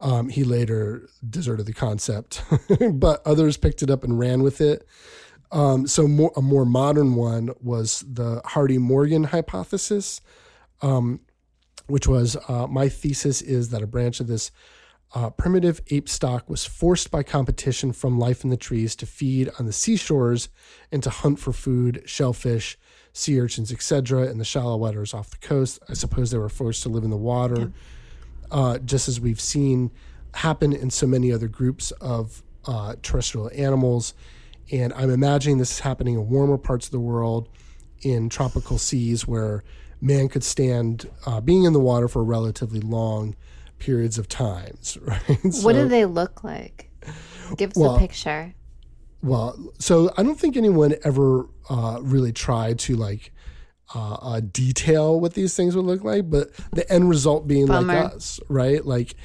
Um, 0.02 0.28
he 0.28 0.44
later 0.44 1.08
deserted 1.28 1.66
the 1.66 1.74
concept, 1.74 2.44
but 2.94 3.26
others 3.26 3.56
picked 3.56 3.82
it 3.82 3.90
up 3.90 4.04
and 4.04 4.20
ran 4.20 4.44
with 4.44 4.60
it. 4.60 4.86
Um, 5.52 5.88
so 5.88 6.08
more, 6.08 6.34
a 6.36 6.42
more 6.42 6.66
modern 6.66 7.16
one 7.16 7.52
was 7.62 8.04
the 8.06 8.42
Hardy 8.44 8.78
Morgan 8.78 9.26
hypothesis, 9.26 10.20
um, 10.82 11.22
which 11.88 12.08
was 12.08 12.36
uh, 12.50 12.68
my 12.68 12.90
thesis 12.90 13.42
is 13.42 13.70
that 13.70 13.82
a 13.82 13.88
branch 13.88 14.20
of 14.20 14.28
this 14.28 14.52
uh, 15.16 15.30
primitive 15.30 15.80
ape 15.92 16.10
stock 16.10 16.50
was 16.50 16.66
forced 16.66 17.10
by 17.10 17.24
competition 17.24 17.94
from 17.94 18.20
life 18.20 18.44
in 18.44 18.50
the 18.50 18.58
trees 18.58 18.98
to 18.98 19.06
feed 19.06 19.50
on 19.58 19.66
the 19.66 19.72
seashores 19.72 20.50
and 20.92 21.02
to 21.02 21.10
hunt 21.10 21.40
for 21.40 21.54
food, 21.54 22.04
shellfish, 22.06 22.78
sea 23.14 23.40
urchins, 23.40 23.72
etc., 23.72 24.30
in 24.30 24.40
the 24.40 24.44
shallow 24.44 24.76
waters 24.76 25.14
off 25.14 25.30
the 25.30 25.38
coast. 25.38 25.80
I 25.88 25.94
suppose 25.94 26.32
they 26.32 26.38
were 26.38 26.50
forced 26.50 26.84
to 26.84 26.90
live 26.90 27.06
in 27.06 27.12
the 27.12 27.18
water, 27.18 27.72
uh, 28.52 28.78
just 28.80 29.08
as 29.08 29.22
we've 29.22 29.40
seen 29.40 29.90
happen 30.34 30.74
in 30.74 30.90
so 30.90 31.08
many 31.08 31.32
other 31.32 31.48
groups 31.48 31.92
of 32.02 32.44
uh, 32.66 32.96
terrestrial 33.02 33.50
animals. 33.56 34.14
And 34.70 34.92
I'm 34.94 35.10
imagining 35.10 35.60
this 35.60 35.72
is 35.72 35.80
happening 35.80 36.16
in 36.16 36.30
warmer 36.30 36.58
parts 36.58 36.88
of 36.88 36.92
the 36.92 37.00
world, 37.00 37.48
in 38.02 38.28
tropical 38.28 38.78
seas 38.78 39.26
where 39.26 39.64
man 40.02 40.28
could 40.28 40.44
stand 40.44 41.10
uh, 41.26 41.40
being 41.40 41.64
in 41.64 41.72
the 41.72 41.80
water 41.80 42.10
for 42.10 42.22
relatively 42.22 42.82
long 42.82 43.34
periods 43.80 44.18
of 44.18 44.28
times, 44.28 44.98
right? 45.02 45.40
What 45.62 45.74
do 45.74 45.88
they 45.88 46.06
look 46.06 46.44
like? 46.44 46.90
Give 47.58 47.72
us 47.72 47.76
Well- 47.78 47.96
a 47.96 48.00
picture. 48.00 48.54
Well, 49.22 49.58
so 49.80 50.12
I 50.18 50.24
don't 50.24 50.40
think 50.40 50.56
anyone 50.56 50.94
ever 51.04 51.48
uh, 51.68 51.98
really 52.02 52.32
tried 52.32 52.78
to 52.80 52.96
like 52.96 53.32
uh, 53.96 54.14
uh, 54.22 54.40
detail 54.52 55.20
what 55.20 55.34
these 55.34 55.56
things 55.56 55.76
would 55.76 55.86
look 55.86 56.04
like, 56.04 56.30
but 56.30 56.52
the 56.74 56.88
end 56.92 57.10
result 57.10 57.48
being 57.48 57.66
Bummer. 57.66 58.04
like 58.04 58.14
us, 58.14 58.40
right? 58.50 58.86
Like, 58.86 59.16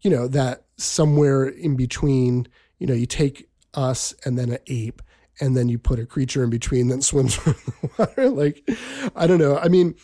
you 0.00 0.08
know, 0.08 0.28
that 0.28 0.64
somewhere 0.78 1.44
in 1.46 1.76
between, 1.76 2.48
you 2.78 2.86
know, 2.86 2.94
you 2.94 3.04
take 3.04 3.50
us 3.74 4.14
and 4.24 4.38
then 4.38 4.50
an 4.50 4.58
ape, 4.68 5.02
and 5.40 5.54
then 5.54 5.68
you 5.68 5.78
put 5.78 5.98
a 5.98 6.06
creature 6.06 6.42
in 6.42 6.48
between 6.48 6.88
that 6.88 7.02
swims 7.04 7.36
around 7.38 7.56
the 7.82 7.90
water. 7.98 8.30
Like, 8.30 8.66
I 9.14 9.26
don't 9.26 9.38
know. 9.38 9.58
I 9.58 9.68
mean, 9.68 9.94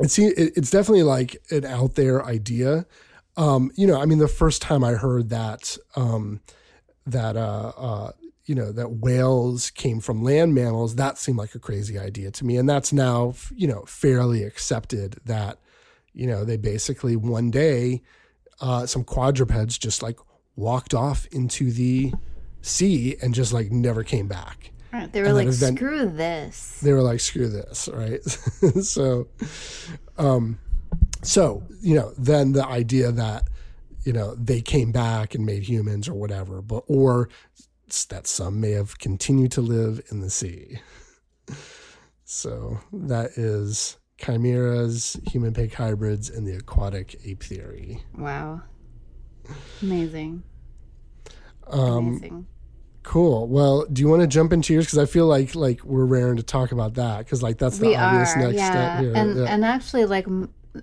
it's 0.00 0.18
it, 0.18 0.32
it's 0.56 0.70
definitely 0.70 1.02
like 1.02 1.36
an 1.50 1.66
out 1.66 1.94
there 1.94 2.24
idea. 2.24 2.86
Um, 3.38 3.70
you 3.76 3.86
know, 3.86 3.98
I 4.00 4.04
mean, 4.04 4.18
the 4.18 4.28
first 4.28 4.60
time 4.60 4.82
I 4.84 4.92
heard 4.92 5.30
that 5.30 5.78
um, 5.96 6.40
that 7.06 7.36
uh, 7.36 7.72
uh, 7.76 8.12
you 8.44 8.54
know 8.54 8.72
that 8.72 8.90
whales 8.90 9.70
came 9.70 10.00
from 10.00 10.22
land 10.22 10.54
mammals, 10.54 10.96
that 10.96 11.16
seemed 11.18 11.38
like 11.38 11.54
a 11.54 11.58
crazy 11.58 11.98
idea 11.98 12.30
to 12.32 12.44
me, 12.44 12.56
and 12.56 12.68
that's 12.68 12.92
now 12.92 13.34
you 13.54 13.66
know 13.68 13.84
fairly 13.86 14.42
accepted 14.42 15.18
that 15.24 15.58
you 16.12 16.26
know 16.26 16.44
they 16.44 16.56
basically 16.56 17.14
one 17.16 17.50
day 17.50 18.02
uh, 18.60 18.84
some 18.86 19.04
quadrupeds 19.04 19.78
just 19.78 20.02
like 20.02 20.18
walked 20.56 20.92
off 20.92 21.26
into 21.30 21.70
the 21.70 22.12
sea 22.60 23.16
and 23.22 23.32
just 23.34 23.52
like 23.52 23.70
never 23.70 24.02
came 24.02 24.26
back. 24.26 24.72
Right, 24.92 25.12
They 25.12 25.20
were 25.20 25.28
and 25.28 25.36
like, 25.36 25.46
event- 25.48 25.76
screw 25.78 26.06
this. 26.08 26.80
they 26.82 26.92
were 26.92 27.02
like 27.02 27.20
screw 27.20 27.48
this 27.48 27.88
right? 27.92 28.20
So 28.82 29.28
um 30.16 30.58
so 31.22 31.62
you 31.80 31.94
know 31.94 32.12
then 32.18 32.52
the 32.52 32.64
idea 32.66 33.10
that 33.12 33.48
you 34.04 34.12
know 34.12 34.34
they 34.36 34.60
came 34.60 34.92
back 34.92 35.34
and 35.34 35.44
made 35.44 35.62
humans 35.64 36.08
or 36.08 36.14
whatever 36.14 36.62
but 36.62 36.84
or 36.86 37.28
that 38.10 38.26
some 38.26 38.60
may 38.60 38.70
have 38.72 38.98
continued 38.98 39.50
to 39.50 39.60
live 39.60 40.00
in 40.10 40.20
the 40.20 40.30
sea 40.30 40.78
so 42.24 42.78
that 42.92 43.30
is 43.36 43.96
chimeras 44.18 45.18
human 45.26 45.52
pig 45.54 45.72
hybrids 45.74 46.28
and 46.30 46.46
the 46.46 46.54
aquatic 46.54 47.18
ape 47.24 47.42
theory 47.42 48.02
Wow. 48.16 48.62
Amazing. 49.82 50.42
um 51.68 52.08
Amazing. 52.18 52.46
cool 53.02 53.48
well 53.48 53.86
do 53.86 54.02
you 54.02 54.08
want 54.08 54.20
to 54.20 54.26
jump 54.28 54.52
into 54.52 54.74
yours 54.74 54.84
because 54.86 54.98
i 54.98 55.06
feel 55.06 55.26
like 55.26 55.54
like 55.54 55.82
we're 55.84 56.04
raring 56.04 56.36
to 56.36 56.42
talk 56.42 56.72
about 56.72 56.94
that 56.94 57.18
because 57.20 57.42
like 57.42 57.56
that's 57.58 57.78
the 57.78 57.86
we 57.88 57.94
obvious 57.96 58.34
are, 58.36 58.38
next 58.40 58.54
yeah. 58.56 58.70
step 58.70 59.00
here 59.00 59.12
And 59.14 59.38
yeah. 59.38 59.44
and 59.46 59.64
actually, 59.64 60.04
like 60.04 60.26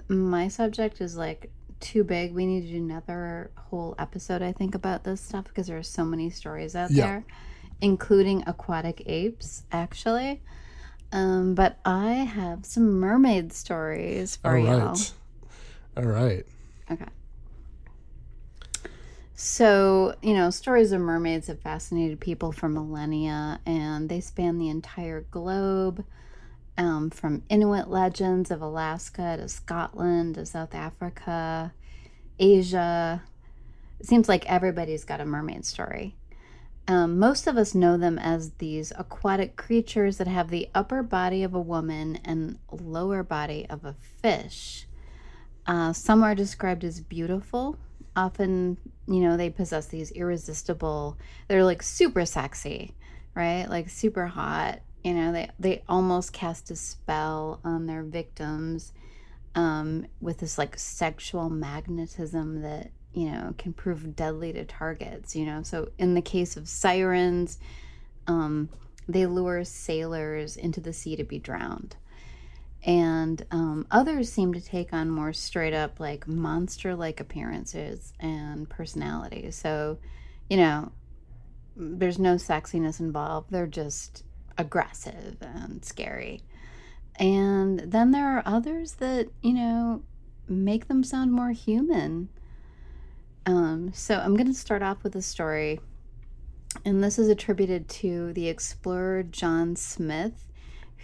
my 0.08 0.48
subject 0.48 1.02
is 1.02 1.16
like 1.18 1.52
too 1.80 2.04
big. 2.04 2.34
We 2.34 2.46
need 2.46 2.62
to 2.62 2.68
do 2.68 2.78
another 2.78 3.52
whole 3.56 3.96
episode, 4.00 4.42
I 4.42 4.52
think, 4.52 4.76
about 4.76 5.04
this 5.04 5.22
stuff 5.22 5.46
because 5.46 5.68
there 5.68 5.78
are 5.78 5.84
so 5.84 6.06
many 6.06 6.30
stories 6.30 6.76
out 6.76 6.92
Yeah. 6.92 7.04
there, 7.04 7.26
including 7.82 8.44
aquatic 8.48 9.04
apes, 9.06 9.64
actually. 9.72 10.42
Um, 11.12 11.56
but 11.56 11.80
I 11.86 12.12
have 12.14 12.66
some 12.66 13.00
mermaid 13.00 13.54
stories 13.54 14.36
for 14.38 14.58
all 14.58 14.64
you. 14.64 14.68
right 14.68 15.14
all 15.98 16.04
right 16.04 16.46
Okay. 16.92 17.06
So, 19.38 20.16
you 20.22 20.34
know, 20.34 20.50
stories 20.50 20.92
of 20.92 21.02
mermaids 21.02 21.48
have 21.48 21.60
fascinated 21.60 22.20
people 22.20 22.52
for 22.52 22.70
millennia, 22.70 23.60
and 23.66 24.08
they 24.08 24.22
span 24.22 24.58
the 24.58 24.70
entire 24.70 25.22
globe 25.32 26.06
um, 26.78 27.10
from 27.10 27.44
Inuit 27.50 27.90
legends 27.90 28.52
of 28.52 28.62
Alaska 28.62 29.38
to 29.40 29.48
Scotland 29.48 30.36
to 30.36 30.46
South 30.46 30.76
Africa, 30.76 31.74
Asia. 32.38 33.24
It 34.00 34.08
seems 34.08 34.28
like 34.28 34.46
everybody's 34.50 35.06
got 35.06 35.22
a 35.22 35.26
mermaid 35.26 35.66
story. 35.66 36.16
um, 36.88 37.18
most 37.18 37.48
of 37.48 37.58
us 37.58 37.74
know 37.74 37.98
them 37.98 38.20
as 38.20 38.52
these 38.60 38.92
aquatic 38.98 39.56
creatures 39.56 40.18
that 40.18 40.28
have 40.28 40.50
the 40.50 40.70
upper 40.76 41.02
body 41.02 41.44
of 41.44 41.54
a 41.54 41.60
woman 41.60 42.20
and 42.24 42.60
lower 42.72 43.24
body 43.24 43.66
of 43.70 43.86
a 43.86 43.96
fish. 44.22 44.86
Uh, 45.66 45.94
some 45.94 46.24
are 46.24 46.36
described 46.36 46.84
as 46.84 47.00
beautiful. 47.00 47.78
Often, 48.16 48.78
you 49.08 49.20
know, 49.20 49.36
they 49.36 49.50
possess 49.50 49.88
these 49.88 50.12
irresistible, 50.12 51.18
they're 51.48 51.64
like 51.64 51.82
super 51.82 52.24
sexy, 52.26 52.94
right? 53.34 53.66
Like 53.68 53.90
super 53.90 54.28
hot. 54.28 54.82
You 55.06 55.14
know, 55.14 55.32
they, 55.32 55.50
they 55.60 55.84
almost 55.88 56.34
cast 56.34 56.72
a 56.72 56.76
spell 56.76 57.60
on 57.64 57.86
their 57.86 58.04
victims 58.04 58.92
um, 59.54 60.08
with 60.20 60.40
this 60.40 60.58
like 60.58 60.78
sexual 60.78 61.50
magnetism 61.50 62.64
that 62.64 62.92
you 63.16 63.32
know, 63.32 63.54
can 63.58 63.72
prove 63.72 64.16
deadly 64.16 64.52
to 64.54 64.66
targets, 64.66 65.36
you 65.36 65.46
know. 65.46 65.64
So 65.64 65.90
in 65.98 66.16
the 66.16 66.22
case 66.22 66.58
of 66.58 66.68
sirens, 66.68 67.58
um, 68.28 68.70
they 69.08 69.26
lure 69.26 69.64
sailors 69.64 70.58
into 70.58 70.82
the 70.82 70.92
sea 70.92 71.16
to 71.16 71.24
be 71.24 71.40
drowned. 71.40 71.96
And 72.84 73.44
um, 73.52 73.88
others 73.90 74.32
seem 74.32 74.54
to 74.54 74.62
take 74.62 74.92
on 74.92 75.10
more 75.10 75.34
straight 75.34 75.74
up, 75.74 76.00
like 76.00 76.28
monster 76.28 76.94
like 76.94 77.20
appearances 77.20 78.14
and 78.20 78.70
personalities. 78.70 79.56
So, 79.56 79.98
you 80.50 80.58
know, 80.58 80.92
there's 81.78 82.20
no 82.20 82.36
sexiness 82.36 83.00
involved, 83.00 83.50
they're 83.50 83.66
just 83.66 84.24
aggressive 84.58 85.38
and 85.42 85.84
scary. 85.84 86.42
And 87.18 87.80
then 87.80 88.12
there 88.12 88.38
are 88.38 88.44
others 88.46 88.94
that, 88.96 89.30
you 89.42 89.54
know, 89.54 90.04
make 90.48 90.88
them 90.88 91.04
sound 91.04 91.32
more 91.32 91.52
human 91.52 92.30
um, 93.46 93.92
so 93.94 94.16
I'm 94.16 94.36
going 94.36 94.48
to 94.48 94.54
start 94.54 94.82
off 94.82 95.04
with 95.04 95.16
a 95.16 95.22
story, 95.22 95.80
and 96.84 97.04
this 97.04 97.20
is 97.20 97.30
attributed 97.30 97.88
to 97.90 98.34
the 98.34 98.48
explorer 98.48 99.24
John 99.24 99.76
Smith, 99.76 100.48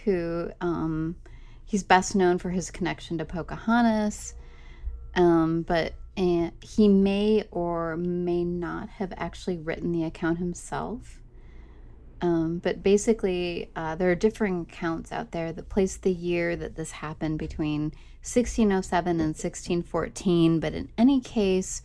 who 0.04 0.50
um, 0.60 1.16
he's 1.64 1.84
best 1.84 2.16
known 2.16 2.38
for 2.38 2.50
his 2.50 2.70
connection 2.70 3.18
to 3.18 3.24
Pocahontas, 3.24 4.34
um, 5.14 5.62
but 5.62 5.94
uh, 6.16 6.50
he 6.60 6.88
may 6.88 7.44
or 7.52 7.96
may 7.96 8.44
not 8.44 8.88
have 8.88 9.12
actually 9.16 9.58
written 9.58 9.92
the 9.92 10.04
account 10.04 10.38
himself. 10.38 11.22
Um, 12.22 12.58
but 12.58 12.84
basically, 12.84 13.70
uh, 13.74 13.96
there 13.96 14.10
are 14.10 14.14
differing 14.14 14.62
accounts 14.62 15.10
out 15.10 15.32
there 15.32 15.52
that 15.52 15.68
place 15.68 15.96
the 15.96 16.12
year 16.12 16.54
that 16.54 16.76
this 16.76 16.92
happened 16.92 17.40
between 17.40 17.92
1607 18.22 19.10
and 19.10 19.30
1614. 19.30 20.60
But 20.60 20.72
in 20.72 20.88
any 20.96 21.20
case, 21.20 21.82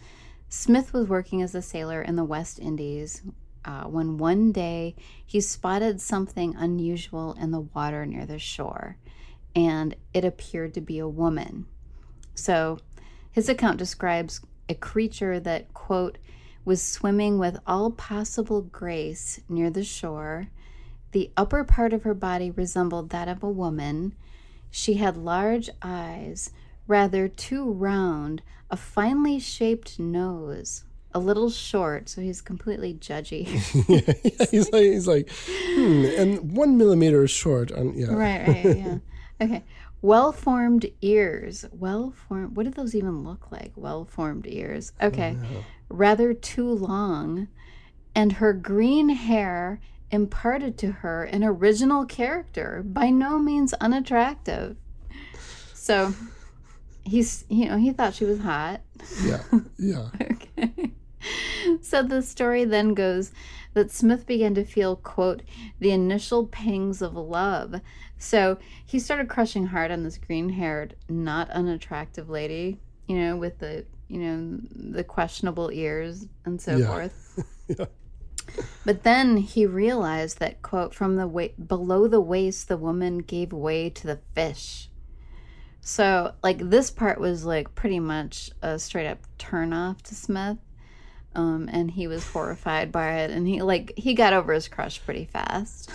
Smith 0.47 0.93
was 0.93 1.08
working 1.08 1.41
as 1.41 1.56
a 1.56 1.62
sailor 1.62 2.04
in 2.04 2.15
the 2.15 2.23
West 2.23 2.60
Indies 2.60 3.23
uh, 3.65 3.86
when 3.86 4.19
one 4.19 4.52
day 4.52 4.95
he 5.26 5.41
spotted 5.41 6.00
something 6.00 6.56
unusual 6.56 7.36
in 7.41 7.50
the 7.50 7.62
water 7.62 8.06
near 8.06 8.28
the 8.28 8.38
shore, 8.38 8.97
and 9.56 9.95
it 10.13 10.23
appeared 10.23 10.76
to 10.76 10.82
be 10.82 11.00
a 11.00 11.08
woman. 11.08 11.65
So 12.36 12.78
his 13.32 13.50
account 13.50 13.78
describes 13.78 14.41
a 14.69 14.76
creature 14.76 15.39
that, 15.39 15.73
quote, 15.73 16.19
was 16.67 16.82
swimming 16.84 17.39
with 17.39 17.58
all 17.65 17.89
possible 17.89 18.62
grace 18.62 19.39
near 19.47 19.69
the 19.69 19.86
shore. 19.86 20.49
The 21.13 21.32
upper 21.38 21.63
part 21.63 21.93
of 21.93 22.03
her 22.03 22.13
body 22.13 22.51
resembled 22.51 23.10
that 23.10 23.30
of 23.30 23.41
a 23.41 23.49
woman. 23.49 24.13
She 24.69 24.95
had 24.95 25.15
large 25.15 25.69
eyes, 25.82 26.51
rather 26.86 27.30
too 27.30 27.71
round, 27.71 28.41
a 28.69 28.75
finely 28.75 29.39
shaped 29.39 29.97
nose, 29.97 30.84
a 31.13 31.19
little 31.19 31.49
short, 31.49 32.10
so 32.10 32.19
he's 32.19 32.41
completely 32.41 32.93
judgy. 32.93 33.47
yeah, 33.88 34.13
yeah, 34.25 34.45
he's 34.51 34.69
like, 34.73 34.84
he's 34.84 35.08
like, 35.08 35.30
hmm, 35.47 36.06
and 36.17 36.51
one 36.51 36.77
millimeter 36.77 37.25
short. 37.30 37.71
On, 37.71 37.97
yeah. 37.97 38.08
Right, 38.08 38.45
right, 38.45 38.77
yeah. 38.77 38.97
okay. 39.41 39.63
Well 40.08 40.32
formed 40.32 40.86
ears. 41.02 41.65
Well 41.74 42.12
formed. 42.12 42.56
What 42.56 42.63
do 42.63 42.70
those 42.70 42.96
even 42.96 43.26
look 43.26 43.52
like? 43.52 43.74
Well 43.76 44.06
formed 44.06 44.48
ears. 44.48 44.93
Okay. 45.02 45.36
Oh, 45.38 45.65
Rather 45.89 46.34
too 46.34 46.72
long. 46.72 47.50
And 48.15 48.32
her 48.34 48.54
green 48.54 49.10
hair 49.10 49.82
imparted 50.10 50.78
to 50.78 50.91
her 51.04 51.26
an 51.26 51.43
original 51.43 52.06
character, 52.06 52.84
by 52.86 53.10
no 53.10 53.38
means 53.38 53.74
unattractive. 53.74 54.78
So 55.74 56.13
he's 57.04 57.43
you 57.50 57.65
know 57.67 57.78
he 57.78 57.91
thought 57.91 58.13
she 58.13 58.26
was 58.26 58.39
hot 58.39 58.82
yeah 59.24 59.41
yeah 59.78 60.10
okay 60.30 60.91
so 61.82 62.04
the 62.04 62.22
story 62.22 62.65
then 62.65 62.93
goes 62.93 63.32
that 63.78 63.92
smith 63.92 64.26
began 64.26 64.54
to 64.56 64.63
feel 64.63 64.96
quote 64.96 65.42
the 65.80 65.92
initial 65.92 66.48
pangs 66.48 67.02
of 67.02 67.13
love 67.13 67.80
so 68.18 68.58
he 68.86 68.98
started 68.98 69.30
crushing 69.30 69.68
hard 69.68 69.92
on 69.92 70.04
this 70.04 70.18
green-haired 70.18 70.96
not 71.08 71.50
unattractive 71.52 72.30
lady 72.30 72.80
you 73.08 73.16
know 73.16 73.38
with 73.38 73.60
the 73.60 73.86
you 74.08 74.20
know 74.20 74.60
the 74.94 75.04
questionable 75.04 75.70
ears 75.72 76.26
and 76.46 76.60
so 76.60 76.76
yeah. 76.76 76.88
forth 76.88 77.46
yeah. 77.68 77.86
But 78.86 79.04
then 79.04 79.38
he 79.38 79.66
realized 79.66 80.40
that, 80.40 80.62
quote, 80.62 80.94
from 80.94 81.18
the 81.18 81.28
wa- 81.28 81.48
below 81.66 82.08
the 82.08 82.22
waist, 82.22 82.68
the 82.68 82.78
woman 82.78 83.20
gave 83.20 83.52
way 83.52 83.90
to 83.90 84.08
the 84.08 84.20
fish. 84.34 84.90
So, 85.82 86.34
like, 86.44 86.70
this 86.70 86.90
part 86.90 87.20
was 87.20 87.46
like 87.46 87.76
pretty 87.76 88.00
much 88.00 88.52
a 88.62 88.80
straight 88.80 89.08
up 89.08 89.20
turn 89.38 89.74
off 89.74 90.02
to 90.04 90.16
Smith. 90.16 90.58
Um, 91.36 91.70
and 91.72 91.92
he 91.92 92.08
was 92.08 92.26
horrified 92.28 92.92
by 92.92 93.20
it. 93.20 93.32
And 93.32 93.48
he, 93.48 93.62
like, 93.62 93.94
he 93.96 94.13
got 94.13 94.34
over 94.34 94.54
his 94.54 94.68
crush 94.68 95.04
pretty 95.04 95.26
fast. 95.26 95.92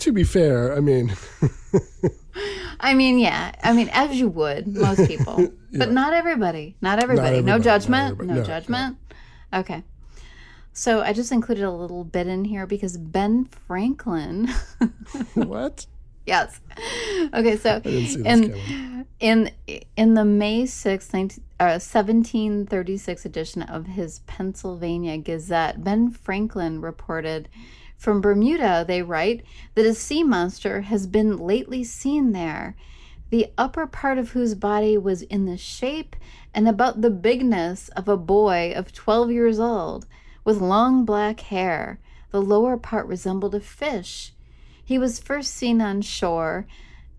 to 0.00 0.12
be 0.12 0.24
fair, 0.24 0.76
I 0.76 0.80
mean, 0.80 1.12
I 2.80 2.94
mean, 2.94 3.18
yeah. 3.18 3.52
I 3.62 3.72
mean, 3.72 3.88
as 3.92 4.18
you 4.18 4.28
would, 4.28 4.66
most 4.66 5.06
people, 5.06 5.40
yeah. 5.40 5.48
but 5.78 5.92
not 5.92 6.12
everybody. 6.12 6.76
Not 6.80 7.00
everybody. 7.00 7.28
Not 7.28 7.34
everybody 7.34 7.58
no 7.58 7.62
judgment. 7.62 8.12
Everybody. 8.12 8.28
No, 8.28 8.40
no, 8.40 8.46
judgment. 8.46 8.96
No. 9.52 9.60
Okay. 9.60 9.84
So 10.72 11.02
I 11.02 11.12
just 11.12 11.30
included 11.30 11.64
a 11.64 11.70
little 11.70 12.02
bit 12.02 12.26
in 12.26 12.44
here 12.44 12.66
because 12.66 12.96
Ben 12.96 13.44
Franklin. 13.44 14.48
what? 15.34 15.86
Yes. 16.26 16.60
Okay, 17.34 17.56
so 17.56 17.80
in 17.84 18.54
in 19.20 19.50
in 19.96 20.14
the 20.14 20.24
May 20.24 20.64
6th, 20.64 21.12
19, 21.12 21.44
uh, 21.60 21.78
1736 21.78 23.24
edition 23.24 23.62
of 23.62 23.86
his 23.86 24.18
Pennsylvania 24.20 25.16
Gazette, 25.18 25.82
Ben 25.82 26.10
Franklin 26.10 26.80
reported 26.80 27.48
from 28.02 28.20
Bermuda, 28.20 28.84
they 28.86 29.00
write 29.00 29.44
that 29.76 29.86
a 29.86 29.94
sea 29.94 30.24
monster 30.24 30.80
has 30.80 31.06
been 31.06 31.36
lately 31.36 31.84
seen 31.84 32.32
there, 32.32 32.74
the 33.30 33.52
upper 33.56 33.86
part 33.86 34.18
of 34.18 34.30
whose 34.30 34.56
body 34.56 34.98
was 34.98 35.22
in 35.22 35.44
the 35.44 35.56
shape 35.56 36.16
and 36.52 36.68
about 36.68 37.00
the 37.00 37.10
bigness 37.10 37.88
of 37.90 38.08
a 38.08 38.16
boy 38.16 38.72
of 38.74 38.92
12 38.92 39.30
years 39.30 39.60
old, 39.60 40.06
with 40.44 40.60
long 40.60 41.04
black 41.04 41.40
hair. 41.40 42.00
The 42.30 42.42
lower 42.42 42.76
part 42.76 43.06
resembled 43.06 43.54
a 43.54 43.60
fish 43.60 44.32
he 44.92 44.98
was 44.98 45.18
first 45.18 45.54
seen 45.54 45.80
on 45.80 46.02
shore 46.02 46.66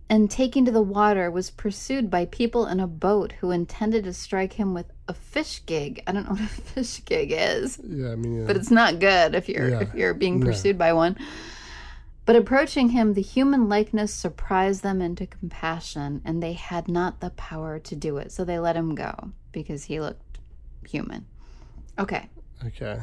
and 0.08 0.30
taken 0.30 0.64
to 0.64 0.72
the 0.72 0.80
water 0.80 1.32
was 1.32 1.50
pursued 1.50 2.08
by 2.08 2.24
people 2.28 2.68
in 2.68 2.80
a 2.80 2.86
boat 2.86 3.32
who 3.40 3.50
intended 3.50 4.04
to 4.04 4.14
strike 4.14 4.54
him 4.54 4.76
with 4.76 4.86
a 5.08 5.14
fish 5.16 5.60
gig. 5.66 6.04
I 6.06 6.12
don't 6.12 6.26
know 6.26 6.32
what 6.34 6.42
a 6.42 6.46
fish 6.46 7.04
gig 7.04 7.34
is. 7.36 7.80
Yeah, 7.84 8.12
I 8.12 8.16
mean, 8.16 8.42
yeah. 8.42 8.46
but 8.46 8.58
it's 8.58 8.70
not 8.70 9.00
good 9.00 9.34
if 9.34 9.50
you're 9.50 9.70
yeah. 9.70 9.80
if 9.80 9.96
you're 9.96 10.14
being 10.14 10.40
pursued 10.40 10.78
by 10.78 10.94
one. 10.94 11.18
But 12.28 12.36
approaching 12.36 12.90
him, 12.90 13.16
the 13.16 13.24
human 13.24 13.68
likeness 13.68 14.14
surprised 14.14 14.84
them 14.84 15.02
into 15.02 15.26
compassion, 15.26 16.22
and 16.24 16.44
they 16.44 16.54
had 16.54 16.88
not 16.88 17.22
the 17.22 17.32
power 17.32 17.80
to 17.80 17.96
do 17.96 18.18
it. 18.18 18.32
So 18.32 18.46
they 18.46 18.60
let 18.60 18.76
him 18.76 18.94
go 18.94 19.32
because 19.52 19.86
he 19.86 20.00
looked 20.00 20.38
human. 20.88 21.26
Okay. 21.98 22.30
Okay. 22.64 23.00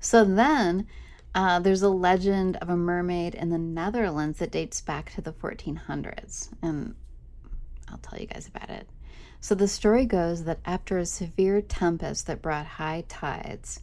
So 0.00 0.24
then 0.24 0.88
uh, 1.34 1.58
there's 1.60 1.82
a 1.82 1.88
legend 1.88 2.56
of 2.56 2.68
a 2.68 2.76
mermaid 2.76 3.34
in 3.34 3.50
the 3.50 3.58
Netherlands 3.58 4.38
that 4.38 4.50
dates 4.50 4.80
back 4.80 5.12
to 5.14 5.20
the 5.20 5.32
1400s, 5.32 6.48
and 6.62 6.94
I'll 7.88 7.98
tell 7.98 8.18
you 8.18 8.26
guys 8.26 8.48
about 8.48 8.70
it. 8.70 8.88
So 9.40 9.54
the 9.54 9.68
story 9.68 10.04
goes 10.04 10.44
that 10.44 10.58
after 10.64 10.98
a 10.98 11.06
severe 11.06 11.60
tempest 11.60 12.26
that 12.26 12.42
brought 12.42 12.66
high 12.66 13.04
tides 13.08 13.80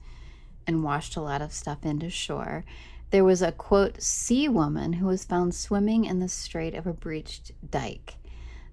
and 0.68 0.84
washed 0.84 1.16
a 1.16 1.22
lot 1.22 1.42
of 1.42 1.54
stuff 1.54 1.86
into 1.86 2.10
shore, 2.10 2.66
there 3.12 3.24
was 3.24 3.42
a 3.42 3.52
quote 3.52 4.02
sea 4.02 4.50
woman 4.50 4.94
who 4.94 5.06
was 5.06 5.24
found 5.24 5.56
swimming 5.56 6.06
in 6.06 6.20
the 6.20 6.28
strait 6.28 6.74
of 6.74 6.86
a 6.86 6.94
breached 6.94 7.52
dike. 7.70 8.16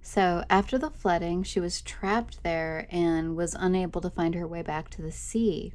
So 0.01 0.45
after 0.51 0.79
the 0.79 0.91
flooding, 0.91 1.45
she 1.45 1.61
was 1.61 1.81
trapped 1.81 2.43
there 2.43 2.89
and 2.91 3.37
was 3.37 3.55
unable 3.55 4.01
to 4.01 4.11
find 4.11 4.35
her 4.35 4.47
way 4.49 4.63
back 4.63 4.91
to 4.91 5.03
the 5.03 5.13
sea. 5.13 5.75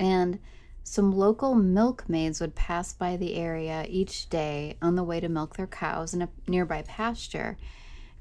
And 0.00 0.40
some 0.84 1.12
local 1.12 1.54
milkmaids 1.54 2.40
would 2.40 2.54
pass 2.54 2.92
by 2.92 3.16
the 3.16 3.34
area 3.36 3.86
each 3.88 4.28
day 4.28 4.76
on 4.82 4.96
the 4.96 5.04
way 5.04 5.20
to 5.20 5.28
milk 5.28 5.56
their 5.56 5.66
cows 5.66 6.12
in 6.12 6.22
a 6.22 6.28
nearby 6.46 6.82
pasture, 6.82 7.56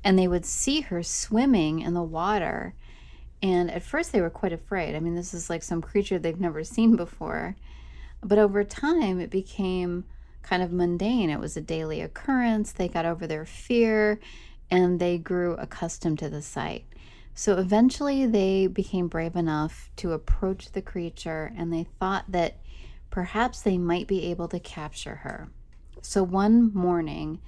and 0.04 0.18
they 0.18 0.28
would 0.28 0.46
see 0.46 0.82
her 0.82 1.04
swimming 1.04 1.80
in 1.80 1.94
the 1.94 2.04
water. 2.04 2.74
And 3.42 3.72
at 3.72 3.84
first, 3.84 4.12
they 4.12 4.22
were 4.22 4.30
quite 4.30 4.54
afraid. 4.54 4.96
I 4.96 5.00
mean, 5.00 5.16
this 5.16 5.34
is 5.34 5.50
like 5.50 5.64
some 5.64 5.82
creature 5.82 6.20
they've 6.20 6.40
never 6.40 6.64
seen 6.66 6.96
before. 6.96 7.56
But 8.24 8.38
over 8.38 8.64
time, 8.64 9.20
it 9.20 9.30
became 9.30 10.06
kind 10.44 10.64
of 10.64 10.72
mundane. 10.72 11.30
It 11.30 11.40
was 11.40 11.58
a 11.58 11.62
daily 11.62 12.02
occurrence. 12.02 12.72
They 12.72 12.88
got 12.88 13.06
over 13.06 13.28
their 13.28 13.46
fear 13.46 14.20
and 14.70 15.00
they 15.00 15.18
grew 15.18 15.54
accustomed 15.56 16.20
to 16.20 16.30
the 16.30 16.42
sight. 16.42 16.86
So 17.34 17.58
eventually, 17.58 18.26
they 18.26 18.68
became 18.68 19.08
brave 19.08 19.36
enough 19.36 19.90
to 19.98 20.14
approach 20.14 20.72
the 20.72 20.82
creature 20.82 21.52
and 21.58 21.72
they 21.72 21.88
thought 22.00 22.26
that 22.32 22.58
perhaps 23.10 23.62
they 23.62 23.78
might 23.78 24.08
be 24.08 24.26
able 24.26 24.48
to 24.50 24.60
capture 24.60 25.16
her. 25.16 25.50
So 26.02 26.24
one 26.24 26.74
morning, 26.74 27.40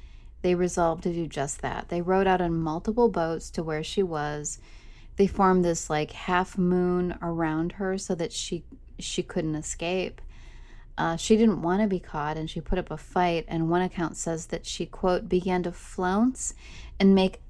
they 0.41 0.55
resolved 0.55 1.03
to 1.03 1.13
do 1.13 1.25
just 1.25 1.61
that. 1.61 1.89
They 1.89 2.01
rowed 2.01 2.27
out 2.27 2.41
on 2.41 2.53
multiple 2.53 3.09
boats 3.09 3.49
to 3.51 3.63
where 3.63 3.83
she 3.83 4.03
was. 4.03 4.59
They 5.15 5.27
formed 5.27 5.63
this 5.63 5.89
like 5.89 6.11
half 6.11 6.57
moon 6.57 7.17
around 7.21 7.73
her 7.73 7.97
so 7.97 8.13
that 8.15 8.31
she 8.31 8.63
she 8.99 9.23
couldn't 9.23 9.55
escape. 9.55 10.21
Uh, 10.97 11.15
she 11.17 11.35
didn't 11.35 11.61
want 11.61 11.81
to 11.81 11.87
be 11.87 11.99
caught 11.99 12.37
and 12.37 12.49
she 12.49 12.61
put 12.61 12.77
up 12.77 12.91
a 12.91 12.97
fight. 12.97 13.45
And 13.47 13.69
one 13.69 13.81
account 13.81 14.15
says 14.15 14.47
that 14.47 14.65
she, 14.65 14.85
quote, 14.85 15.27
began 15.27 15.63
to 15.63 15.71
flounce 15.71 16.53
and 16.99 17.15
make 17.15 17.41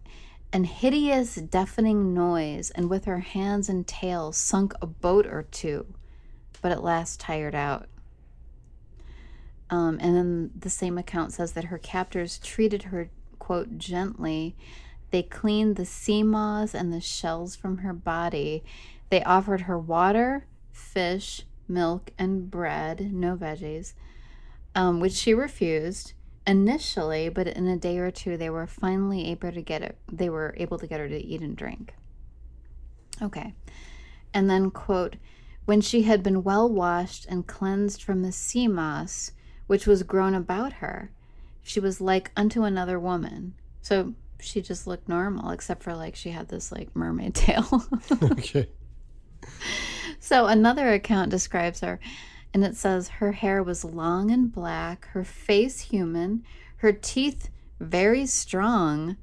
an 0.54 0.66
hideous, 0.66 1.34
deafening 1.34 2.14
noise, 2.14 2.70
and 2.70 2.88
with 2.88 3.06
her 3.06 3.20
hands 3.20 3.68
and 3.68 3.88
tail 3.88 4.32
sunk 4.32 4.72
a 4.80 4.86
boat 4.86 5.26
or 5.26 5.48
two, 5.50 5.88
but 6.62 6.72
at 6.72 6.84
last 6.84 7.20
tired 7.20 7.56
out. 7.56 7.90
Um, 9.72 9.98
and 10.00 10.16
then 10.16 10.52
the 10.58 10.70
same 10.70 11.00
account 11.00 11.34
says 11.34 11.54
that 11.54 11.66
her 11.66 11.80
captors 11.80 12.38
treated 12.38 12.84
her, 12.84 13.10
quote, 13.40 13.80
gently. 13.80 14.56
They 15.10 15.24
cleaned 15.24 15.76
the 15.76 15.86
sea 15.86 16.22
moss 16.22 16.76
and 16.76 16.94
the 16.94 17.02
shells 17.02 17.56
from 17.56 17.80
her 17.80 17.94
body. 17.94 18.64
They 19.10 19.24
offered 19.24 19.62
her 19.62 19.80
water, 19.80 20.46
fish, 20.72 21.48
milk, 21.68 22.12
and 22.20 22.52
bread, 22.52 23.12
no 23.12 23.36
veggies, 23.36 23.94
um, 24.76 25.00
which 25.00 25.14
she 25.14 25.34
refused 25.34 26.14
initially, 26.46 27.30
but 27.30 27.48
in 27.48 27.68
a 27.68 27.78
day 27.78 27.98
or 27.98 28.12
two, 28.12 28.38
they 28.38 28.50
were 28.50 28.68
finally 28.68 29.30
able 29.30 29.52
to 29.52 29.62
get 29.62 29.82
it. 29.82 29.98
They 30.12 30.30
were 30.30 30.54
able 30.58 30.78
to 30.80 30.88
get 30.88 31.00
her 31.00 31.08
to 31.08 31.18
eat 31.18 31.42
and 31.42 31.56
drink. 31.56 31.94
Okay, 33.22 33.54
and 34.34 34.50
then 34.50 34.72
quote, 34.72 35.18
when 35.66 35.82
she 35.82 36.04
had 36.04 36.24
been 36.24 36.44
well 36.44 36.70
washed 36.70 37.26
and 37.28 37.48
cleansed 37.48 38.04
from 38.04 38.22
the 38.22 38.32
sea 38.32 38.68
moss 38.68 39.32
which 39.68 39.88
was 39.88 40.04
grown 40.04 40.34
about 40.34 40.74
her, 40.74 41.12
she 41.62 41.80
was 41.80 42.02
like 42.02 42.32
unto 42.36 42.64
another 42.64 43.00
woman. 43.00 43.54
So 43.82 44.14
she 44.40 44.62
just 44.62 44.86
looked 44.86 45.08
normal, 45.08 45.52
except 45.52 45.84
for 45.84 45.96
like 45.96 46.16
she 46.16 46.32
had 46.32 46.50
this 46.50 46.72
like 46.72 46.96
mermaid 46.96 47.34
tail. 47.36 47.84
okay. 48.24 48.68
So 50.20 50.48
another 50.48 50.94
account 50.94 51.32
describes 51.32 51.82
her, 51.82 52.00
and 52.54 52.64
it 52.64 52.76
says 52.76 53.08
her 53.10 53.32
hair 53.32 53.64
was 53.64 53.84
long 53.84 54.30
and 54.30 54.52
black, 54.52 55.08
her 55.10 55.24
face 55.24 55.82
human, 55.82 56.44
her 56.78 56.92
teeth 56.92 57.50
very 57.80 58.26
strong, 58.26 59.18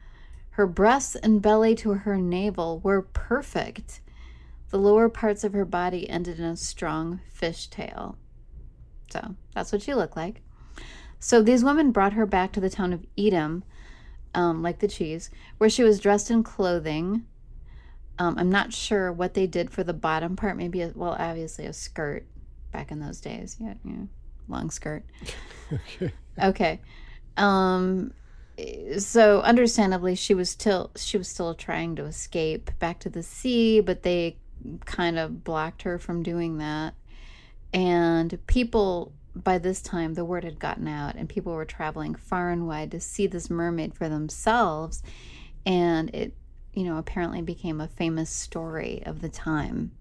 her 0.51 0.67
breasts 0.67 1.15
and 1.15 1.41
belly 1.41 1.75
to 1.77 1.91
her 1.91 2.17
navel 2.17 2.81
were 2.81 3.03
perfect. 3.03 4.01
The 4.71 4.79
lower 4.79 5.09
parts 5.09 5.45
of 5.45 5.53
her 5.53 5.65
body 5.65 6.09
ended 6.11 6.39
in 6.39 6.45
a 6.45 6.57
strong 6.57 7.21
fish 7.33 7.69
tail. 7.69 8.19
So 9.11 9.37
that's 9.55 9.73
what 9.73 9.83
she 9.83 9.95
looked 9.95 10.17
like. 10.17 10.43
So 11.19 11.43
these 11.43 11.65
women 11.65 11.93
brought 11.93 12.15
her 12.15 12.27
back 12.27 12.53
to 12.53 12.61
the 12.61 12.71
town 12.71 12.93
of 12.93 13.05
Edam, 13.17 13.63
um, 14.35 14.63
like 14.63 14.79
the 14.79 14.89
cheese, 14.89 15.31
where 15.59 15.71
she 15.71 15.83
was 15.83 16.01
dressed 16.01 16.31
in 16.31 16.43
clothing. 16.43 17.25
Um, 18.19 18.37
I'm 18.39 18.51
not 18.51 18.73
sure 18.73 19.13
what 19.13 19.35
they 19.35 19.47
did 19.47 19.71
for 19.71 19.85
the 19.85 19.93
bottom 19.93 20.37
part. 20.37 20.57
Maybe, 20.57 20.83
a, 20.83 20.93
well, 20.95 21.17
obviously 21.19 21.67
a 21.67 21.73
skirt 21.73 22.27
back 22.73 22.91
in 22.91 23.01
those 23.01 23.21
days. 23.21 23.57
Yeah, 23.61 23.75
yeah 23.85 24.05
long 24.49 24.71
skirt. 24.71 25.05
okay. 25.73 26.13
Okay. 26.43 26.81
Um, 27.37 28.13
so 28.99 29.41
understandably, 29.41 30.15
she 30.15 30.35
was 30.35 30.51
still 30.51 30.91
she 30.97 31.17
was 31.17 31.29
still 31.29 31.55
trying 31.55 31.97
to 31.97 32.05
escape 32.05 32.71
back 32.79 32.99
to 33.01 33.09
the 33.09 33.23
sea, 33.23 33.81
but 33.81 34.03
they 34.03 34.37
kind 34.85 35.19
of 35.19 35.43
blocked 35.45 35.83
her 35.83 35.99
from 35.99 36.23
doing 36.23 36.59
that. 36.59 36.95
And 37.73 38.39
people 38.47 39.13
by 39.35 39.59
this 39.59 39.81
time 39.81 40.15
the 40.15 40.25
word 40.25 40.45
had 40.45 40.59
gotten 40.59 40.89
out 40.89 41.15
and 41.15 41.29
people 41.29 41.53
were 41.53 41.65
traveling 41.65 42.15
far 42.15 42.51
and 42.51 42.67
wide 42.67 42.91
to 42.91 42.99
see 42.99 43.29
this 43.29 43.49
mermaid 43.49 43.95
for 43.95 44.09
themselves 44.09 45.05
and 45.65 46.13
it 46.13 46.35
you 46.75 46.83
know 46.83 46.99
apparently 46.99 47.41
became 47.41 47.81
a 47.81 47.87
famous 47.87 48.29
story 48.29 49.01
of 49.07 49.21
the 49.21 49.29
time 49.29 49.93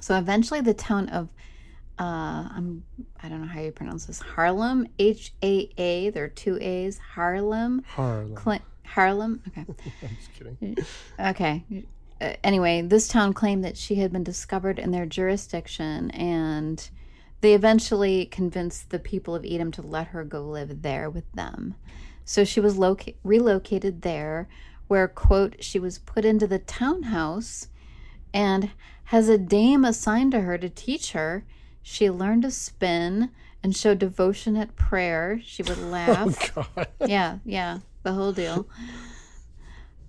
so 0.00 0.16
eventually 0.16 0.62
the 0.62 0.72
town 0.72 1.06
of 1.10 1.28
uh, 2.00 2.48
I'm, 2.56 2.82
I 3.22 3.28
don't 3.28 3.42
know 3.42 3.46
how 3.46 3.60
you 3.60 3.72
pronounce 3.72 4.06
this. 4.06 4.20
Harlem 4.20 4.86
H 4.98 5.34
A 5.42 5.70
A. 5.76 6.10
There 6.10 6.24
are 6.24 6.28
two 6.28 6.56
A's. 6.60 6.98
Harlem. 6.98 7.82
Haarlem. 7.94 8.42
Cl- 8.42 8.60
Haarlem. 8.86 9.40
Okay. 9.48 9.66
I'm 9.68 10.16
just 10.16 10.32
kidding. 10.32 10.76
Okay. 11.18 11.64
Uh, 12.20 12.32
anyway, 12.42 12.80
this 12.82 13.06
town 13.06 13.34
claimed 13.34 13.64
that 13.64 13.76
she 13.76 13.96
had 13.96 14.12
been 14.12 14.24
discovered 14.24 14.78
in 14.78 14.90
their 14.90 15.06
jurisdiction 15.06 16.10
and 16.12 16.88
they 17.42 17.54
eventually 17.54 18.26
convinced 18.26 18.90
the 18.90 18.98
people 18.98 19.34
of 19.34 19.44
Edam 19.44 19.70
to 19.72 19.82
let 19.82 20.08
her 20.08 20.24
go 20.24 20.42
live 20.42 20.82
there 20.82 21.08
with 21.10 21.30
them. 21.32 21.74
So 22.24 22.44
she 22.44 22.60
was 22.60 22.78
loca- 22.78 23.12
relocated 23.24 24.02
there, 24.02 24.48
where, 24.88 25.08
quote, 25.08 25.62
she 25.62 25.78
was 25.78 25.98
put 25.98 26.24
into 26.24 26.46
the 26.46 26.58
townhouse 26.58 27.68
and 28.32 28.70
has 29.04 29.28
a 29.28 29.38
dame 29.38 29.84
assigned 29.84 30.32
to 30.32 30.40
her 30.42 30.56
to 30.58 30.68
teach 30.68 31.12
her. 31.12 31.44
She 31.82 32.10
learned 32.10 32.42
to 32.42 32.50
spin 32.50 33.30
and 33.62 33.76
show 33.76 33.94
devotion 33.94 34.56
at 34.56 34.76
prayer. 34.76 35.40
She 35.44 35.62
would 35.62 35.78
laugh. 35.90 36.52
Oh, 36.56 36.66
God. 36.74 36.88
Yeah, 37.06 37.38
yeah, 37.44 37.78
the 38.02 38.12
whole 38.12 38.32
deal. 38.32 38.66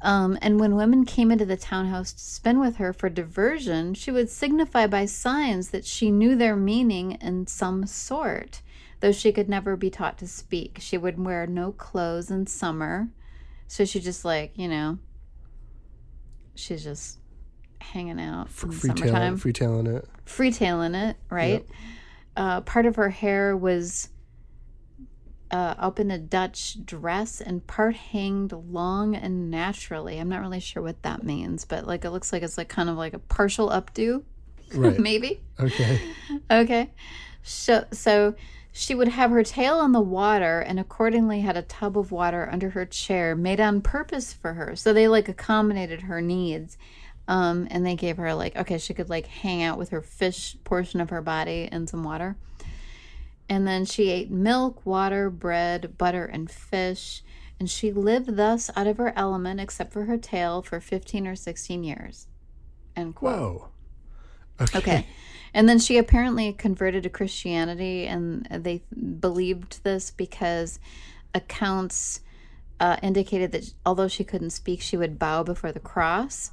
Um, 0.02 0.38
and 0.42 0.60
when 0.60 0.76
women 0.76 1.06
came 1.06 1.32
into 1.32 1.46
the 1.46 1.58
townhouse 1.58 2.12
to 2.14 2.20
spin 2.20 2.60
with 2.60 2.78
her 2.78 2.92
for 2.92 3.08
diversion, 3.08 3.94
she 3.94 4.10
would 4.10 4.30
signify 4.30 4.88
by 4.88 5.06
signs 5.06 5.70
that 5.70 5.86
she 5.86 6.10
knew 6.10 6.36
their 6.36 6.56
meaning 6.56 7.14
in 7.22 7.46
some 7.46 7.86
sort, 7.86 8.62
though 9.00 9.12
she 9.12 9.32
could 9.32 9.48
never 9.48 9.76
be 9.76 9.92
taught 9.92 10.18
to 10.18 10.28
speak. 10.28 10.78
She 10.82 10.98
would 10.98 11.24
wear 11.24 11.46
no 11.46 11.72
clothes 11.72 12.32
in 12.32 12.48
summer. 12.48 13.10
So 13.68 13.86
she 13.86 14.00
just 14.00 14.26
like, 14.26 14.58
you 14.58 14.68
know, 14.68 14.98
she's 16.56 16.84
just 16.84 17.20
hanging 17.82 18.20
out 18.20 18.50
free 18.50 18.72
summertime. 18.76 19.38
freetailing 19.38 19.88
it. 19.88 20.08
Freetailing 20.26 21.10
it, 21.10 21.18
right? 21.30 21.66
Yep. 21.68 21.70
Uh, 22.38 22.62
part 22.62 22.86
of 22.86 22.96
her 22.96 23.10
hair 23.10 23.58
was 23.58 24.10
uh, 25.52 25.76
up 25.78 26.00
in 26.00 26.10
a 26.10 26.18
Dutch 26.18 26.84
dress 26.86 27.42
and 27.42 27.66
part 27.68 27.96
hanged 27.96 28.54
long 28.54 29.16
and 29.16 29.52
naturally. 29.52 30.18
I'm 30.18 30.30
not 30.30 30.42
really 30.42 30.62
sure 30.62 30.82
what 30.82 31.04
that 31.04 31.24
means, 31.24 31.66
but 31.66 31.86
like 31.86 32.06
it 32.06 32.12
looks 32.12 32.32
like 32.32 32.42
it's 32.44 32.58
like 32.58 32.70
kind 32.70 32.90
of 32.90 32.96
like 32.96 33.14
a 33.14 33.20
partial 33.20 33.70
updo, 33.70 34.24
right. 34.74 34.98
maybe. 35.00 35.42
Okay. 35.60 36.00
okay. 36.52 36.92
So, 37.44 37.86
so 37.92 38.36
she 38.72 38.96
would 38.96 39.10
have 39.10 39.32
her 39.32 39.44
tail 39.44 39.76
on 39.76 39.92
the 39.92 40.02
water 40.02 40.62
and 40.62 40.80
accordingly 40.80 41.42
had 41.42 41.58
a 41.58 41.64
tub 41.64 41.98
of 41.98 42.12
water 42.12 42.48
under 42.50 42.70
her 42.70 42.86
chair 42.86 43.36
made 43.36 43.60
on 43.60 43.82
purpose 43.82 44.32
for 44.32 44.54
her. 44.54 44.76
So 44.76 44.94
they 44.94 45.08
like 45.10 45.28
accommodated 45.28 46.04
her 46.04 46.22
needs. 46.22 46.78
Um, 47.28 47.68
and 47.72 47.86
they 47.86 47.96
gave 47.96 48.18
her 48.18 48.34
like, 48.34 48.56
okay, 48.56 48.78
she 48.78 48.94
could 48.94 49.10
like 49.10 49.28
hang 49.28 49.64
out 49.64 49.78
with 49.78 49.90
her 49.90 50.02
fish 50.02 50.58
portion 50.64 51.00
of 51.00 51.10
her 51.10 51.22
body 51.22 51.70
and 51.72 51.90
some 51.90 52.04
water. 52.04 52.36
And 53.48 53.68
then 53.68 53.86
she 53.86 54.10
ate 54.10 54.32
milk, 54.32 54.86
water, 54.86 55.30
bread, 55.30 55.98
butter, 55.98 56.26
and 56.26 56.50
fish. 56.50 57.24
And 57.60 57.70
she 57.70 57.92
lived 57.92 58.38
thus 58.38 58.70
out 58.76 58.88
of 58.88 58.98
her 58.98 59.14
element, 59.16 59.60
except 59.60 59.94
for 59.94 60.06
her 60.06 60.18
tail, 60.18 60.62
for 60.62 60.80
15 60.80 61.28
or 61.28 61.36
16 61.36 61.84
years. 61.84 62.28
End 62.96 63.16
quote. 63.16 63.40
Whoa. 63.40 63.70
Okay. 64.62 64.78
okay. 64.78 65.08
And 65.54 65.68
then 65.68 65.80
she 65.80 65.98
apparently 65.98 66.54
converted 66.54 67.04
to 67.04 67.10
Christianity, 67.10 68.08
and 68.08 68.48
they 68.50 68.84
believed 69.20 69.84
this 69.84 70.12
because 70.12 70.80
accounts 71.34 72.22
uh, 72.80 72.98
indicated 73.04 73.52
that 73.52 73.74
although 73.86 74.08
she 74.08 74.24
couldn't 74.24 74.52
speak, 74.52 74.82
she 74.82 74.98
would 74.98 75.20
bow 75.20 75.44
before 75.44 75.72
the 75.72 75.80
cross. 75.80 76.52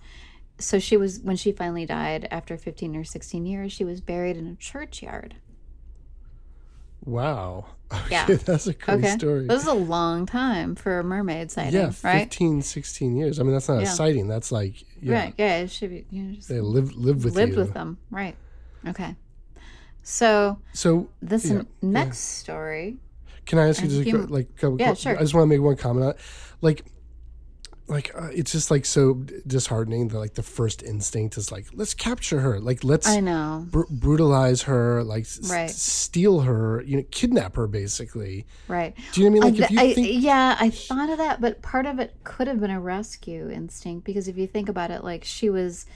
So 0.59 0.79
she 0.79 0.97
was, 0.97 1.21
when 1.21 1.37
she 1.37 1.53
finally 1.53 1.87
died 1.87 2.27
after 2.31 2.57
15 2.57 2.97
or 2.97 3.05
16 3.05 3.47
years, 3.47 3.73
she 3.73 3.85
was 3.85 4.01
buried 4.01 4.37
in 4.37 4.47
a 4.47 4.55
churchyard. 4.57 5.37
Wow. 7.05 7.67
Okay, 7.91 8.09
yeah. 8.11 8.27
That's 8.27 8.67
a 8.67 8.75
great 8.75 8.99
okay. 8.99 9.17
story. 9.17 9.47
This 9.47 9.63
is 9.63 9.67
a 9.67 9.73
long 9.73 10.27
time 10.27 10.75
for 10.75 10.99
a 10.99 11.05
mermaid 11.05 11.51
sighting, 11.51 11.73
yeah, 11.73 11.93
right? 12.03 12.25
15, 12.25 12.61
16 12.61 13.17
years. 13.17 13.41
I 13.41 13.45
mean, 13.45 13.55
that's 13.55 13.67
not 13.67 13.81
yeah. 13.81 13.85
a 13.85 13.87
sighting. 13.87 14.29
That's 14.29 14.53
like, 14.53 14.75
yeah. 15.01 15.15
Right. 15.15 15.35
Yeah, 15.39 15.57
it 15.61 15.71
should 15.71 15.89
be. 15.89 16.05
You 16.11 16.23
know, 16.25 16.35
just 16.35 16.51
they 16.51 16.61
live, 16.61 16.95
live 16.95 17.25
with 17.25 17.35
lived 17.35 17.53
you. 17.53 17.59
with 17.59 17.73
them. 17.73 17.97
Right. 18.11 18.37
Okay. 18.87 19.17
So, 20.03 20.59
so 20.75 21.09
this 21.23 21.51
yeah, 21.51 21.63
next 21.81 22.19
story. 22.19 22.99
Can 23.47 23.59
I 23.59 23.69
ask 23.69 23.83
you 23.83 23.89
just, 23.89 24.07
you, 24.07 24.19
like, 24.27 24.49
yeah, 24.79 24.93
sure. 24.93 25.17
I 25.17 25.21
just 25.21 25.33
want 25.33 25.45
to 25.45 25.49
make 25.49 25.63
one 25.63 25.77
comment 25.77 26.05
on 26.05 26.11
it. 26.11 26.19
Like, 26.61 26.85
like 27.89 28.13
uh, 28.15 28.29
it's 28.35 28.53
just 28.53 28.71
like 28.71 28.85
so 28.85 29.15
disheartening 29.47 30.09
that 30.09 30.19
like 30.19 30.35
the 30.35 30.43
first 30.43 30.83
instinct 30.83 31.37
is 31.37 31.51
like 31.51 31.67
let's 31.73 31.95
capture 31.95 32.41
her 32.41 32.61
like 32.61 32.85
let's 32.85 33.09
I 33.09 33.21
know. 33.21 33.67
br- 33.71 33.83
brutalize 33.91 34.63
her 34.63 35.03
like 35.05 35.23
s- 35.23 35.51
Right. 35.51 35.71
steal 35.71 36.41
her 36.41 36.83
you 36.87 36.99
know 36.99 37.05
kidnap 37.11 37.57
her 37.57 37.67
basically 37.67 38.47
Right. 38.69 38.95
do 39.13 39.23
you 39.23 39.31
know 39.31 39.37
what 39.39 39.47
i 39.47 39.51
mean 39.51 39.61
like 39.61 39.63
I, 39.63 39.65
if 39.65 39.71
you 39.71 39.81
I- 39.91 39.95
think 39.95 40.23
yeah, 40.23 40.57
I 40.61 40.71
thought 40.71 41.11
of 41.11 41.19
that, 41.19 41.41
but 41.41 41.63
part 41.63 41.87
of 41.87 41.99
it 41.99 42.15
could 42.25 42.47
have 42.47 42.61
been 42.61 42.71
a 42.71 42.81
rescue 42.81 43.49
instinct 43.51 44.05
because 44.05 44.29
if 44.29 44.37
you 44.37 44.47
think 44.47 44.69
about 44.69 44.91
it, 44.91 45.03
like 45.05 45.25
she 45.25 45.49
was 45.51 45.87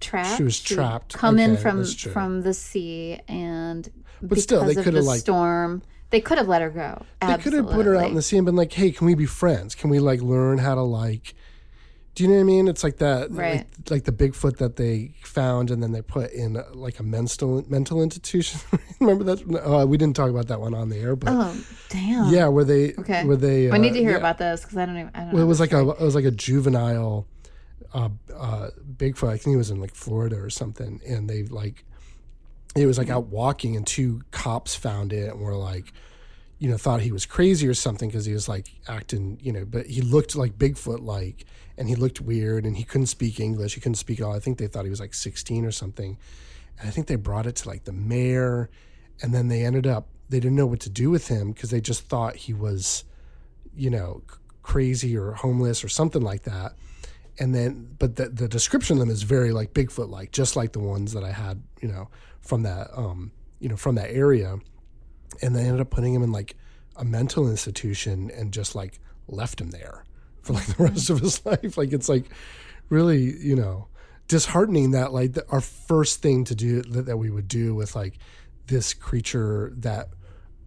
trapped. 0.00 0.36
She 0.38 0.42
was 0.44 0.60
trapped. 0.60 1.12
Come 1.14 1.38
in 1.38 1.56
from 1.56 1.84
from 1.84 2.42
the 2.42 2.54
sea, 2.54 3.20
and 3.28 3.88
But 4.20 4.28
because 4.30 4.42
still, 4.44 4.64
they 4.64 4.76
of 4.76 4.84
could 4.84 4.94
the 4.94 4.98
have, 4.98 5.04
like- 5.06 5.20
storm, 5.20 5.82
they 6.10 6.20
could 6.20 6.38
have 6.38 6.48
let 6.48 6.62
her 6.62 6.70
go. 6.70 7.04
they 7.26 7.36
could 7.38 7.52
have 7.52 7.68
put 7.70 7.86
her 7.86 7.94
out 7.96 8.08
in 8.08 8.14
the 8.14 8.22
sea 8.22 8.36
and 8.36 8.46
been 8.46 8.56
like 8.56 8.72
hey 8.72 8.90
can 8.90 9.06
we 9.06 9.14
be 9.14 9.26
friends 9.26 9.74
can 9.76 9.90
we 9.90 9.98
like 10.00 10.20
learn 10.20 10.58
how 10.58 10.74
to 10.74 10.82
like 10.82 11.34
do 12.20 12.24
you 12.24 12.28
know 12.32 12.36
what 12.36 12.40
I 12.42 12.44
mean? 12.44 12.68
It's 12.68 12.84
like 12.84 12.98
that, 12.98 13.30
Right. 13.30 13.64
like, 13.88 13.90
like 13.90 14.04
the 14.04 14.12
Bigfoot 14.12 14.58
that 14.58 14.76
they 14.76 15.14
found 15.24 15.70
and 15.70 15.82
then 15.82 15.92
they 15.92 16.02
put 16.02 16.30
in 16.32 16.54
uh, 16.58 16.64
like 16.74 16.98
a 16.98 17.02
mental 17.02 17.64
mental 17.66 18.02
institution. 18.02 18.60
Remember 19.00 19.24
that? 19.24 19.40
Uh, 19.66 19.86
we 19.86 19.96
didn't 19.96 20.16
talk 20.16 20.28
about 20.28 20.48
that 20.48 20.60
one 20.60 20.74
on 20.74 20.90
the 20.90 20.98
air, 20.98 21.16
but 21.16 21.30
Oh 21.30 21.56
damn! 21.88 22.28
yeah, 22.30 22.46
where 22.48 22.64
they, 22.66 22.92
Okay. 22.98 23.24
where 23.24 23.38
they, 23.38 23.70
I 23.70 23.78
need 23.78 23.92
uh, 23.92 23.94
to 23.94 24.00
hear 24.00 24.10
yeah. 24.10 24.16
about 24.18 24.36
this 24.36 24.60
because 24.60 24.76
I 24.76 24.84
don't 24.84 24.98
even. 24.98 25.10
I 25.14 25.20
don't 25.20 25.28
Well, 25.28 25.36
know 25.38 25.44
it 25.44 25.48
was 25.48 25.60
like 25.60 25.72
a 25.72 25.80
it 25.80 26.00
was 26.00 26.14
like 26.14 26.26
a 26.26 26.30
juvenile 26.30 27.26
uh, 27.94 28.10
uh, 28.36 28.68
Bigfoot. 28.98 29.28
I 29.30 29.38
think 29.38 29.54
he 29.54 29.56
was 29.56 29.70
in 29.70 29.80
like 29.80 29.94
Florida 29.94 30.36
or 30.36 30.50
something, 30.50 31.00
and 31.08 31.26
they 31.30 31.44
like 31.44 31.84
it 32.76 32.84
was 32.84 32.98
like 32.98 33.08
out 33.08 33.28
walking, 33.28 33.76
and 33.76 33.86
two 33.86 34.20
cops 34.30 34.74
found 34.74 35.14
it 35.14 35.30
and 35.30 35.40
were 35.40 35.56
like, 35.56 35.94
you 36.58 36.68
know, 36.68 36.76
thought 36.76 37.00
he 37.00 37.12
was 37.12 37.24
crazy 37.24 37.66
or 37.66 37.72
something 37.72 38.10
because 38.10 38.26
he 38.26 38.34
was 38.34 38.46
like 38.46 38.66
acting, 38.88 39.38
you 39.40 39.52
know, 39.52 39.64
but 39.64 39.86
he 39.86 40.02
looked 40.02 40.36
like 40.36 40.58
Bigfoot 40.58 41.02
like, 41.02 41.46
and 41.80 41.88
he 41.88 41.96
looked 41.96 42.20
weird, 42.20 42.64
and 42.64 42.76
he 42.76 42.84
couldn't 42.84 43.08
speak 43.08 43.40
English. 43.40 43.74
He 43.74 43.80
couldn't 43.80 43.96
speak 43.96 44.20
at 44.20 44.26
all. 44.26 44.36
I 44.36 44.38
think 44.38 44.58
they 44.58 44.68
thought 44.68 44.84
he 44.84 44.90
was 44.90 45.00
like 45.00 45.14
sixteen 45.14 45.64
or 45.64 45.72
something, 45.72 46.16
and 46.78 46.88
I 46.88 46.92
think 46.92 47.08
they 47.08 47.16
brought 47.16 47.46
it 47.46 47.56
to 47.56 47.68
like 47.68 47.84
the 47.84 47.92
mayor, 47.92 48.70
and 49.20 49.34
then 49.34 49.48
they 49.48 49.64
ended 49.64 49.88
up 49.88 50.06
they 50.28 50.38
didn't 50.38 50.54
know 50.54 50.66
what 50.66 50.78
to 50.80 50.90
do 50.90 51.10
with 51.10 51.26
him 51.26 51.50
because 51.50 51.70
they 51.70 51.80
just 51.80 52.02
thought 52.04 52.36
he 52.36 52.52
was 52.52 53.04
you 53.74 53.90
know, 53.90 54.22
crazy 54.62 55.16
or 55.16 55.32
homeless 55.32 55.84
or 55.84 55.88
something 55.88 56.22
like 56.22 56.42
that. 56.42 56.74
And 57.38 57.54
then, 57.54 57.96
but 57.98 58.16
the, 58.16 58.28
the 58.28 58.48
description 58.48 58.96
of 58.96 59.00
them 59.00 59.10
is 59.10 59.22
very 59.22 59.52
like 59.52 59.72
Bigfoot 59.72 60.10
like, 60.10 60.32
just 60.32 60.56
like 60.56 60.72
the 60.72 60.80
ones 60.80 61.12
that 61.12 61.24
I 61.24 61.32
had, 61.32 61.62
you 61.80 61.88
know, 61.88 62.08
from 62.40 62.62
that, 62.64 62.88
um, 62.94 63.32
you 63.58 63.68
know, 63.68 63.76
from 63.76 63.94
that 63.94 64.10
area. 64.10 64.58
And 65.40 65.56
they 65.56 65.62
ended 65.62 65.80
up 65.80 65.90
putting 65.90 66.12
him 66.12 66.22
in 66.22 66.32
like 66.32 66.56
a 66.96 67.04
mental 67.04 67.48
institution 67.48 68.30
and 68.30 68.52
just 68.52 68.74
like 68.74 69.00
left 69.28 69.60
him 69.60 69.70
there 69.70 70.04
for 70.42 70.54
like 70.54 70.66
the 70.76 70.84
rest 70.84 71.10
of 71.10 71.20
his 71.20 71.44
life. 71.44 71.76
Like 71.76 71.92
it's 71.92 72.08
like 72.08 72.26
really, 72.88 73.36
you 73.38 73.56
know, 73.56 73.88
disheartening 74.28 74.92
that 74.92 75.12
like 75.12 75.32
the, 75.32 75.44
our 75.50 75.60
first 75.60 76.22
thing 76.22 76.44
to 76.44 76.54
do 76.54 76.82
that, 76.82 77.06
that 77.06 77.16
we 77.16 77.30
would 77.30 77.48
do 77.48 77.74
with 77.74 77.94
like 77.94 78.18
this 78.66 78.94
creature 78.94 79.72
that 79.76 80.08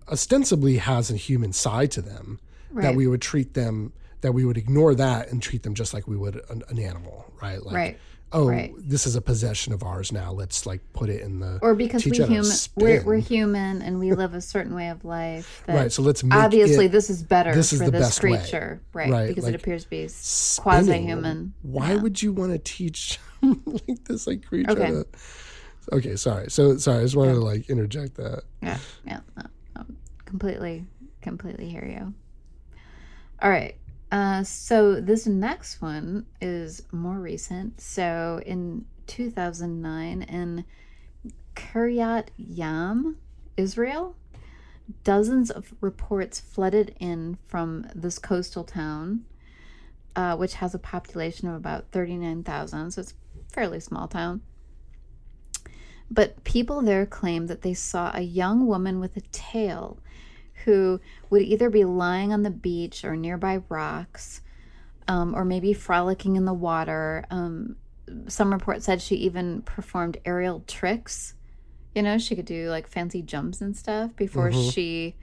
ostensibly 0.10 0.78
has 0.78 1.10
a 1.10 1.16
human 1.16 1.54
side 1.54 1.92
to 1.92 2.02
them 2.02 2.40
that 2.74 2.96
we 2.96 3.08
would 3.08 3.22
treat 3.22 3.54
them 3.54 3.94
that 4.24 4.34
we 4.34 4.44
would 4.46 4.58
ignore 4.58 4.96
that 4.96 5.30
and 5.32 5.42
treat 5.42 5.62
them 5.64 5.74
just 5.76 5.94
like 5.94 6.08
we 6.08 6.18
would 6.18 6.42
an, 6.50 6.64
an 6.70 6.80
animal 6.80 7.26
right 7.42 7.64
like 7.64 7.76
Right. 7.76 8.00
oh 8.32 8.48
Right. 8.48 8.74
this 8.78 9.06
is 9.06 9.16
a 9.16 9.22
possession 9.22 9.74
of 9.74 9.84
ours 9.84 10.12
now 10.12 10.32
let's 10.32 10.66
like 10.66 10.82
put 10.94 11.10
it 11.10 11.22
in 11.22 11.40
the 11.40 11.60
or 11.62 11.76
because 11.76 12.04
we 12.06 12.18
human 12.18 12.46
we're, 12.76 13.04
we're 13.04 13.18
human 13.18 13.82
and 13.82 14.00
we 14.00 14.14
live 14.14 14.34
a 14.34 14.42
certain 14.42 14.74
way 14.74 14.88
of 14.90 15.06
life. 15.06 15.62
That 15.68 15.76
right 15.76 15.92
so 15.92 16.02
let's 16.02 16.24
obviously 16.32 16.86
it 16.86 16.92
this 16.92 17.10
is 17.10 17.22
better 17.22 17.54
this 17.54 17.72
is 17.74 17.80
for 17.80 17.86
the 17.86 17.92
this 17.92 18.02
best 18.02 18.24
way. 18.24 18.38
creature, 18.38 18.82
right? 18.94 19.12
Right, 19.12 19.28
Because 19.28 19.44
like 19.44 19.54
it 19.54 19.62
appears 19.62 19.84
to 19.84 19.90
be 19.90 20.08
spinning. 20.08 20.64
quasi-human. 20.86 21.54
why 21.62 21.90
Yeah. 21.92 22.02
would 22.02 22.22
you 22.24 22.34
want 22.34 22.54
to 22.54 22.60
teach 22.60 23.20
like 23.44 24.04
this 24.06 24.26
like 24.26 24.44
creature 24.46 24.72
Okay. 24.72 24.90
to, 24.90 25.06
okay 25.92 26.16
sorry 26.16 26.50
so 26.50 26.78
sorry 26.78 27.00
i 27.00 27.04
just 27.04 27.16
wanted 27.18 27.34
to 27.34 27.42
like 27.42 27.70
interject 27.70 28.16
that 28.16 28.44
Yeah, 28.62 28.78
yeah, 29.06 29.20
no, 29.36 29.44
no, 29.76 29.86
completely, 30.26 30.86
completely 31.22 31.68
hear 31.70 31.86
you. 31.86 32.14
All 33.42 33.50
right. 33.50 33.76
Uh, 34.14 34.44
so 34.44 35.02
this 35.02 35.26
next 35.26 35.82
one 35.82 36.28
is 36.40 36.84
more 36.92 37.18
recent. 37.18 37.82
So 37.82 38.40
in 38.46 38.86
2009, 39.08 40.22
in 40.22 40.66
Kiryat 41.56 42.28
Yam, 42.38 43.18
Israel, 43.58 44.16
dozens 45.04 45.50
of 45.50 45.74
reports 45.82 46.40
flooded 46.40 46.96
in 47.00 47.40
from 47.48 47.88
this 47.96 48.20
coastal 48.20 48.64
town, 48.64 49.26
uh, 50.16 50.38
which 50.38 50.54
has 50.56 50.76
a 50.76 50.80
population 50.80 51.48
of 51.48 51.56
about 51.56 51.86
39,000. 51.92 52.92
So 52.92 53.02
it's 53.02 53.14
a 53.14 53.52
fairly 53.52 53.80
small 53.80 54.08
town. 54.08 54.44
But 56.12 56.44
people 56.44 56.84
there 56.84 57.08
claimed 57.08 57.48
that 57.48 57.64
they 57.64 57.74
saw 57.74 58.12
a 58.14 58.22
young 58.22 58.68
woman 58.68 59.00
with 59.00 59.18
a 59.18 59.22
tail 59.32 59.98
who 60.66 61.00
would 61.30 61.42
either 61.42 61.70
be 61.70 61.86
lying 61.86 62.34
on 62.34 62.44
the 62.44 62.50
beach 62.50 63.04
or 63.04 63.16
nearby 63.16 63.62
rocks, 63.70 64.42
um, 65.08 65.36
or 65.36 65.46
maybe 65.46 65.74
frolicking 65.74 66.36
in 66.36 66.46
the 66.46 66.54
water. 66.54 67.26
Um, 67.30 67.76
some 68.28 68.52
reports 68.52 68.86
said 68.86 69.02
she 69.02 69.16
even 69.16 69.62
performed 69.62 70.18
aerial 70.26 70.64
tricks. 70.68 71.36
You 71.96 72.02
know, 72.02 72.18
she 72.18 72.36
could 72.36 72.46
do 72.46 72.70
like 72.70 72.88
fancy 72.88 73.22
jumps 73.22 73.62
and 73.62 73.76
stuff 73.78 74.16
before 74.16 74.52
she 74.52 75.16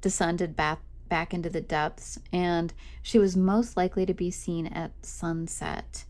descended 0.00 0.56
back 0.56 0.80
back 1.08 1.32
into 1.32 1.48
the 1.48 1.60
depths. 1.60 2.18
And 2.32 2.72
she 3.02 3.18
was 3.18 3.36
most 3.36 3.76
likely 3.76 4.06
to 4.06 4.14
be 4.14 4.30
seen 4.30 4.66
at 4.66 4.92
sunset. 5.02 6.04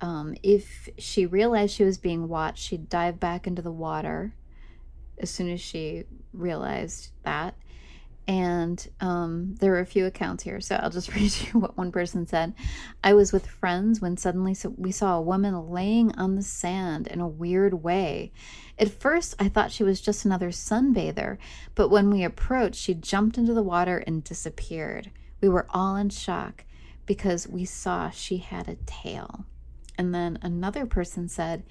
Um, 0.00 0.36
if 0.42 0.88
she 0.96 1.26
realized 1.26 1.74
she 1.74 1.84
was 1.84 1.98
being 1.98 2.28
watched, 2.28 2.64
she'd 2.64 2.88
dive 2.88 3.20
back 3.20 3.46
into 3.46 3.62
the 3.62 3.72
water 3.72 4.34
as 5.18 5.30
soon 5.30 5.50
as 5.50 5.60
she 5.60 6.04
realized 6.32 7.10
that. 7.24 7.54
And 8.28 8.86
um, 9.00 9.54
there 9.58 9.74
are 9.74 9.80
a 9.80 9.86
few 9.86 10.04
accounts 10.04 10.44
here, 10.44 10.60
so 10.60 10.76
I'll 10.76 10.90
just 10.90 11.08
read 11.14 11.34
you 11.40 11.58
what 11.58 11.78
one 11.78 11.90
person 11.90 12.26
said. 12.26 12.52
I 13.02 13.14
was 13.14 13.32
with 13.32 13.46
friends 13.46 14.02
when 14.02 14.18
suddenly 14.18 14.54
we 14.76 14.92
saw 14.92 15.16
a 15.16 15.22
woman 15.22 15.70
laying 15.70 16.14
on 16.16 16.34
the 16.34 16.42
sand 16.42 17.06
in 17.06 17.20
a 17.20 17.26
weird 17.26 17.82
way. 17.82 18.32
At 18.78 18.90
first, 18.90 19.34
I 19.38 19.48
thought 19.48 19.72
she 19.72 19.82
was 19.82 20.02
just 20.02 20.26
another 20.26 20.50
sunbather, 20.50 21.38
but 21.74 21.88
when 21.88 22.10
we 22.10 22.22
approached, 22.22 22.78
she 22.78 22.92
jumped 22.92 23.38
into 23.38 23.54
the 23.54 23.62
water 23.62 24.04
and 24.06 24.22
disappeared. 24.22 25.10
We 25.40 25.48
were 25.48 25.66
all 25.70 25.96
in 25.96 26.10
shock 26.10 26.64
because 27.06 27.48
we 27.48 27.64
saw 27.64 28.10
she 28.10 28.36
had 28.36 28.68
a 28.68 28.76
tail. 28.84 29.46
And 29.96 30.14
then 30.14 30.38
another 30.42 30.84
person 30.84 31.28
said, 31.28 31.64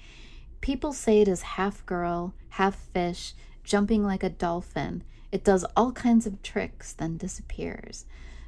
People 0.60 0.92
say 0.92 1.20
it 1.20 1.28
is 1.28 1.42
half 1.42 1.86
girl, 1.86 2.34
half 2.50 2.74
fish, 2.74 3.34
jumping 3.62 4.02
like 4.02 4.24
a 4.24 4.28
dolphin. 4.28 5.04
It 5.30 5.44
does 5.44 5.64
all 5.76 5.92
kinds 5.92 6.26
of 6.26 6.42
tricks, 6.42 6.92
then 6.92 7.16
disappears. 7.16 8.06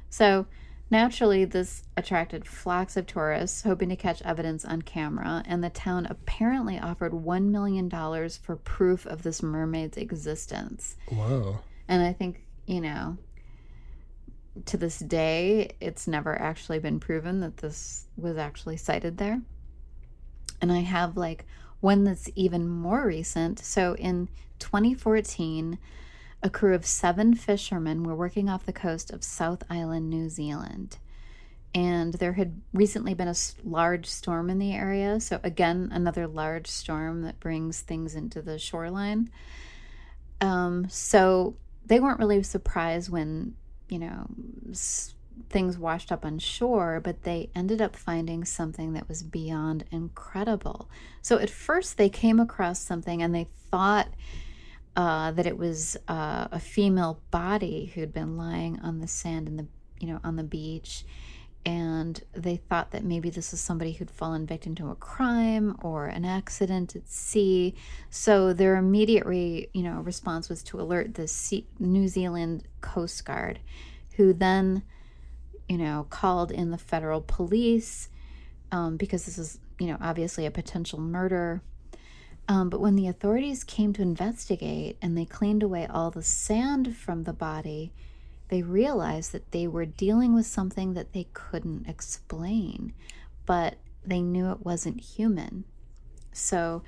So, 0.09 0.47
naturally, 0.89 1.45
this 1.45 1.83
attracted 1.95 2.47
flocks 2.47 2.97
of 2.97 3.07
tourists 3.07 3.61
hoping 3.61 3.89
to 3.89 3.95
catch 3.95 4.21
evidence 4.23 4.65
on 4.65 4.81
camera, 4.81 5.43
and 5.45 5.63
the 5.63 5.69
town 5.69 6.07
apparently 6.09 6.79
offered 6.79 7.13
$1 7.13 7.43
million 7.45 7.89
for 7.89 8.55
proof 8.55 9.05
of 9.05 9.23
this 9.23 9.43
mermaid's 9.43 9.97
existence. 9.97 10.95
wow 11.11 11.61
And 11.87 12.01
I 12.01 12.13
think, 12.13 12.43
you 12.65 12.81
know, 12.81 13.17
to 14.65 14.77
this 14.77 14.99
day, 14.99 15.75
it's 15.79 16.07
never 16.07 16.39
actually 16.39 16.79
been 16.79 16.99
proven 16.99 17.39
that 17.39 17.57
this 17.57 18.05
was 18.17 18.37
actually 18.37 18.77
sighted 18.77 19.17
there. 19.17 19.41
And 20.61 20.71
I 20.71 20.79
have 20.79 21.17
like 21.17 21.45
one 21.79 22.03
that's 22.03 22.29
even 22.35 22.67
more 22.67 23.05
recent. 23.05 23.59
So 23.59 23.95
in 23.95 24.29
2014, 24.59 25.77
a 26.43 26.49
crew 26.49 26.73
of 26.73 26.85
seven 26.85 27.35
fishermen 27.35 28.03
were 28.03 28.15
working 28.15 28.49
off 28.49 28.65
the 28.65 28.73
coast 28.73 29.11
of 29.11 29.23
South 29.23 29.63
Island, 29.69 30.09
New 30.09 30.29
Zealand. 30.29 30.97
And 31.73 32.13
there 32.15 32.33
had 32.33 32.59
recently 32.73 33.13
been 33.13 33.29
a 33.29 33.35
large 33.63 34.07
storm 34.07 34.49
in 34.49 34.59
the 34.59 34.73
area. 34.73 35.19
So, 35.19 35.39
again, 35.43 35.89
another 35.91 36.27
large 36.27 36.67
storm 36.67 37.21
that 37.21 37.39
brings 37.39 37.81
things 37.81 38.13
into 38.15 38.41
the 38.41 38.59
shoreline. 38.59 39.29
Um, 40.41 40.87
so 40.89 41.55
they 41.85 41.99
weren't 41.99 42.19
really 42.19 42.43
surprised 42.43 43.09
when, 43.09 43.55
you 43.87 43.99
know, 43.99 44.25
s- 44.71 45.13
things 45.49 45.77
washed 45.77 46.11
up 46.11 46.25
on 46.25 46.39
shore, 46.39 46.99
but 47.01 47.23
they 47.23 47.49
ended 47.55 47.81
up 47.81 47.95
finding 47.95 48.43
something 48.43 48.93
that 48.93 49.07
was 49.07 49.23
beyond 49.23 49.85
incredible. 49.91 50.89
So 51.21 51.37
at 51.37 51.49
first 51.49 51.97
they 51.97 52.09
came 52.09 52.39
across 52.39 52.79
something 52.79 53.21
and 53.21 53.33
they 53.33 53.47
thought 53.69 54.09
uh, 54.95 55.31
that 55.31 55.45
it 55.45 55.57
was 55.57 55.97
uh, 56.07 56.47
a 56.51 56.59
female 56.59 57.21
body 57.31 57.91
who'd 57.93 58.13
been 58.13 58.37
lying 58.37 58.79
on 58.81 58.99
the 58.99 59.07
sand 59.07 59.47
in 59.47 59.57
the, 59.57 59.67
you 59.99 60.07
know, 60.07 60.19
on 60.23 60.35
the 60.35 60.43
beach. 60.43 61.05
And 61.63 62.19
they 62.33 62.57
thought 62.57 62.89
that 62.91 63.03
maybe 63.03 63.29
this 63.29 63.51
was 63.51 63.61
somebody 63.61 63.91
who'd 63.91 64.09
fallen 64.09 64.47
victim 64.47 64.73
to 64.75 64.89
a 64.89 64.95
crime 64.95 65.75
or 65.83 66.07
an 66.07 66.25
accident 66.25 66.95
at 66.95 67.07
sea. 67.07 67.75
So 68.09 68.51
their 68.51 68.77
immediate, 68.77 69.25
re, 69.25 69.69
you 69.71 69.83
know, 69.83 69.99
response 70.01 70.49
was 70.49 70.63
to 70.63 70.81
alert 70.81 71.13
the 71.13 71.27
sea, 71.27 71.67
New 71.77 72.07
Zealand 72.07 72.67
Coast 72.81 73.23
Guard, 73.25 73.59
who 74.15 74.33
then, 74.33 74.81
you 75.69 75.77
know, 75.77 76.07
called 76.09 76.51
in 76.51 76.71
the 76.71 76.79
federal 76.79 77.21
police 77.21 78.09
um, 78.71 78.97
because 78.97 79.25
this 79.25 79.37
is, 79.37 79.59
you 79.79 79.87
know, 79.87 79.97
obviously 80.01 80.45
a 80.45 80.51
potential 80.51 80.99
murder. 80.99 81.61
Um, 82.47 82.69
but 82.69 82.81
when 82.81 82.95
the 82.95 83.07
authorities 83.07 83.63
came 83.63 83.93
to 83.93 84.01
investigate 84.01 84.97
and 85.01 85.17
they 85.17 85.25
cleaned 85.25 85.63
away 85.63 85.87
all 85.87 86.11
the 86.11 86.23
sand 86.23 86.95
from 86.95 87.23
the 87.23 87.33
body, 87.33 87.93
they 88.49 88.61
realized 88.61 89.31
that 89.31 89.51
they 89.51 89.67
were 89.67 89.85
dealing 89.85 90.33
with 90.33 90.45
something 90.45 90.93
that 90.93 91.13
they 91.13 91.27
couldn't 91.33 91.87
explain, 91.87 92.93
but 93.45 93.75
they 94.05 94.21
knew 94.21 94.51
it 94.51 94.65
wasn't 94.65 94.99
human. 94.99 95.63
So, 96.33 96.83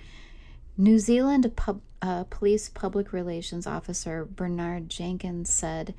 New 0.76 1.00
Zealand 1.00 1.56
pub, 1.56 1.82
uh, 2.02 2.26
police 2.26 2.68
public 2.68 3.14
relations 3.14 3.68
officer 3.68 4.26
Bernard 4.26 4.90
Jenkins 4.90 5.50
said 5.52 5.94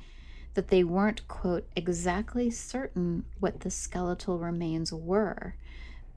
that 0.53 0.67
they 0.67 0.83
weren't, 0.83 1.27
quote, 1.27 1.67
exactly 1.75 2.51
certain 2.51 3.25
what 3.39 3.61
the 3.61 3.71
skeletal 3.71 4.37
remains 4.37 4.91
were, 4.91 5.55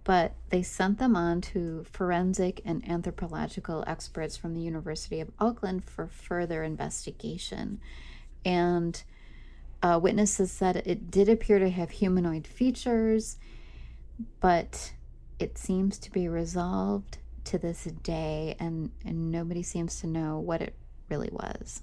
but 0.08 0.32
they 0.48 0.62
sent 0.62 0.98
them 0.98 1.14
on 1.14 1.38
to 1.38 1.84
forensic 1.92 2.62
and 2.64 2.82
anthropological 2.88 3.84
experts 3.86 4.38
from 4.38 4.54
the 4.54 4.60
University 4.62 5.20
of 5.20 5.30
Auckland 5.38 5.84
for 5.84 6.06
further 6.06 6.62
investigation. 6.64 7.78
And 8.42 9.02
uh, 9.82 10.00
witnesses 10.02 10.50
said 10.50 10.76
it 10.86 11.10
did 11.10 11.28
appear 11.28 11.58
to 11.58 11.68
have 11.68 11.90
humanoid 11.90 12.46
features, 12.46 13.36
but 14.40 14.94
it 15.38 15.58
seems 15.58 15.98
to 15.98 16.10
be 16.10 16.26
resolved 16.26 17.18
to 17.44 17.58
this 17.58 17.84
day, 18.02 18.56
and, 18.58 18.90
and 19.04 19.30
nobody 19.30 19.62
seems 19.62 20.00
to 20.00 20.06
know 20.06 20.38
what 20.38 20.62
it 20.62 20.74
really 21.10 21.28
was. 21.30 21.82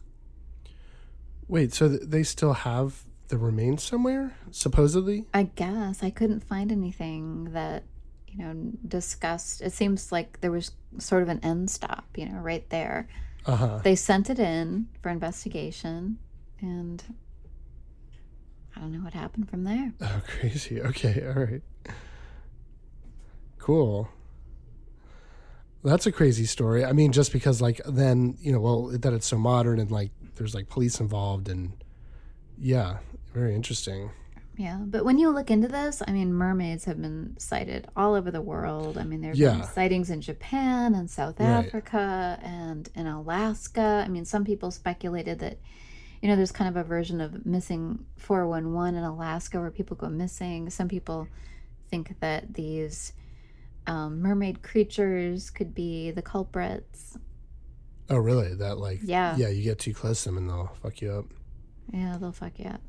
Wait, 1.47 1.73
so 1.73 1.89
th- 1.89 2.01
they 2.03 2.23
still 2.23 2.53
have 2.53 3.03
the 3.27 3.37
remains 3.37 3.83
somewhere, 3.83 4.35
supposedly? 4.49 5.25
I 5.31 5.43
guess 5.43 6.01
I 6.01 6.09
couldn't 6.09 6.43
find 6.43 6.71
anything 6.71 7.51
that 7.53 7.83
you 8.37 8.43
know 8.43 8.71
discussed. 8.87 9.61
It 9.61 9.73
seems 9.73 10.11
like 10.11 10.41
there 10.41 10.51
was 10.51 10.71
sort 10.97 11.23
of 11.23 11.29
an 11.29 11.39
end 11.43 11.69
stop, 11.69 12.05
you 12.15 12.27
know, 12.27 12.39
right 12.39 12.67
there. 12.69 13.07
Uh-huh. 13.45 13.79
They 13.83 13.95
sent 13.95 14.29
it 14.29 14.39
in 14.39 14.87
for 15.01 15.09
investigation, 15.09 16.17
and 16.59 17.03
I 18.75 18.79
don't 18.79 18.91
know 18.91 19.03
what 19.03 19.13
happened 19.13 19.49
from 19.49 19.63
there. 19.63 19.93
Oh, 20.01 20.21
crazy. 20.27 20.81
Okay, 20.81 21.25
all 21.27 21.43
right. 21.43 21.61
Cool. 23.59 24.09
That's 25.83 26.05
a 26.07 26.11
crazy 26.11 26.45
story. 26.45 26.83
I 26.83 26.93
mean, 26.93 27.11
just 27.11 27.31
because, 27.31 27.61
like, 27.61 27.79
then, 27.85 28.37
you 28.39 28.51
know, 28.51 28.59
well, 28.59 28.87
that 28.87 29.13
it's 29.13 29.27
so 29.27 29.37
modern 29.37 29.79
and, 29.79 29.91
like, 29.91 30.11
there's, 30.35 30.55
like, 30.55 30.67
police 30.67 30.99
involved 30.99 31.47
and, 31.47 31.73
yeah, 32.57 32.97
very 33.33 33.53
interesting. 33.53 34.09
Yeah, 34.57 34.77
but 34.85 35.03
when 35.03 35.17
you 35.17 35.29
look 35.31 35.51
into 35.51 35.67
this, 35.67 36.01
I 36.07 36.11
mean, 36.13 36.33
mermaids 36.33 36.85
have 36.85 37.01
been 37.01 37.35
sighted 37.37 37.87
all 37.95 38.13
over 38.15 38.31
the 38.31 38.41
world. 38.41 38.97
I 38.97 39.03
mean, 39.03 39.19
there 39.21 39.31
have 39.31 39.37
Yeah. 39.37 39.55
been 39.57 39.63
sightings 39.67 40.09
in 40.09 40.21
Japan 40.21 40.95
and 40.95 41.09
South 41.09 41.39
Right. 41.41 41.47
Africa 41.65 42.39
and 42.41 42.87
in 42.95 43.05
Alaska. 43.05 44.03
I 44.05 44.07
mean, 44.07 44.23
some 44.23 44.45
people 44.45 44.71
speculated 44.71 45.39
that, 45.39 45.57
you 46.21 46.29
know, 46.29 46.37
there's 46.37 46.53
kind 46.53 46.69
of 46.69 46.77
a 46.77 46.87
version 46.87 47.19
of 47.19 47.45
missing 47.45 48.05
411 48.15 48.95
in 48.95 49.03
Alaska 49.03 49.59
where 49.59 49.71
people 49.71 49.97
go 49.97 50.07
missing. 50.07 50.69
Some 50.69 50.87
people 50.87 51.27
think 51.89 52.17
that 52.21 52.53
these 52.53 53.11
um, 53.87 54.21
mermaid 54.21 54.63
creatures 54.63 55.49
could 55.51 55.75
be 55.75 56.09
the 56.11 56.21
culprits. 56.21 57.17
Oh, 58.09 58.17
really? 58.17 58.53
That, 58.55 58.77
like, 58.77 59.01
Yeah. 59.03 59.35
yeah, 59.35 59.49
you 59.49 59.63
get 59.63 59.79
too 59.79 59.93
close 59.93 60.23
to 60.23 60.29
them 60.29 60.37
and 60.37 60.49
they'll 60.49 60.71
fuck 60.81 61.01
you 61.01 61.11
up. 61.11 61.25
Yeah, 61.93 62.17
they'll 62.17 62.31
fuck 62.31 62.57
you 62.57 62.65
up. 62.65 62.81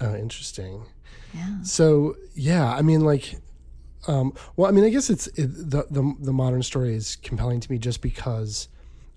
Oh, 0.00 0.14
interesting. 0.14 0.84
Yeah. 1.32 1.62
So 1.62 2.16
yeah, 2.34 2.70
I 2.72 2.82
mean, 2.82 3.00
like, 3.00 3.36
um, 4.06 4.32
well, 4.56 4.68
I 4.68 4.72
mean, 4.72 4.84
I 4.84 4.90
guess 4.90 5.10
it's 5.10 5.26
it, 5.28 5.46
the 5.48 5.86
the 5.90 6.14
the 6.20 6.32
modern 6.32 6.62
story 6.62 6.94
is 6.94 7.16
compelling 7.16 7.60
to 7.60 7.70
me 7.72 7.78
just 7.78 8.00
because, 8.02 8.68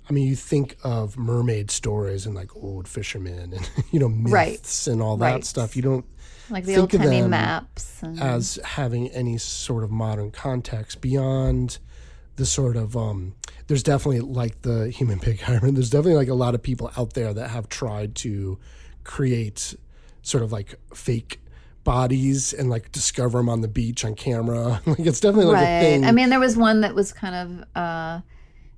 I 0.09 0.13
mean, 0.13 0.27
you 0.27 0.35
think 0.35 0.77
of 0.83 1.17
mermaid 1.17 1.69
stories 1.71 2.25
and 2.25 2.33
like 2.35 2.55
old 2.55 2.87
fishermen 2.87 3.53
and 3.53 3.69
you 3.91 3.99
know 3.99 4.09
Right. 4.09 4.51
myths 4.51 4.87
and 4.87 5.01
all 5.01 5.17
that 5.17 5.33
Right. 5.33 5.45
stuff. 5.45 5.75
You 5.75 5.81
don't 5.83 6.05
Like 6.49 6.65
the 6.65 6.73
Think 6.75 6.93
old 6.93 7.01
of 7.01 7.07
timey 7.07 7.21
maps. 7.27 8.01
And, 8.03 8.19
as 8.19 8.59
having 8.63 9.09
any 9.09 9.37
sort 9.37 9.83
of 9.83 9.91
modern 9.91 10.31
context 10.31 10.99
beyond 11.01 11.77
the 12.37 12.45
sort 12.45 12.75
of 12.77 12.95
um 12.97 13.35
there's 13.67 13.83
definitely 13.83 14.21
like 14.21 14.61
the 14.63 14.89
human 14.89 15.19
pig 15.19 15.41
hymen 15.47 15.73
there's 15.75 15.89
definitely 15.89 16.15
like 16.15 16.29
a 16.29 16.33
lot 16.33 16.55
of 16.55 16.63
people 16.63 16.89
out 16.97 17.13
there 17.13 17.33
that 17.33 17.49
have 17.49 17.67
tried 17.69 18.15
to 18.15 18.57
create 19.03 19.75
sort 20.21 20.43
of 20.43 20.51
like 20.51 20.75
fake 20.93 21.41
bodies 21.83 22.53
and 22.53 22.69
like 22.69 22.91
discover 22.91 23.39
them 23.39 23.49
on 23.49 23.61
the 23.61 23.67
beach 23.67 24.05
on 24.05 24.15
camera. 24.15 24.81
Like 24.85 24.99
it's 24.99 25.19
definitely 25.19 25.53
like 25.53 25.63
a 25.63 25.81
thing. 25.81 26.05
I 26.05 26.11
mean, 26.11 26.29
there 26.29 26.39
was 26.39 26.57
one 26.57 26.81
that 26.81 26.95
was 26.95 27.11
kind 27.13 27.35
of 27.35 27.81
uh, 27.81 28.21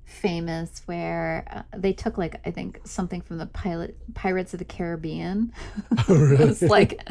famous 0.04 0.82
where 0.86 1.44
uh, 1.50 1.78
they 1.78 1.92
took 1.92 2.18
like 2.18 2.40
I 2.46 2.50
think 2.50 2.80
something 2.84 3.20
from 3.20 3.38
the 3.38 3.46
pilot 3.46 3.96
Pirates 4.14 4.52
of 4.54 4.58
the 4.58 4.64
Caribbean. 4.64 5.52
it 6.08 6.38
was 6.38 6.62
like 6.62 7.06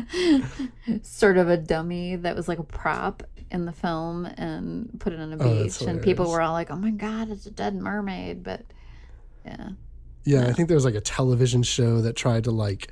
sort 1.04 1.38
of 1.38 1.50
a 1.50 1.58
dummy 1.58 2.16
that 2.18 2.36
was 2.36 2.48
like 2.48 2.60
a 2.60 2.64
prop 2.64 3.24
in 3.50 3.66
the 3.66 3.74
film 3.74 4.26
and 4.26 4.98
put 5.00 5.12
it 5.12 5.20
on 5.20 5.34
a 5.34 5.38
Oh, 5.38 5.64
beach, 5.64 5.82
and 5.82 6.02
people 6.02 6.30
were 6.32 6.42
all 6.42 6.54
like, 6.54 6.72
"Oh 6.72 6.78
my 6.78 6.92
god, 6.92 7.30
it's 7.30 7.46
a 7.46 7.52
dead 7.52 7.76
mermaid!" 7.76 8.44
But 8.44 8.64
yeah, 9.46 9.70
yeah 10.24 10.48
i 10.48 10.54
think 10.54 10.68
there 10.68 10.76
was 10.76 10.86
like 10.86 10.96
a 10.96 11.02
television 11.02 11.64
show 11.64 12.02
that 12.02 12.16
tried 12.16 12.44
to 12.44 12.52
like 12.52 12.92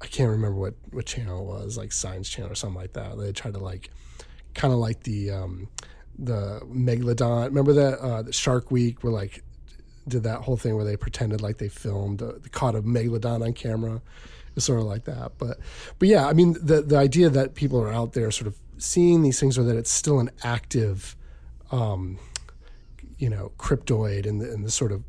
i 0.00 0.06
can't 0.06 0.30
remember 0.30 0.58
what 0.58 0.74
what 0.90 1.06
channel 1.06 1.40
it 1.40 1.64
was 1.64 1.76
like 1.76 1.92
science 1.92 2.28
channel 2.28 2.50
or 2.50 2.54
something 2.54 2.80
like 2.80 2.92
that 2.92 3.18
they 3.18 3.32
tried 3.32 3.54
to 3.54 3.60
like 3.60 3.90
kind 4.54 4.72
of 4.72 4.78
like 4.78 5.02
the 5.04 5.30
um 5.30 5.68
the 6.18 6.60
megalodon 6.66 7.46
remember 7.46 7.72
that 7.72 7.98
uh 7.98 8.22
the 8.22 8.32
shark 8.32 8.70
week 8.70 9.02
where 9.02 9.12
like 9.12 9.42
did 10.08 10.22
that 10.22 10.40
whole 10.40 10.56
thing 10.56 10.74
where 10.76 10.84
they 10.84 10.96
pretended 10.96 11.40
like 11.40 11.58
they 11.58 11.68
filmed 11.68 12.22
uh, 12.22 12.32
caught 12.50 12.74
a 12.74 12.82
megalodon 12.82 13.44
on 13.44 13.52
camera 13.52 14.00
it's 14.56 14.66
sort 14.66 14.80
of 14.80 14.86
like 14.86 15.04
that 15.04 15.32
but 15.38 15.58
but 15.98 16.08
yeah 16.08 16.26
i 16.26 16.32
mean 16.32 16.56
the 16.60 16.82
the 16.82 16.96
idea 16.96 17.28
that 17.28 17.54
people 17.54 17.80
are 17.80 17.92
out 17.92 18.12
there 18.12 18.30
sort 18.30 18.46
of 18.46 18.56
seeing 18.78 19.22
these 19.22 19.38
things 19.38 19.58
or 19.58 19.62
that 19.62 19.76
it's 19.76 19.90
still 19.90 20.18
an 20.18 20.30
active 20.42 21.16
um 21.70 22.18
you 23.18 23.28
know 23.28 23.52
cryptoid 23.58 24.26
in 24.26 24.38
the, 24.38 24.52
in 24.52 24.62
the 24.62 24.70
sort 24.70 24.90
of 24.90 25.04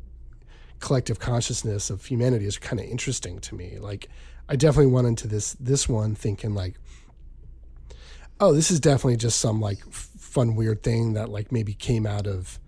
collective 0.82 1.18
consciousness 1.18 1.88
of 1.88 2.04
humanity 2.04 2.44
is 2.44 2.58
kind 2.58 2.78
of 2.78 2.86
interesting 2.86 3.38
to 3.38 3.54
me. 3.54 3.78
Like, 3.78 4.08
I 4.52 4.56
definitely 4.56 4.92
went 4.92 5.06
into 5.06 5.26
this 5.26 5.54
this 5.54 5.88
one 5.88 6.14
thinking 6.14 6.54
like, 6.54 6.74
oh, 8.38 8.52
this 8.52 8.70
is 8.70 8.80
definitely 8.80 9.16
just 9.16 9.40
some 9.40 9.62
like 9.62 9.82
fun 9.90 10.56
weird 10.56 10.82
thing 10.82 11.14
that 11.14 11.30
like 11.30 11.50
maybe 11.50 11.72
came 11.72 12.06
out 12.06 12.26
of, 12.26 12.58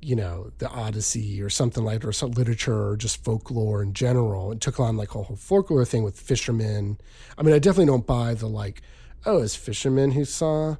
you 0.00 0.14
know, 0.14 0.52
the 0.58 0.68
Odyssey 0.68 1.42
or 1.42 1.50
something 1.50 1.82
like 1.82 2.04
or 2.04 2.12
some 2.12 2.30
literature 2.30 2.90
or 2.90 2.96
just 2.96 3.24
folklore 3.24 3.82
in 3.82 3.92
general. 3.92 4.52
It 4.52 4.60
took 4.60 4.78
on 4.78 4.96
like 4.96 5.16
a 5.16 5.22
whole 5.24 5.34
folklore 5.34 5.84
thing 5.84 6.04
with 6.04 6.16
fishermen. 6.16 6.96
I 7.36 7.42
mean, 7.42 7.56
I 7.56 7.58
definitely 7.58 7.86
don't 7.86 8.06
buy 8.06 8.34
the 8.34 8.46
like, 8.46 8.80
oh, 9.24 9.42
it's 9.42 9.56
fishermen 9.56 10.12
who 10.12 10.24
saw 10.24 10.76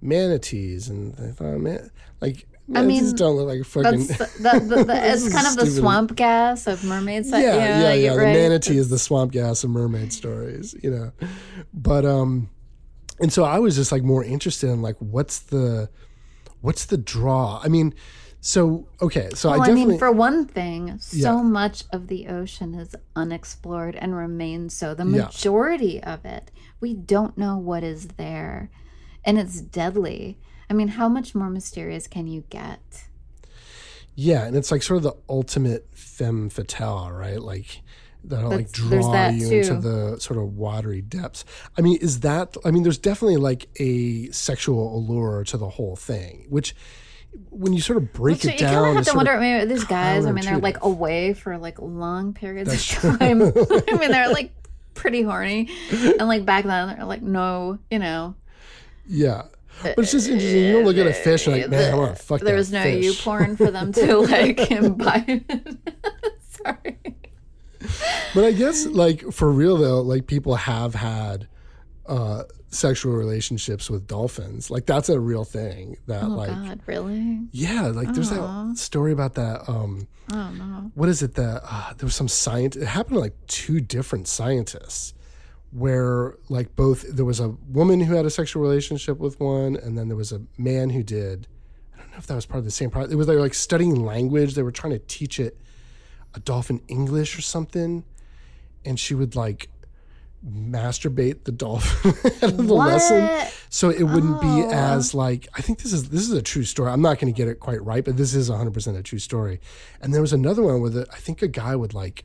manatees 0.00 0.88
and 0.88 1.16
they 1.16 1.32
thought, 1.32 1.58
man, 1.58 1.90
like. 2.20 2.46
I 2.74 2.82
mean, 2.82 3.14
don't 3.14 3.36
look 3.36 3.48
like 3.48 3.64
fucking. 3.64 4.06
the, 4.08 4.30
the, 4.68 4.84
the, 4.84 5.00
it's 5.12 5.32
kind 5.32 5.46
of 5.46 5.56
the 5.56 5.62
stupid. 5.66 5.80
swamp 5.80 6.16
gas 6.16 6.66
of 6.66 6.84
mermaids. 6.84 7.30
yeah, 7.30 7.38
yeah, 7.40 7.54
yeah. 7.80 7.92
you're 7.94 8.16
The 8.16 8.24
right. 8.24 8.32
manatee 8.34 8.76
is 8.76 8.90
the 8.90 8.98
swamp 8.98 9.32
gas 9.32 9.64
of 9.64 9.70
mermaid 9.70 10.12
stories, 10.12 10.74
you 10.82 10.90
know. 10.90 11.12
But 11.72 12.04
um, 12.04 12.50
and 13.20 13.32
so 13.32 13.44
I 13.44 13.58
was 13.58 13.74
just 13.76 13.90
like 13.90 14.02
more 14.02 14.22
interested 14.22 14.68
in 14.70 14.82
like 14.82 14.96
what's 14.98 15.38
the 15.40 15.88
what's 16.60 16.84
the 16.86 16.98
draw? 16.98 17.60
I 17.64 17.68
mean, 17.68 17.94
so 18.40 18.86
okay, 19.00 19.30
so 19.34 19.48
Well, 19.50 19.60
I 19.60 19.64
I, 19.64 19.66
definitely 19.68 19.92
mean, 19.92 19.98
for 19.98 20.12
one 20.12 20.44
thing, 20.46 20.98
so 20.98 21.36
Yeah. 21.38 21.42
much 21.42 21.84
of 21.92 22.08
the 22.08 22.28
ocean 22.28 22.74
is 22.74 22.94
unexplored 23.16 23.96
and 23.96 24.14
remains 24.14 24.74
so. 24.74 24.94
The 24.94 25.04
Yeah. 25.04 25.24
majority 25.24 26.02
of 26.02 26.24
it, 26.26 26.50
we 26.80 26.92
don't 26.94 27.36
know 27.38 27.56
what 27.56 27.82
is 27.82 28.08
there, 28.18 28.70
and 29.24 29.38
it's 29.38 29.60
deadly. 29.60 30.38
I 30.70 30.74
mean, 30.74 30.88
how 30.88 31.08
much 31.08 31.34
more 31.34 31.50
mysterious 31.50 32.06
can 32.06 32.26
you 32.26 32.44
get? 32.50 32.80
yeah, 34.14 34.44
and 34.46 34.56
it's 34.56 34.72
like 34.72 34.82
sort 34.82 34.96
of 34.96 35.02
the 35.04 35.14
ultimate 35.28 35.86
femme 35.94 36.48
fatale, 36.50 37.10
right? 37.12 37.40
Like 37.40 37.82
that'll 38.24 38.50
like 38.50 38.70
That's- 38.72 38.72
draw 38.72 39.12
that 39.12 39.34
you 39.34 39.48
into 39.60 39.76
the 39.76 40.18
sort 40.18 40.40
of 40.40 40.56
watery 40.56 41.00
depths. 41.02 41.44
I 41.76 41.82
mean, 41.82 41.98
is 42.00 42.20
that? 42.20 42.56
I 42.64 42.72
mean, 42.72 42.82
there's 42.82 42.98
definitely 42.98 43.36
like 43.36 43.68
a 43.76 44.28
sexual 44.32 44.96
allure 44.96 45.44
to 45.44 45.56
the 45.56 45.68
whole 45.68 45.94
thing, 45.94 46.46
which 46.48 46.74
when 47.50 47.72
you 47.72 47.80
sort 47.80 47.98
of 47.98 48.12
break 48.12 48.40
So 48.42 48.48
it 48.48 48.60
you 48.60 48.66
kind 48.66 48.86
of 48.86 48.96
have 48.96 49.04
to 49.06 49.14
wonder. 49.14 49.30
I 49.32 49.40
mean, 49.60 49.68
these 49.68 49.84
guys. 49.84 50.26
I 50.26 50.32
mean, 50.32 50.44
they're 50.44 50.58
like 50.58 50.82
away 50.82 51.32
for 51.34 51.56
like 51.56 51.78
long 51.80 52.34
periods 52.34 52.70
That's 52.70 53.04
of 53.04 53.18
time. 53.20 53.40
I 53.88 53.96
mean, 53.98 54.10
they're 54.10 54.30
like 54.30 54.50
pretty 54.94 55.22
horny, 55.22 55.68
and 55.92 56.26
like 56.26 56.44
back 56.44 56.64
then, 56.64 56.96
they're 56.96 57.06
like, 57.06 57.22
no, 57.22 57.78
you 57.88 58.00
know, 58.00 58.34
Yeah. 59.06 59.42
But 59.94 59.98
it's 59.98 60.12
just 60.12 60.28
interesting. 60.28 60.64
You 60.64 60.72
don't 60.74 60.84
look 60.84 60.96
at 60.96 61.06
a 61.06 61.12
fish 61.12 61.46
and 61.46 61.56
like, 61.60 61.70
man, 61.70 61.92
I 61.94 61.96
want 61.96 62.16
to 62.16 62.22
fuck 62.22 62.40
there 62.40 62.56
was 62.56 62.72
no 62.72 62.82
fish. 62.82 63.04
you 63.04 63.12
porn 63.14 63.56
for 63.56 63.70
them 63.70 63.92
to 63.92 64.16
like 64.20 64.70
imbibe. 64.70 65.44
Sorry. 66.64 66.98
But 68.34 68.44
I 68.44 68.52
guess, 68.52 68.86
like, 68.86 69.22
for 69.32 69.50
real 69.50 69.76
though, 69.76 70.00
like, 70.00 70.26
people 70.26 70.56
have 70.56 70.94
had 70.94 71.48
uh, 72.06 72.42
sexual 72.70 73.12
relationships 73.14 73.88
with 73.88 74.06
dolphins. 74.06 74.70
Like 74.70 74.86
that's 74.86 75.08
a 75.08 75.18
real 75.20 75.44
thing. 75.44 75.96
That 76.06 76.24
Oh 76.24 76.28
like 76.28 76.48
God, 76.50 76.80
really? 76.86 77.40
yeah, 77.52 77.86
like 77.88 78.12
there's 78.14 78.32
Aw. 78.32 78.64
that 78.68 78.78
story 78.78 79.12
about 79.12 79.34
that. 79.34 79.68
Um, 79.68 80.08
Oh 80.30 80.50
no. 80.50 80.90
what 80.94 81.08
is 81.08 81.22
it 81.22 81.34
that 81.36 81.62
uh, 81.64 81.94
there 81.96 82.06
was 82.06 82.14
some 82.14 82.28
science? 82.28 82.76
It 82.76 82.86
happened 82.86 83.14
to 83.16 83.20
like 83.20 83.36
two 83.46 83.80
different 83.80 84.28
scientists, 84.28 85.14
where 85.70 86.34
like 86.48 86.74
both 86.76 87.02
there 87.14 87.24
was 87.24 87.40
a 87.40 87.48
woman 87.68 88.00
who 88.00 88.14
had 88.14 88.24
a 88.26 88.30
sexual 88.30 88.62
relationship 88.62 89.18
with 89.18 89.38
one, 89.40 89.76
and 89.76 89.96
then 89.98 90.08
there 90.08 90.16
was 90.16 90.32
a 90.32 90.42
man 90.56 90.90
who 90.90 91.02
did. 91.02 91.46
I 91.94 92.00
don't 92.00 92.10
know 92.12 92.18
if 92.18 92.26
that 92.26 92.34
was 92.34 92.46
part 92.46 92.58
of 92.58 92.64
the 92.64 92.70
same 92.70 92.90
project. 92.90 93.12
It 93.12 93.16
was 93.16 93.26
they 93.26 93.34
were 93.34 93.40
like 93.42 93.54
studying 93.54 94.04
language. 94.04 94.54
They 94.54 94.62
were 94.62 94.72
trying 94.72 94.92
to 94.94 94.98
teach 95.00 95.38
it 95.38 95.58
a 96.34 96.40
dolphin 96.40 96.80
English 96.88 97.38
or 97.38 97.42
something, 97.42 98.04
and 98.84 98.98
she 98.98 99.14
would 99.14 99.36
like 99.36 99.70
masturbate 100.46 101.44
the 101.44 101.52
dolphin 101.52 102.12
out 102.42 102.50
of 102.52 102.56
the 102.68 102.72
lesson 102.74 103.28
so 103.70 103.90
it 103.90 104.04
wouldn't 104.04 104.40
be 104.40 104.46
Oh. 104.46 104.70
as 104.70 105.12
like 105.12 105.48
i 105.56 105.60
think 105.60 105.82
this 105.82 105.92
is 105.92 106.10
this 106.10 106.20
is 106.22 106.30
a 106.30 106.40
true 106.40 106.62
story 106.62 106.92
i'm 106.92 107.02
not 107.02 107.18
going 107.18 107.32
to 107.32 107.36
get 107.36 107.48
it 107.48 107.58
quite 107.58 107.82
right 107.84 108.04
but 108.04 108.16
this 108.16 108.34
is 108.34 108.48
100% 108.48 108.96
a 108.96 109.02
true 109.02 109.18
story 109.18 109.60
and 110.00 110.14
there 110.14 110.20
was 110.20 110.32
another 110.32 110.62
one 110.62 110.80
where 110.80 110.90
the, 110.90 111.06
i 111.12 111.16
think 111.16 111.42
a 111.42 111.48
guy 111.48 111.74
would 111.74 111.92
like 111.92 112.24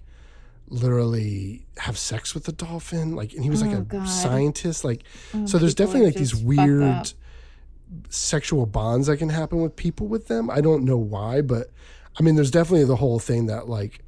literally 0.74 1.66
have 1.78 1.98
sex 1.98 2.34
with 2.34 2.48
a 2.48 2.52
dolphin 2.52 3.16
like 3.16 3.34
and 3.34 3.44
he 3.44 3.50
was 3.50 3.62
like 3.62 3.76
Oh, 3.76 3.80
a 3.80 3.84
God. 3.84 4.06
scientist 4.10 4.84
like 4.84 5.04
oh, 5.34 5.46
so 5.46 5.58
there's 5.58 5.76
definitely 5.76 6.06
like 6.08 6.16
these 6.16 6.32
just 6.32 6.44
fucked 6.44 6.60
up. 6.60 6.66
weird 6.68 7.14
sexual 8.10 8.66
bonds 8.66 9.08
that 9.08 9.18
can 9.18 9.30
happen 9.30 9.62
with 9.62 9.76
people 9.76 10.08
with 10.08 10.28
them 10.28 10.50
i 10.50 10.62
don't 10.62 10.84
know 10.84 10.98
why 10.98 11.42
but 11.42 11.68
i 12.20 12.24
mean 12.24 12.36
there's 12.36 12.50
definitely 12.52 12.86
the 12.86 12.96
whole 12.96 13.20
thing 13.20 13.46
that 13.46 13.70
like 13.70 14.00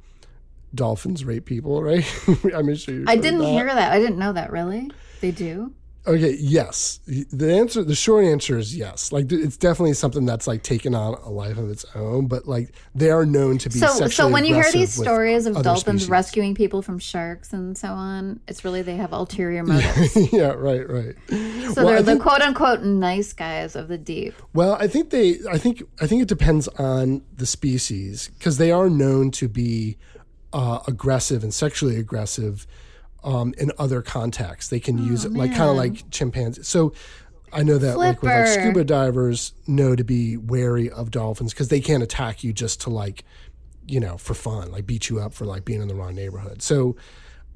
dolphins 0.74 1.24
rape 1.24 1.44
people 1.44 1.82
right 1.82 2.04
i 2.54 2.62
mean 2.62 2.74
sure 2.76 3.04
I 3.06 3.16
didn't 3.16 3.40
that. 3.40 3.48
hear 3.50 3.66
that. 3.66 3.92
I 3.92 3.98
didn't 4.00 4.18
know 4.18 4.32
that. 4.32 4.50
Really? 4.50 4.90
They 5.20 5.30
do? 5.30 5.72
Okay, 6.06 6.36
yes. 6.38 7.00
The 7.06 7.52
answer, 7.52 7.82
the 7.82 7.94
short 7.96 8.24
answer 8.24 8.56
is 8.58 8.76
yes. 8.76 9.10
Like 9.10 9.32
it's 9.32 9.56
definitely 9.56 9.94
something 9.94 10.24
that's 10.24 10.46
like 10.46 10.62
taken 10.62 10.94
on 10.94 11.14
a 11.14 11.30
life 11.30 11.58
of 11.58 11.68
its 11.68 11.84
own, 11.96 12.26
but 12.28 12.46
like 12.46 12.72
they 12.94 13.10
are 13.10 13.26
known 13.26 13.58
to 13.58 13.68
be 13.68 13.78
So, 13.78 14.06
so 14.08 14.28
when 14.28 14.44
you 14.44 14.54
hear 14.54 14.70
these 14.70 14.92
stories 14.92 15.46
of 15.46 15.54
dolphins 15.62 16.02
species. 16.02 16.08
rescuing 16.08 16.54
people 16.54 16.80
from 16.80 16.98
sharks 17.00 17.52
and 17.52 17.76
so 17.76 17.88
on, 17.88 18.38
it's 18.46 18.64
really 18.64 18.82
they 18.82 18.94
have 18.96 19.12
ulterior 19.12 19.64
motives. 19.64 20.32
yeah, 20.32 20.52
right, 20.52 20.88
right. 20.88 21.14
So 21.28 21.36
Well, 21.36 21.86
they're 21.86 21.96
I 21.96 22.02
the 22.02 22.04
think- 22.12 22.22
quote 22.22 22.40
unquote 22.42 22.82
nice 22.82 23.32
guys 23.32 23.74
of 23.74 23.88
the 23.88 23.98
deep. 23.98 24.34
Well, 24.54 24.74
I 24.78 24.86
think 24.86 25.10
they, 25.10 25.38
I 25.50 25.58
think, 25.58 25.82
I 26.00 26.06
think 26.06 26.22
it 26.22 26.28
depends 26.28 26.68
on 26.68 27.22
the 27.36 27.46
species 27.46 28.30
because 28.38 28.58
they 28.58 28.70
are 28.70 28.88
known 28.88 29.30
to 29.32 29.48
be 29.48 29.98
uh, 30.52 30.78
aggressive 30.86 31.42
and 31.42 31.52
sexually 31.52 31.96
aggressive 31.96 32.66
um, 33.26 33.52
in 33.58 33.70
other 33.78 34.00
contexts. 34.00 34.70
They 34.70 34.80
can 34.80 34.96
use 34.96 35.24
it 35.26 35.32
like 35.32 35.50
kind 35.50 35.64
of 35.64 35.68
Oh, 35.70 35.74
like 35.74 36.10
chimpanzees. 36.10 36.66
So 36.66 36.94
I 37.52 37.62
know 37.62 37.76
that 37.76 37.98
like 37.98 38.22
with 38.22 38.30
like 38.32 38.46
scuba 38.46 38.84
divers 38.84 39.52
know 39.66 39.94
to 39.94 40.04
be 40.04 40.36
wary 40.38 40.88
of 40.90 41.10
dolphins 41.10 41.52
because 41.52 41.68
they 41.68 41.80
can't 41.80 42.02
attack 42.02 42.42
you 42.44 42.52
just 42.54 42.80
to 42.82 42.90
like, 42.90 43.24
you 43.86 44.00
know, 44.00 44.16
for 44.16 44.34
fun, 44.34 44.70
like 44.72 44.86
beat 44.86 45.08
you 45.10 45.18
up 45.20 45.34
for 45.34 45.44
like 45.44 45.64
being 45.64 45.82
in 45.82 45.88
the 45.88 45.94
wrong 45.94 46.14
neighborhood. 46.14 46.62
So, 46.62 46.96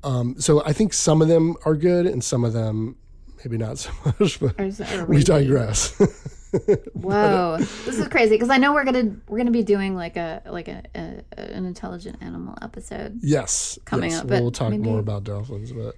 um, 0.02 0.34
so 0.38 0.62
I 0.64 0.72
think 0.72 0.92
some 0.92 1.22
of 1.22 1.28
them 1.28 1.56
are 1.64 1.74
good 1.74 2.06
and 2.06 2.22
some 2.22 2.44
of 2.44 2.52
them 2.52 2.96
maybe 3.44 3.56
not 3.56 3.78
so 3.78 3.90
much. 4.04 4.40
But 4.40 4.54
Or 4.58 4.64
is 4.64 4.80
it- 4.80 4.92
or 4.92 5.04
we 5.06 5.22
digress. 5.22 5.94
Whoa, 6.94 7.56
this 7.58 7.98
is 7.98 8.08
crazy 8.08 8.34
because 8.34 8.50
I 8.50 8.56
know 8.58 8.72
we're 8.72 8.84
gonna 8.84 9.16
we're 9.28 9.38
gonna 9.38 9.50
be 9.50 9.62
doing 9.62 9.94
like 9.94 10.16
a 10.16 10.42
like 10.46 10.68
a, 10.68 10.82
a 10.94 11.22
an 11.36 11.64
intelligent 11.66 12.18
animal 12.20 12.56
episode. 12.62 13.18
Yes, 13.22 13.78
coming 13.84 14.10
yes. 14.10 14.20
up, 14.20 14.28
but 14.28 14.42
We'll 14.42 14.50
talk 14.50 14.70
maybe- 14.70 14.82
more 14.84 14.98
about 15.00 15.24
dolphins, 15.24 15.72
but 15.72 15.94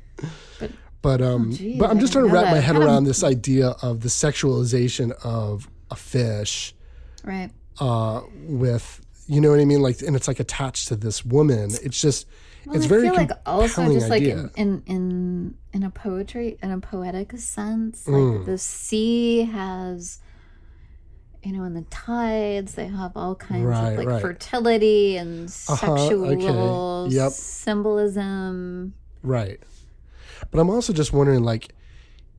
But- 0.60 0.70
but 1.00 1.20
um, 1.20 1.50
geez, 1.52 1.78
but 1.80 1.90
I'm 1.90 1.98
just 1.98 2.12
trying 2.12 2.26
to 2.28 2.32
wrap 2.32 2.44
my 2.44 2.58
head 2.60 2.74
Kind 2.74 2.78
of- 2.78 2.84
around 2.84 3.04
this 3.04 3.24
idea 3.24 3.70
of 3.82 4.00
the 4.02 4.08
sexualization 4.08 5.10
of 5.24 5.68
a 5.90 5.96
fish 5.96 6.74
Right. 7.24 7.50
uh, 7.80 8.20
with 8.46 9.00
you 9.26 9.40
know 9.40 9.50
what 9.50 9.60
I 9.60 9.64
mean, 9.64 9.80
like, 9.82 10.00
and 10.02 10.14
it's 10.16 10.28
like 10.28 10.40
attached 10.40 10.88
to 10.88 10.96
this 10.96 11.24
woman. 11.24 11.70
It's 11.82 12.00
just 12.00 12.26
Well, 12.66 12.76
it's 12.76 12.84
I 12.84 12.88
very 12.88 13.02
feel 13.08 13.14
like 13.14 13.30
also 13.46 13.92
just 13.92 14.10
like 14.10 14.22
idea. 14.22 14.50
in, 14.56 14.82
in 14.86 14.94
in 14.94 15.54
in 15.72 15.82
a 15.82 15.90
poetry 15.90 16.56
in 16.62 16.70
a 16.70 16.78
poetic 16.78 17.36
sense, 17.38 18.04
Mm. 18.06 18.36
like 18.38 18.46
the 18.46 18.58
sea 18.58 19.42
has 19.44 20.20
you 21.42 21.52
know, 21.52 21.64
in 21.64 21.74
the 21.74 21.82
tides, 21.90 22.74
they 22.74 22.86
have 22.86 23.12
all 23.16 23.34
kinds 23.34 23.64
Right, 23.64 23.90
of 23.92 23.98
like 23.98 24.06
right. 24.08 24.22
fertility 24.22 25.16
and 25.16 25.48
Uh-huh, 25.48 25.76
sexual 25.96 26.26
okay, 27.06 27.14
yep. 27.14 27.32
symbolism. 27.32 28.94
Right. 29.22 29.60
But 30.50 30.60
I'm 30.60 30.70
also 30.70 30.92
just 30.92 31.12
wondering, 31.12 31.42
like, 31.42 31.74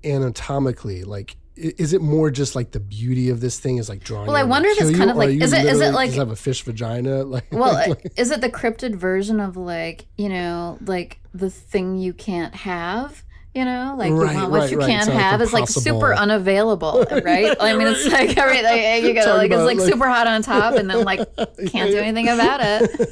anatomically, 0.04 1.04
like, 1.04 1.36
is 1.56 1.93
it 1.93 2.01
more 2.01 2.32
just 2.32 2.56
like 2.56 2.72
the 2.72 2.80
beauty 2.80 3.30
of 3.30 3.39
this 3.39 3.60
thing 3.60 3.78
is 3.78 3.88
like 3.88 4.04
drawing? 4.04 4.26
Well, 4.28 4.36
I 4.36 4.39
you 4.39 4.43
in 4.45 4.47
to 4.47 4.49
wonder 4.51 4.70
if 4.70 4.82
it's 4.82 4.97
kind 4.97 5.12
of 5.12 5.18
like- 5.18 5.30
is 5.39 5.54
it- 5.54 5.66
is 5.66 5.82
it 5.82 5.93
like- 5.93 6.12
have 6.14 6.32
a 6.32 6.36
fish 6.36 6.64
vagina? 6.64 7.24
Like, 7.34 7.45
Well, 7.51 7.74
like- 7.74 8.12
is 8.18 8.32
it 8.32 8.41
the 8.41 8.49
cryptid 8.49 8.95
version 8.95 9.39
of 9.39 9.56
like, 9.56 10.08
you 10.18 10.30
know, 10.30 10.78
like 10.86 11.20
the 11.34 11.49
thing 11.51 11.97
you 11.97 12.12
can't 12.14 12.56
have? 12.56 13.24
You 13.54 13.66
know, 13.66 13.93
like 13.97 14.12
Right, 14.12 14.32
you 14.32 14.38
want 14.39 14.51
what 14.51 14.62
right, 14.62 14.72
you 14.72 14.78
right. 14.80 14.88
can't 14.88 15.06
So, 15.06 15.14
like, 15.14 15.22
have 15.22 15.41
is 15.41 15.54
like 15.54 15.70
super 15.70 16.14
unavailable, 16.14 17.06
right? 17.12 17.56
I 17.60 17.76
mean, 17.76 17.88
it's 17.88 18.12
like 18.12 18.36
everything 18.36 19.06
you 19.06 19.14
got 19.14 19.26
Talking 19.26 19.38
like 19.38 19.51
it's 19.51 19.62
like, 19.62 19.78
like- 19.78 19.89
super 19.89 20.08
hot 20.10 20.26
on 20.26 20.41
top, 20.41 20.74
and 20.74 20.89
then 20.89 21.04
like 21.04 21.20
can't 21.68 21.91
do 21.91 21.97
anything 21.97 22.30
about 22.30 22.62
it. 22.64 23.10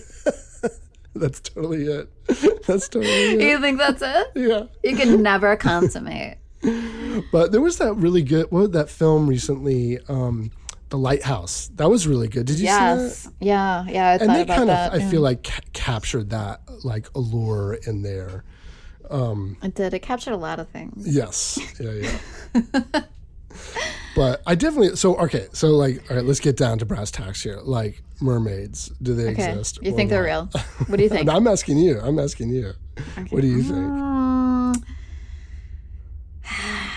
that's 1.16 1.42
totally 1.42 1.84
it. 1.86 2.10
That's 2.66 2.90
totally 2.90 3.12
it. 3.12 3.42
You 3.42 3.62
think 3.62 3.78
that's 3.78 4.02
it? 4.02 4.28
Yeah. 4.36 4.64
You 4.84 4.96
can 4.96 5.22
never 5.22 5.56
consummate. 5.58 6.38
But 7.32 7.52
there 7.52 7.62
was 7.62 7.78
that 7.78 7.94
really 7.96 8.24
good, 8.24 8.52
what 8.52 8.62
was 8.62 8.72
that 8.72 8.90
film 8.90 9.28
recently? 9.28 10.00
Um, 10.08 10.52
the 10.90 10.98
Lighthouse. 10.98 11.70
That 11.76 11.90
was 11.90 12.08
really 12.08 12.28
good. 12.28 12.46
Did 12.46 12.60
you 12.60 12.66
see 12.68 12.74
that? 12.74 12.98
Yes. 12.98 13.30
Yeah. 13.40 13.86
Yeah. 13.88 14.08
I 14.10 14.14
and 14.16 14.30
they 14.30 14.46
kind 14.46 14.70
that. 14.70 14.94
of 14.94 15.00
i 15.00 15.04
yeah. 15.04 15.10
feel 15.10 15.22
like 15.22 15.44
ca- 15.44 15.62
captured 15.74 16.32
that 16.32 16.62
like 16.84 17.08
allure 17.16 17.76
in 17.88 18.02
there 18.02 18.44
it 19.64 19.76
did. 19.76 19.94
It 19.94 20.00
captured 20.00 20.34
a 20.34 20.38
lot 20.38 20.60
of 20.60 20.70
things. 20.70 21.06
yes 21.08 21.60
yeah 21.80 21.92
yeah 21.92 23.02
but 24.16 24.42
i 24.46 24.56
definitely 24.56 24.96
so 24.96 25.16
okay 25.18 25.48
so 25.54 25.68
like 25.70 26.02
all 26.10 26.16
right 26.18 26.26
let's 26.26 26.40
get 26.40 26.56
down 26.58 26.78
to 26.78 26.86
brass 26.86 27.12
tacks 27.12 27.44
here 27.44 27.60
like 27.64 28.02
mermaids 28.22 28.90
do 29.02 29.14
they 29.14 29.30
Okay. 29.32 29.50
exist 29.52 29.80
You 29.82 29.92
think 29.94 30.10
they're 30.10 30.22
not? 30.24 30.54
real? 30.54 30.64
What 30.88 30.98
do 30.98 31.04
you 31.04 31.10
think? 31.10 31.30
I'm 31.30 31.48
asking 31.48 31.78
you 31.80 32.00
i'm 32.02 32.18
asking 32.20 32.50
you 32.50 32.74
Okay. 33.18 33.28
what 33.30 33.42
do 33.42 33.48
you 33.48 33.62
think 33.64 33.94
Mm. 33.94 34.84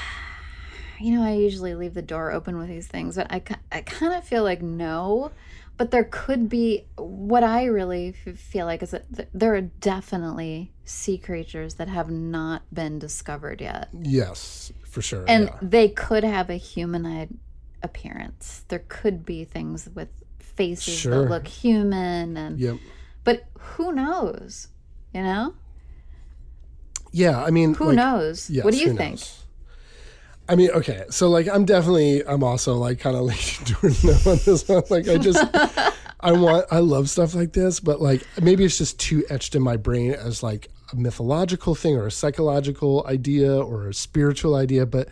you 1.00 1.14
know, 1.18 1.22
I 1.24 1.32
usually 1.34 1.74
leave 1.74 1.94
the 1.94 2.02
door 2.02 2.32
open 2.32 2.56
with 2.58 2.68
these 2.68 2.86
things, 2.86 3.16
but 3.16 3.26
I, 3.30 3.42
I 3.70 3.80
kind 3.82 4.14
of 4.14 4.24
feel 4.24 4.42
like 4.42 4.62
no. 4.62 5.32
But 5.76 5.90
there 5.90 6.04
could 6.04 6.48
be 6.48 6.86
what 6.96 7.42
I 7.42 7.64
really 7.64 8.14
f- 8.26 8.38
feel 8.38 8.64
like 8.66 8.82
is 8.82 8.92
that 8.92 9.12
th- 9.14 9.28
there 9.34 9.54
are 9.56 9.60
definitely 9.60 10.72
sea 10.84 11.18
creatures 11.18 11.74
that 11.74 11.88
have 11.88 12.10
not 12.10 12.62
been 12.72 12.98
discovered 12.98 13.60
yet. 13.60 13.88
yes 14.00 14.72
for 14.86 15.02
sure 15.02 15.24
And 15.26 15.46
yeah. 15.46 15.58
they 15.60 15.88
could 15.88 16.22
have 16.22 16.48
a 16.50 16.56
humanoid 16.56 17.36
appearance. 17.82 18.64
There 18.68 18.84
could 18.88 19.24
be 19.26 19.44
things 19.44 19.88
with 19.94 20.08
faces 20.38 20.94
Sure. 20.94 21.22
that 21.24 21.30
look 21.30 21.48
human 21.48 22.36
and 22.36 22.60
yep 22.60 22.76
but 23.24 23.44
who 23.58 23.92
knows? 23.92 24.68
You 25.12 25.22
know? 25.22 25.54
yeah 27.12 27.42
i 27.44 27.50
mean 27.50 27.74
Who 27.74 27.86
like, 27.86 27.96
knows? 27.96 28.50
yes, 28.50 28.64
what 28.64 28.74
do 28.74 28.80
you 28.80 28.94
think? 28.94 29.12
knows? 29.20 29.43
I 30.49 30.57
mean, 30.57 30.70
okay, 30.70 31.05
so 31.11 31.28
like 31.30 31.49
I'm 31.49 31.64
definitely 31.64 32.26
I'm 32.26 32.42
also 32.42 32.74
like 32.74 33.01
kind 33.01 33.16
of 33.16 33.22
leaning 33.30 33.64
towards 33.64 34.05
no 34.05 34.12
on 34.30 34.38
this 34.45 34.68
one. 34.68 34.82
Like 34.90 35.09
I 35.09 35.18
just 35.18 35.42
I 36.20 36.32
want 36.32 36.66
I 36.70 36.78
love 36.78 37.09
stuff 37.09 37.34
like 37.34 37.53
this, 37.53 37.80
but 37.80 38.01
like 38.01 38.26
maybe 38.40 38.64
it's 38.64 38.78
just 38.78 38.99
too 38.99 39.24
etched 39.30 39.55
in 39.55 39.62
my 39.62 39.76
brain 39.76 40.12
as 40.12 40.42
like 40.42 40.68
a 40.92 40.97
mythological 40.97 41.74
thing 41.74 41.97
or 41.97 42.07
a 42.07 42.11
psychological 42.11 43.07
idea 43.07 43.57
or 43.57 43.88
a 43.88 43.95
spiritual 43.95 44.55
idea. 44.55 44.84
But 44.84 45.09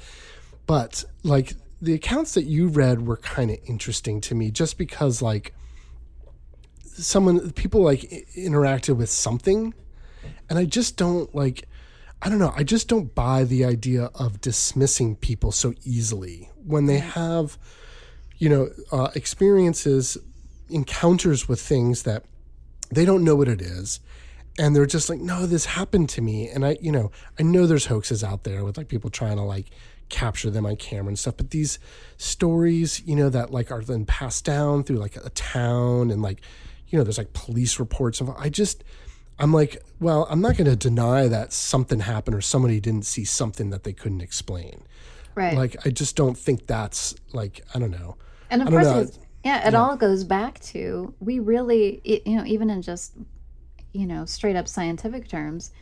but 0.67 1.05
like 1.23 1.55
the 1.81 1.95
accounts 1.95 2.35
that 2.35 2.45
you 2.45 2.69
read 2.69 3.07
were 3.07 3.17
kind 3.17 3.51
of 3.51 3.59
interesting 3.67 4.21
to 4.23 4.35
me 4.35 4.51
just 4.51 4.77
because 4.77 5.23
like 5.23 5.55
someone 6.85 7.53
people 7.53 7.81
like 7.81 8.01
interacted 8.37 8.97
with 8.97 9.09
something 9.09 9.73
and 10.49 10.59
I 10.59 10.67
just 10.67 10.97
don't 10.97 11.35
like 11.35 11.67
I 12.25 12.29
don't 12.29 12.39
know, 12.39 12.53
I 12.57 12.63
just 12.63 12.87
don't 12.87 13.13
buy 13.15 13.43
the 13.43 13.65
idea 13.65 14.11
of 14.15 14.41
dismissing 14.41 15.17
people 15.17 15.51
so 15.51 15.75
easily. 15.85 16.49
When 16.65 16.87
they 16.87 16.99
have 16.99 17.59
you 18.39 18.49
know 18.49 18.71
uh, 18.91 19.09
experiences 19.15 20.17
encounters 20.71 21.49
with 21.49 21.61
things 21.61 22.05
that 22.05 22.25
they 22.91 23.05
don't 23.05 23.25
know 23.25 23.37
what 23.37 23.49
it 23.49 23.61
is 23.61 24.01
and 24.59 24.75
they're 24.75 24.87
just 24.87 25.09
like 25.09 25.21
no 25.21 25.47
this 25.47 25.65
happened 25.65 26.09
to 26.11 26.21
me. 26.21 26.49
And 26.49 26.65
I 26.65 26.79
you 26.81 26.93
know 26.93 27.11
I 27.41 27.43
know 27.43 27.67
there's 27.67 27.87
hoaxes 27.87 28.23
out 28.23 28.45
there 28.45 28.65
with 28.65 28.77
like 28.77 28.89
people 28.89 29.11
trying 29.11 29.37
to 29.37 29.43
like 29.43 29.67
capture 30.09 30.51
them 30.51 30.67
on 30.67 30.77
camera 30.77 31.09
and 31.09 31.19
stuff 31.19 31.39
but 31.39 31.51
these 31.51 31.79
stories 32.19 33.01
you 33.07 33.17
know 33.17 33.31
that 33.31 33.51
like 33.51 33.71
are 33.71 33.83
then 33.83 34.05
passed 34.05 34.45
down 34.45 34.85
through 34.85 34.99
like 34.99 35.17
a 35.17 35.31
town 35.31 36.11
and 36.11 36.21
like 36.21 36.43
you 36.89 36.99
know 36.99 37.03
there's 37.03 37.17
like 37.17 37.33
police 37.33 37.81
reports 37.81 38.21
of 38.21 38.29
I 38.31 38.51
just 38.51 38.85
I'm 39.39 39.53
like, 39.53 39.83
well, 40.01 40.27
I'm 40.31 40.41
not 40.41 40.57
going 40.57 40.71
to 40.71 40.77
deny 40.77 41.27
that 41.29 41.53
something 41.53 42.01
happened 42.01 42.37
or 42.37 42.41
somebody 42.41 42.81
didn't 42.81 43.07
see 43.07 43.25
something 43.25 43.71
that 43.71 43.83
they 43.85 43.93
couldn't 43.93 44.21
explain. 44.21 44.85
Right. 45.35 45.55
Like, 45.57 45.77
I 45.87 45.91
just 45.91 46.17
don't 46.17 46.37
think 46.37 46.67
that's 46.67 47.15
like, 47.33 47.65
I 47.75 47.79
don't 47.79 47.91
know. 47.91 48.17
and 48.51 48.63
of 48.63 48.69
course, 48.69 48.85
know. 48.85 49.07
yeah, 49.45 49.67
it 49.67 49.75
all 49.75 49.97
goes 49.97 50.25
back 50.25 50.61
to 50.61 51.15
we 51.21 51.39
really, 51.39 52.01
it, 52.05 52.27
you 52.27 52.37
know, 52.37 52.45
even 52.45 52.69
in 52.71 52.83
just, 52.83 53.15
you 53.93 54.07
know, 54.07 54.25
straight 54.27 54.57
up 54.57 54.69
scientific 54.69 55.29
terms, 55.29 55.73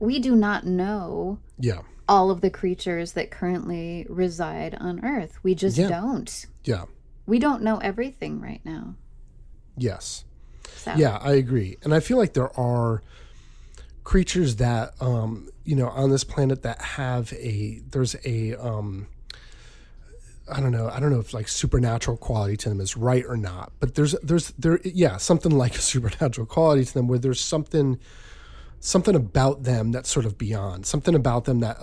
we 0.00 0.18
do 0.18 0.34
not 0.34 0.64
know 0.66 1.38
Yeah. 1.58 1.82
all 2.08 2.30
of 2.30 2.40
the 2.40 2.50
creatures 2.50 3.12
that 3.12 3.30
currently 3.30 4.06
reside 4.08 4.74
on 4.76 5.04
Earth. 5.04 5.38
We 5.42 5.54
just 5.54 5.76
Yeah. 5.76 5.88
don't. 5.88 6.46
Yeah. 6.64 6.84
We 7.26 7.38
don't 7.38 7.62
know 7.62 7.78
everything 7.78 8.40
right 8.40 8.60
now. 8.64 8.94
Yes. 9.76 10.24
So, 10.84 10.94
Yeah, 10.96 11.18
I 11.20 11.32
agree. 11.32 11.78
And 11.82 11.94
I 11.94 12.00
feel 12.00 12.18
like 12.18 12.34
there 12.34 12.58
are 12.58 13.02
creatures 14.04 14.56
that 14.56 14.94
um, 15.00 15.48
you 15.64 15.74
know, 15.74 15.88
on 15.88 16.10
this 16.10 16.24
planet 16.24 16.62
that 16.62 16.80
have 16.80 17.32
a 17.32 17.80
there's 17.90 18.14
a 18.24 18.54
um 18.54 19.06
I 20.52 20.60
don't 20.60 20.72
know, 20.72 20.90
I 20.90 21.00
don't 21.00 21.10
know 21.10 21.20
if 21.20 21.32
like 21.32 21.48
supernatural 21.48 22.18
quality 22.18 22.58
to 22.58 22.68
them 22.68 22.80
is 22.80 22.98
right 22.98 23.24
or 23.26 23.36
not, 23.36 23.72
but 23.80 23.94
there's 23.94 24.12
there's 24.22 24.50
there 24.58 24.78
yeah, 24.84 25.16
something 25.16 25.52
like 25.52 25.74
a 25.74 25.80
supernatural 25.92 26.46
quality 26.46 26.84
to 26.84 26.94
them 26.94 27.08
where 27.08 27.18
there's 27.18 27.40
something 27.40 27.98
something 28.80 29.14
about 29.14 29.62
them 29.62 29.92
that's 29.92 30.10
sort 30.10 30.26
of 30.26 30.36
beyond, 30.36 30.84
something 30.84 31.14
about 31.14 31.46
them 31.46 31.60
that 31.60 31.78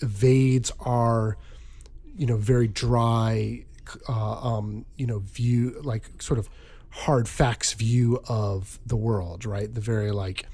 evades 0.00 0.70
our 0.80 1.36
you 2.16 2.26
know 2.26 2.36
very 2.36 2.68
dry 2.68 3.64
uh, 4.08 4.56
um, 4.56 4.84
you 4.96 5.06
know 5.06 5.18
view 5.18 5.80
like 5.82 6.22
sort 6.22 6.38
of 6.38 6.48
hard 6.94 7.28
facts 7.28 7.72
view 7.72 8.22
of 8.28 8.78
the 8.86 8.96
world 8.96 9.44
right? 9.44 9.72
The 9.72 9.80
very 9.80 10.12
like 10.12 10.46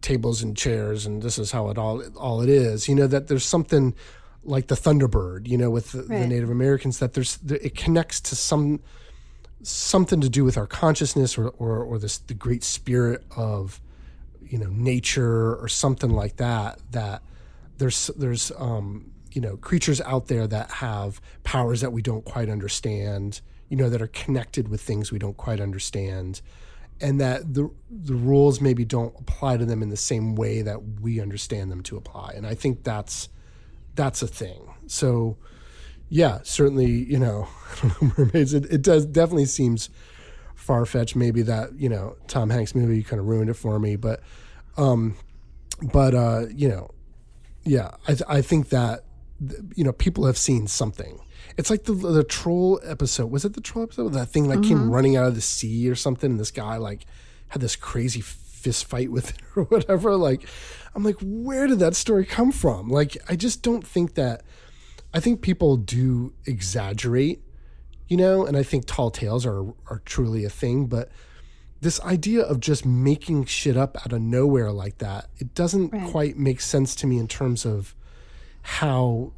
tables 0.00 0.42
and 0.42 0.56
chairs 0.56 1.06
and 1.06 1.22
this 1.22 1.38
is 1.38 1.52
how 1.52 1.68
it 1.68 1.78
all 1.78 2.02
all 2.16 2.40
it 2.40 2.48
is. 2.48 2.88
You 2.88 2.94
know 2.94 3.06
that 3.06 3.28
there's 3.28 3.44
something 3.44 3.94
like 4.44 4.66
the 4.66 4.74
thunderbird 4.74 5.46
you 5.46 5.56
know 5.56 5.70
with 5.70 5.92
the, 5.92 6.02
the 6.02 6.26
native 6.26 6.50
americans 6.50 6.98
that 6.98 7.12
there's 7.14 7.38
it 7.48 7.76
connects 7.76 8.20
to 8.20 8.34
some 8.34 8.80
something 9.62 10.20
to 10.20 10.28
do 10.28 10.44
with 10.44 10.56
our 10.56 10.66
consciousness 10.66 11.38
or 11.38 11.48
or, 11.48 11.82
or 11.84 11.98
this 11.98 12.18
the 12.18 12.34
great 12.34 12.64
spirit 12.64 13.24
of 13.36 13.80
you 14.40 14.58
know 14.58 14.68
nature 14.70 15.54
or 15.54 15.68
something 15.68 16.10
like 16.10 16.36
that 16.36 16.80
that 16.90 17.22
there's 17.78 18.08
there's 18.16 18.50
um 18.58 19.12
you 19.30 19.40
know 19.40 19.56
creatures 19.56 20.00
out 20.00 20.26
there 20.26 20.46
that 20.46 20.70
have 20.70 21.20
powers 21.44 21.80
that 21.80 21.92
we 21.92 22.02
don't 22.02 22.24
quite 22.24 22.48
understand 22.48 23.40
you 23.72 23.78
know 23.78 23.88
that 23.88 24.02
are 24.02 24.08
connected 24.08 24.68
with 24.68 24.82
things 24.82 25.10
we 25.10 25.18
don't 25.18 25.38
quite 25.38 25.58
understand 25.58 26.42
and 27.00 27.18
that 27.18 27.54
the 27.54 27.70
the 27.90 28.14
rules 28.14 28.60
maybe 28.60 28.84
don't 28.84 29.14
apply 29.18 29.56
to 29.56 29.64
them 29.64 29.82
in 29.82 29.88
the 29.88 29.96
same 29.96 30.34
way 30.34 30.60
that 30.60 31.00
we 31.00 31.18
understand 31.18 31.72
them 31.72 31.82
to 31.82 31.96
apply 31.96 32.34
and 32.36 32.46
i 32.46 32.54
think 32.54 32.84
that's 32.84 33.30
that's 33.94 34.22
a 34.22 34.26
thing. 34.26 34.74
So 34.86 35.38
yeah 36.10 36.40
certainly 36.42 36.90
you 36.90 37.18
know 37.18 37.48
mermaids 38.18 38.52
it, 38.52 38.66
it 38.66 38.82
does 38.82 39.06
definitely 39.06 39.46
seems 39.46 39.88
far-fetched 40.54 41.16
maybe 41.16 41.40
that 41.40 41.72
you 41.74 41.88
know 41.88 42.14
tom 42.26 42.50
hanks 42.50 42.74
movie 42.74 43.02
kind 43.02 43.20
of 43.20 43.26
ruined 43.26 43.48
it 43.48 43.54
for 43.54 43.78
me 43.78 43.96
but 43.96 44.20
um 44.76 45.16
but 45.94 46.14
uh 46.14 46.44
you 46.54 46.68
know 46.68 46.90
yeah 47.64 47.92
i 48.06 48.16
i 48.28 48.42
think 48.42 48.68
that 48.68 49.04
you 49.74 49.82
know 49.82 49.92
people 49.92 50.26
have 50.26 50.36
seen 50.36 50.66
something 50.66 51.18
it's 51.56 51.70
like 51.70 51.84
the 51.84 51.92
the 51.92 52.24
troll 52.24 52.80
episode. 52.84 53.30
Was 53.30 53.44
it 53.44 53.54
the 53.54 53.60
troll 53.60 53.84
episode? 53.84 54.12
That 54.12 54.26
thing 54.26 54.48
like 54.48 54.62
came 54.62 54.78
mm-hmm. 54.78 54.90
running 54.90 55.16
out 55.16 55.26
of 55.26 55.34
the 55.34 55.40
sea 55.40 55.88
or 55.88 55.94
something 55.94 56.32
and 56.32 56.40
this 56.40 56.50
guy 56.50 56.76
like 56.76 57.06
had 57.48 57.60
this 57.60 57.76
crazy 57.76 58.20
fist 58.20 58.84
fight 58.86 59.10
with 59.10 59.30
it 59.30 59.36
or 59.56 59.64
whatever. 59.72 60.16
Like 60.16 60.46
i'm 60.94 61.02
like 61.02 61.16
where 61.22 61.66
did 61.66 61.78
that 61.78 61.96
story 61.96 62.24
come 62.24 62.52
from? 62.52 62.88
Like 62.88 63.16
i 63.28 63.36
just 63.36 63.62
don't 63.62 63.86
think 63.86 64.14
that 64.14 64.42
i 65.14 65.20
think 65.20 65.40
people 65.42 65.76
do 65.76 66.32
exaggerate 66.46 67.40
you 68.08 68.16
know 68.16 68.44
and 68.44 68.56
i 68.56 68.62
think 68.62 68.84
tall 68.86 69.10
tales 69.10 69.46
are 69.46 69.64
are 69.88 70.00
truly 70.04 70.44
a 70.44 70.50
thing 70.50 70.86
but 70.86 71.10
this 71.80 72.00
idea 72.02 72.42
of 72.42 72.60
just 72.60 72.84
making 72.86 73.44
shit 73.44 73.76
up 73.76 73.96
out 74.04 74.12
of 74.12 74.20
nowhere 74.20 74.70
like 74.70 74.98
that 74.98 75.28
it 75.38 75.54
doesn't 75.54 75.92
Right. 75.92 76.10
quite 76.10 76.38
make 76.38 76.60
sense 76.60 76.94
to 76.96 77.06
me 77.06 77.18
in 77.18 77.28
terms 77.28 77.64
of 77.64 77.94
how 78.62 79.32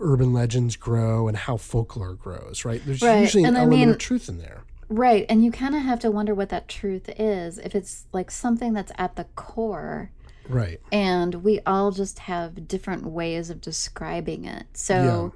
urban 0.00 0.32
legends 0.32 0.76
grow 0.76 1.28
and 1.28 1.36
how 1.36 1.56
folklore 1.56 2.14
grows 2.14 2.64
right 2.64 2.82
there's 2.86 3.02
Right, 3.02 3.20
usually 3.20 3.44
an 3.44 3.48
and 3.50 3.56
I 3.58 3.60
element 3.60 3.80
mean- 3.80 3.88
of 3.90 3.98
truth 3.98 4.28
in 4.28 4.38
there 4.38 4.64
Right. 4.92 5.24
And 5.28 5.44
you 5.44 5.52
kind 5.52 5.76
of 5.76 5.82
have 5.82 6.00
to 6.00 6.10
wonder 6.10 6.34
what 6.34 6.48
that 6.48 6.66
truth 6.66 7.08
is. 7.16 7.58
If 7.58 7.76
it's 7.76 8.06
like 8.12 8.28
something 8.28 8.72
that's 8.72 8.90
at 8.98 9.14
the 9.14 9.22
core, 9.36 10.10
right 10.48 10.80
and 10.90 11.44
we 11.44 11.60
all 11.64 11.92
just 11.92 12.18
have 12.20 12.66
different 12.66 13.04
ways 13.06 13.50
of 13.50 13.60
describing 13.60 14.46
it. 14.46 14.66
So, 14.72 15.32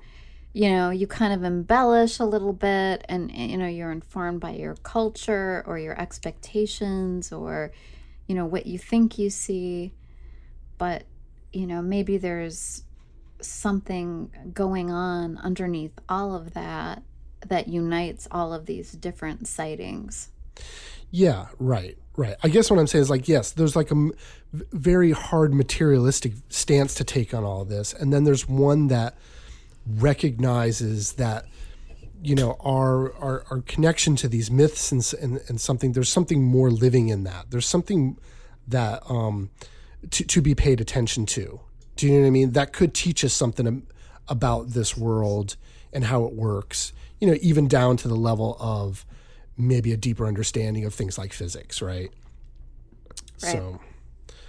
you 0.53 0.71
know, 0.71 0.91
you 0.91 1.07
kind 1.07 1.33
of 1.33 1.45
embellish 1.45 2.19
a 2.19 2.25
little 2.25 2.53
bit, 2.53 3.05
and, 3.09 3.31
you 3.31 3.57
know, 3.57 3.69
you're 3.69 3.93
informed 3.93 4.41
by 4.41 4.51
your 4.53 4.75
culture 4.83 5.63
or 5.69 5.79
your 5.79 6.01
expectations 6.01 7.31
or, 7.33 7.71
you 8.27 8.35
know, 8.35 8.47
what 8.47 8.67
you 8.67 8.79
think 8.79 9.19
you 9.19 9.31
see. 9.31 9.93
But, 10.79 11.05
you 11.53 11.67
know, 11.69 11.81
maybe 11.81 12.17
there's 12.17 12.83
something 13.47 14.31
going 14.53 14.91
on 14.91 15.39
underneath 15.39 15.93
all 16.09 16.35
of 16.35 16.55
that 16.55 17.03
that 17.47 17.69
unites 17.69 18.27
all 18.31 18.53
of 18.53 18.67
these 18.67 18.93
different 18.93 19.47
sightings. 19.47 20.31
Yeah, 21.11 21.47
right, 21.59 21.97
right. 22.17 22.37
I 22.43 22.49
guess 22.49 22.71
what 22.71 22.81
I'm 22.81 22.87
saying 22.87 23.03
is 23.03 23.11
like, 23.11 23.29
yes, 23.29 23.53
there's 23.53 23.77
like 23.77 23.91
a 23.91 23.95
m- 23.95 24.13
very 24.53 25.13
hard 25.13 25.55
materialistic 25.55 26.33
stance 26.49 26.95
to 26.95 27.05
take 27.05 27.35
on 27.35 27.45
all 27.45 27.65
this, 27.65 27.93
and 27.93 28.13
then 28.13 28.25
there's 28.25 28.49
one 28.49 28.89
that 28.89 29.17
recognizes 29.87 31.15
that 31.15 31.45
you 32.23 32.35
know 32.35 32.57
our 32.61 33.15
our, 33.17 33.45
our 33.51 33.61
connection 33.63 34.17
to 34.17 34.29
these 34.29 34.51
myths 34.51 34.91
and, 34.91 35.13
and 35.21 35.41
and 35.49 35.61
something. 35.61 35.93
There's 35.93 36.09
something 36.09 36.43
more 36.43 36.71
living 36.71 37.09
in 37.11 37.25
that. 37.25 37.51
There's 37.51 37.67
something 37.67 38.19
that 38.67 39.03
um 39.09 39.51
to 40.11 40.25
to 40.25 40.43
be 40.43 40.55
paid 40.55 40.81
attention 40.81 41.27
to. 41.27 41.61
Do 41.97 42.07
you 42.07 42.15
know 42.15 42.21
what 42.21 42.27
I 42.27 42.31
mean? 42.31 42.53
That 42.53 42.73
could 42.73 42.95
teach 42.95 43.25
us 43.25 43.33
something 43.33 43.87
about 44.29 44.71
this 44.71 44.97
world 44.97 45.57
and 45.93 46.05
how 46.05 46.25
it 46.25 46.35
works. 46.35 46.93
You 47.21 47.29
know, 47.29 47.39
even 47.41 47.69
down 47.69 47.97
to 47.99 48.09
the 48.09 48.17
level 48.17 48.57
of 48.61 49.07
maybe 49.57 49.93
a 49.93 49.97
deeper 49.97 50.27
understanding 50.27 50.85
of 50.85 50.95
things 50.95 51.17
like 51.17 51.33
physics, 51.33 51.81
right? 51.81 52.11
Right. 53.43 53.53
So, 53.53 53.81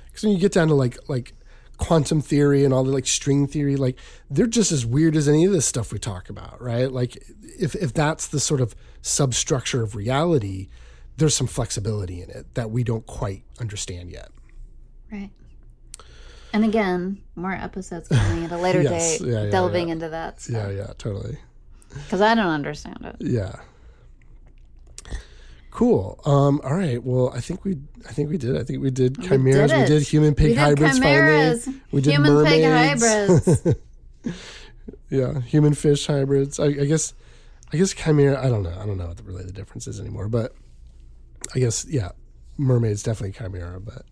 because 0.08 0.24
when 0.24 0.34
you 0.34 0.40
get 0.40 0.54
down 0.54 0.68
to 0.70 0.74
like 0.74 0.98
like 1.08 1.34
quantum 1.78 2.22
theory 2.22 2.64
and 2.64 2.74
all 2.74 2.84
the 2.84 2.92
like 2.92 3.08
string 3.08 3.48
theory, 3.48 3.76
like 3.76 3.98
they're 4.30 4.48
just 4.48 4.72
as 4.72 4.86
weird 4.86 5.16
as 5.16 5.28
any 5.28 5.46
of 5.46 5.52
this 5.52 5.66
stuff 5.66 5.92
we 5.92 6.00
talk 6.00 6.30
about, 6.30 6.62
right? 6.62 6.92
Like 6.92 7.24
if 7.60 7.76
if 7.76 7.94
that's 7.94 8.28
the 8.28 8.40
sort 8.40 8.62
of 8.62 8.76
substructure 9.02 9.84
of 9.84 9.96
reality, 9.96 10.70
there's 11.18 11.36
some 11.36 11.48
flexibility 11.48 12.22
in 12.22 12.30
it 12.30 12.54
that 12.56 12.72
we 12.72 12.84
don't 12.84 13.06
quite 13.06 13.44
understand 13.60 14.12
yet. 14.12 14.30
Right. 15.12 15.30
And 16.56 16.64
again, 16.64 17.22
more 17.36 17.52
episodes 17.52 18.08
coming 18.08 18.46
at 18.46 18.52
a 18.52 18.58
later 18.58 18.82
Yes. 18.84 19.20
date, 19.20 19.28
Yeah, 19.28 19.44
yeah, 19.44 19.50
delving 19.52 19.88
yeah. 19.90 19.94
into 19.94 20.10
that 20.10 20.36
Yeah, 20.50 20.64
stuff. 20.64 20.74
yeah, 20.74 20.94
totally. 20.98 21.38
Because 21.90 22.22
I 22.22 22.34
don't 22.34 22.48
understand 22.48 23.00
it. 23.04 23.16
Yeah. 23.20 23.56
Cool. 25.72 26.20
Um, 26.26 26.62
all 26.64 26.74
right. 26.76 27.04
Well, 27.04 27.32
I 27.34 27.42
think 27.42 27.66
we, 27.66 27.78
I 28.08 28.14
think 28.14 28.30
we 28.30 28.38
did. 28.38 28.56
I 28.56 28.64
think 28.64 28.82
we 28.82 28.90
did 28.92 29.22
chimeras. 29.22 29.74
We 29.74 29.80
it. 29.80 29.88
did 29.88 30.04
human 30.04 30.34
pig 30.34 30.48
We 30.50 30.54
did 30.54 30.60
hybrids. 30.60 30.98
chimeras, 31.00 31.66
Finally, 31.66 31.82
we 31.92 32.02
did 32.02 32.12
human 32.12 32.46
pig 32.46 32.64
mermaids. 32.64 33.04
hybrids. 33.04 33.76
yeah, 35.10 35.42
human 35.42 35.74
fish 35.74 36.08
hybrids. 36.08 36.60
I, 36.62 36.68
I 36.68 36.86
guess, 36.86 37.14
I 37.74 37.78
guess 37.78 37.94
chimera. 37.94 38.42
I 38.42 38.48
don't 38.50 38.64
know. 38.64 38.78
I 38.80 38.86
don't 38.86 38.98
know 38.98 39.08
what 39.08 39.18
the, 39.18 39.24
really 39.24 39.44
the 39.44 39.52
difference 39.52 39.86
is 39.88 40.00
anymore. 40.00 40.30
But 40.30 40.56
I 41.54 41.60
guess 41.60 41.86
yeah, 41.90 42.12
mermaids 42.58 43.04
definitely 43.04 43.34
chimera. 43.38 43.82
But 43.82 44.06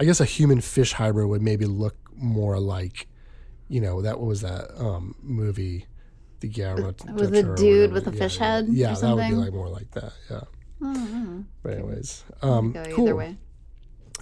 I 0.00 0.04
guess 0.04 0.20
a 0.20 0.24
human 0.24 0.60
fish 0.60 0.94
hybrid 0.94 1.28
would 1.28 1.42
maybe 1.42 1.66
look 1.66 1.96
more 2.14 2.58
like, 2.58 3.06
you 3.68 3.80
know, 3.80 4.02
that 4.02 4.18
what 4.18 4.26
was 4.26 4.40
that 4.40 4.70
um, 4.80 5.14
movie, 5.22 5.86
the 6.40 6.48
Guillermo 6.48 6.94
Was 7.12 7.30
del 7.30 7.42
the 7.42 7.54
dude 7.54 7.92
with 7.92 8.06
a 8.08 8.10
Yeah, 8.12 8.18
fish 8.18 8.38
yeah. 8.38 8.44
head 8.46 8.68
or 8.68 8.72
Yeah, 8.72 8.94
that 8.94 9.14
would 9.16 9.28
be 9.28 9.34
like 9.34 9.52
more 9.52 9.68
like 9.68 9.90
that. 9.92 10.12
Yeah. 10.30 10.40
Mm-hmm. 10.80 11.40
But 11.62 11.74
anyways, 11.74 12.24
um, 12.42 12.72
Go 12.72 12.82
cool. 12.92 13.04
either 13.04 13.16
way. 13.16 13.36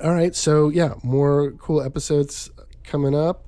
All 0.03 0.12
right, 0.12 0.35
so 0.35 0.68
yeah, 0.68 0.95
more 1.03 1.53
cool 1.53 1.81
episodes 1.81 2.51
coming 2.85 3.14
up. 3.14 3.47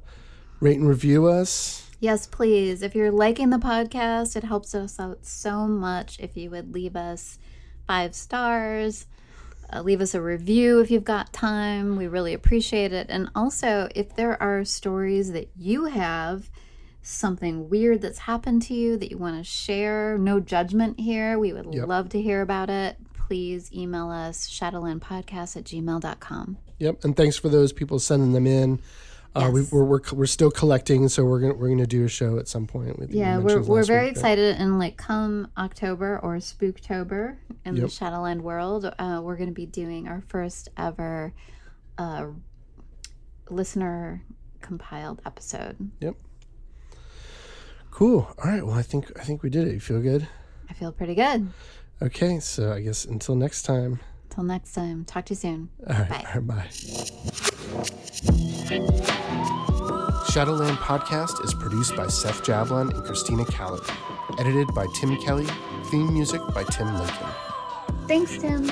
Rate 0.60 0.78
and 0.78 0.88
review 0.88 1.26
us. 1.26 1.90
Yes, 2.00 2.26
please. 2.26 2.82
If 2.82 2.94
you're 2.94 3.10
liking 3.10 3.50
the 3.50 3.58
podcast, 3.58 4.36
it 4.36 4.44
helps 4.44 4.74
us 4.74 4.98
out 5.00 5.24
so 5.26 5.66
much 5.66 6.18
if 6.20 6.36
you 6.36 6.50
would 6.50 6.72
leave 6.74 6.96
us 6.96 7.38
five 7.86 8.14
stars. 8.14 9.06
Uh, 9.72 9.82
leave 9.82 10.00
us 10.00 10.14
a 10.14 10.20
review 10.20 10.80
if 10.80 10.90
you've 10.90 11.04
got 11.04 11.32
time. 11.32 11.96
We 11.96 12.06
really 12.08 12.34
appreciate 12.34 12.92
it. 12.92 13.06
And 13.08 13.30
also, 13.34 13.88
if 13.94 14.14
there 14.16 14.40
are 14.42 14.64
stories 14.64 15.32
that 15.32 15.50
you 15.56 15.84
have, 15.86 16.50
something 17.02 17.68
weird 17.70 18.00
that's 18.02 18.18
happened 18.18 18.62
to 18.62 18.74
you 18.74 18.96
that 18.96 19.10
you 19.10 19.16
want 19.18 19.36
to 19.38 19.44
share, 19.44 20.18
no 20.18 20.40
judgment 20.40 20.98
here. 21.00 21.38
We 21.38 21.52
would 21.52 21.72
Yep. 21.72 21.88
love 21.88 22.08
to 22.10 22.20
hear 22.22 22.42
about 22.42 22.68
it. 22.70 22.96
please 23.28 23.72
email 23.72 24.10
us 24.10 24.48
shadowlandpodcast 24.50 25.56
at 25.56 25.62
gmail.com. 25.62 26.58
Yep, 26.80 27.04
and 27.04 27.16
thanks 27.16 27.36
for 27.36 27.48
those 27.48 27.72
people 27.72 28.00
sending 28.00 28.32
them 28.32 28.44
in. 28.44 28.80
Uh, 29.34 29.48
we, 29.52 29.60
Yes. 29.60 29.70
we're, 29.72 29.84
we're 29.84 30.00
we're 30.12 30.26
still 30.26 30.50
collecting, 30.50 31.08
so 31.08 31.24
we're 31.24 31.38
gonna 31.40 31.54
we're 31.54 31.68
gonna 31.68 31.86
do 31.86 32.04
a 32.04 32.08
show 32.08 32.38
at 32.38 32.48
some 32.48 32.66
point. 32.66 32.98
With 32.98 33.10
Yeah, 33.12 33.38
we're, 33.38 33.62
we're 33.62 33.84
very 33.84 34.06
week, 34.06 34.14
but- 34.14 34.18
excited. 34.18 34.56
And 34.56 34.78
like 34.78 34.96
come 34.96 35.48
October 35.56 36.18
or 36.20 36.36
Spooktober 36.38 37.36
in 37.64 37.76
the 37.76 37.88
Shadowland 37.88 38.42
world, 38.42 38.92
uh, 38.98 39.20
we're 39.22 39.36
going 39.36 39.48
to 39.48 39.54
be 39.54 39.66
doing 39.66 40.08
our 40.08 40.20
first 40.28 40.68
ever 40.76 41.32
uh, 41.96 42.26
listener 43.48 44.24
compiled 44.60 45.22
episode. 45.24 45.76
Yep. 46.00 46.16
Cool. 47.92 48.32
All 48.42 48.50
right. 48.50 48.64
Well, 48.66 48.74
I 48.76 48.82
think 48.82 49.12
I 49.18 49.22
think 49.22 49.42
we 49.44 49.50
did 49.50 49.68
it. 49.68 49.74
You 49.74 49.80
feel 49.80 50.00
good? 50.00 50.26
I 50.68 50.72
feel 50.72 50.90
pretty 50.90 51.14
good. 51.14 51.48
Okay. 52.02 52.40
So 52.40 52.72
I 52.72 52.80
guess 52.80 53.04
until 53.04 53.36
next 53.36 53.62
time. 53.62 54.00
Till 54.28 54.44
next 54.44 54.72
time, 54.72 55.04
talk 55.04 55.24
to 55.26 55.34
you 55.34 55.36
soon. 55.38 55.68
All 55.88 55.94
right. 55.96 56.08
Bye. 56.08 56.24
All 56.34 56.40
right, 56.40 56.46
bye. 58.40 58.46
Shadowland 60.30 60.76
Podcast 60.78 61.44
is 61.44 61.52
produced 61.54 61.96
by 61.96 62.06
Seth 62.06 62.44
Jablon 62.44 62.94
and 62.94 63.04
Christina 63.04 63.44
Callard. 63.44 63.82
Edited 64.38 64.72
by 64.74 64.86
Tim 64.94 65.16
Kelly. 65.16 65.46
Theme 65.86 66.12
music 66.12 66.40
by 66.54 66.62
Tim 66.62 66.86
Lincoln. 66.94 67.26
Thanks, 68.06 68.38
Tim. 68.38 68.70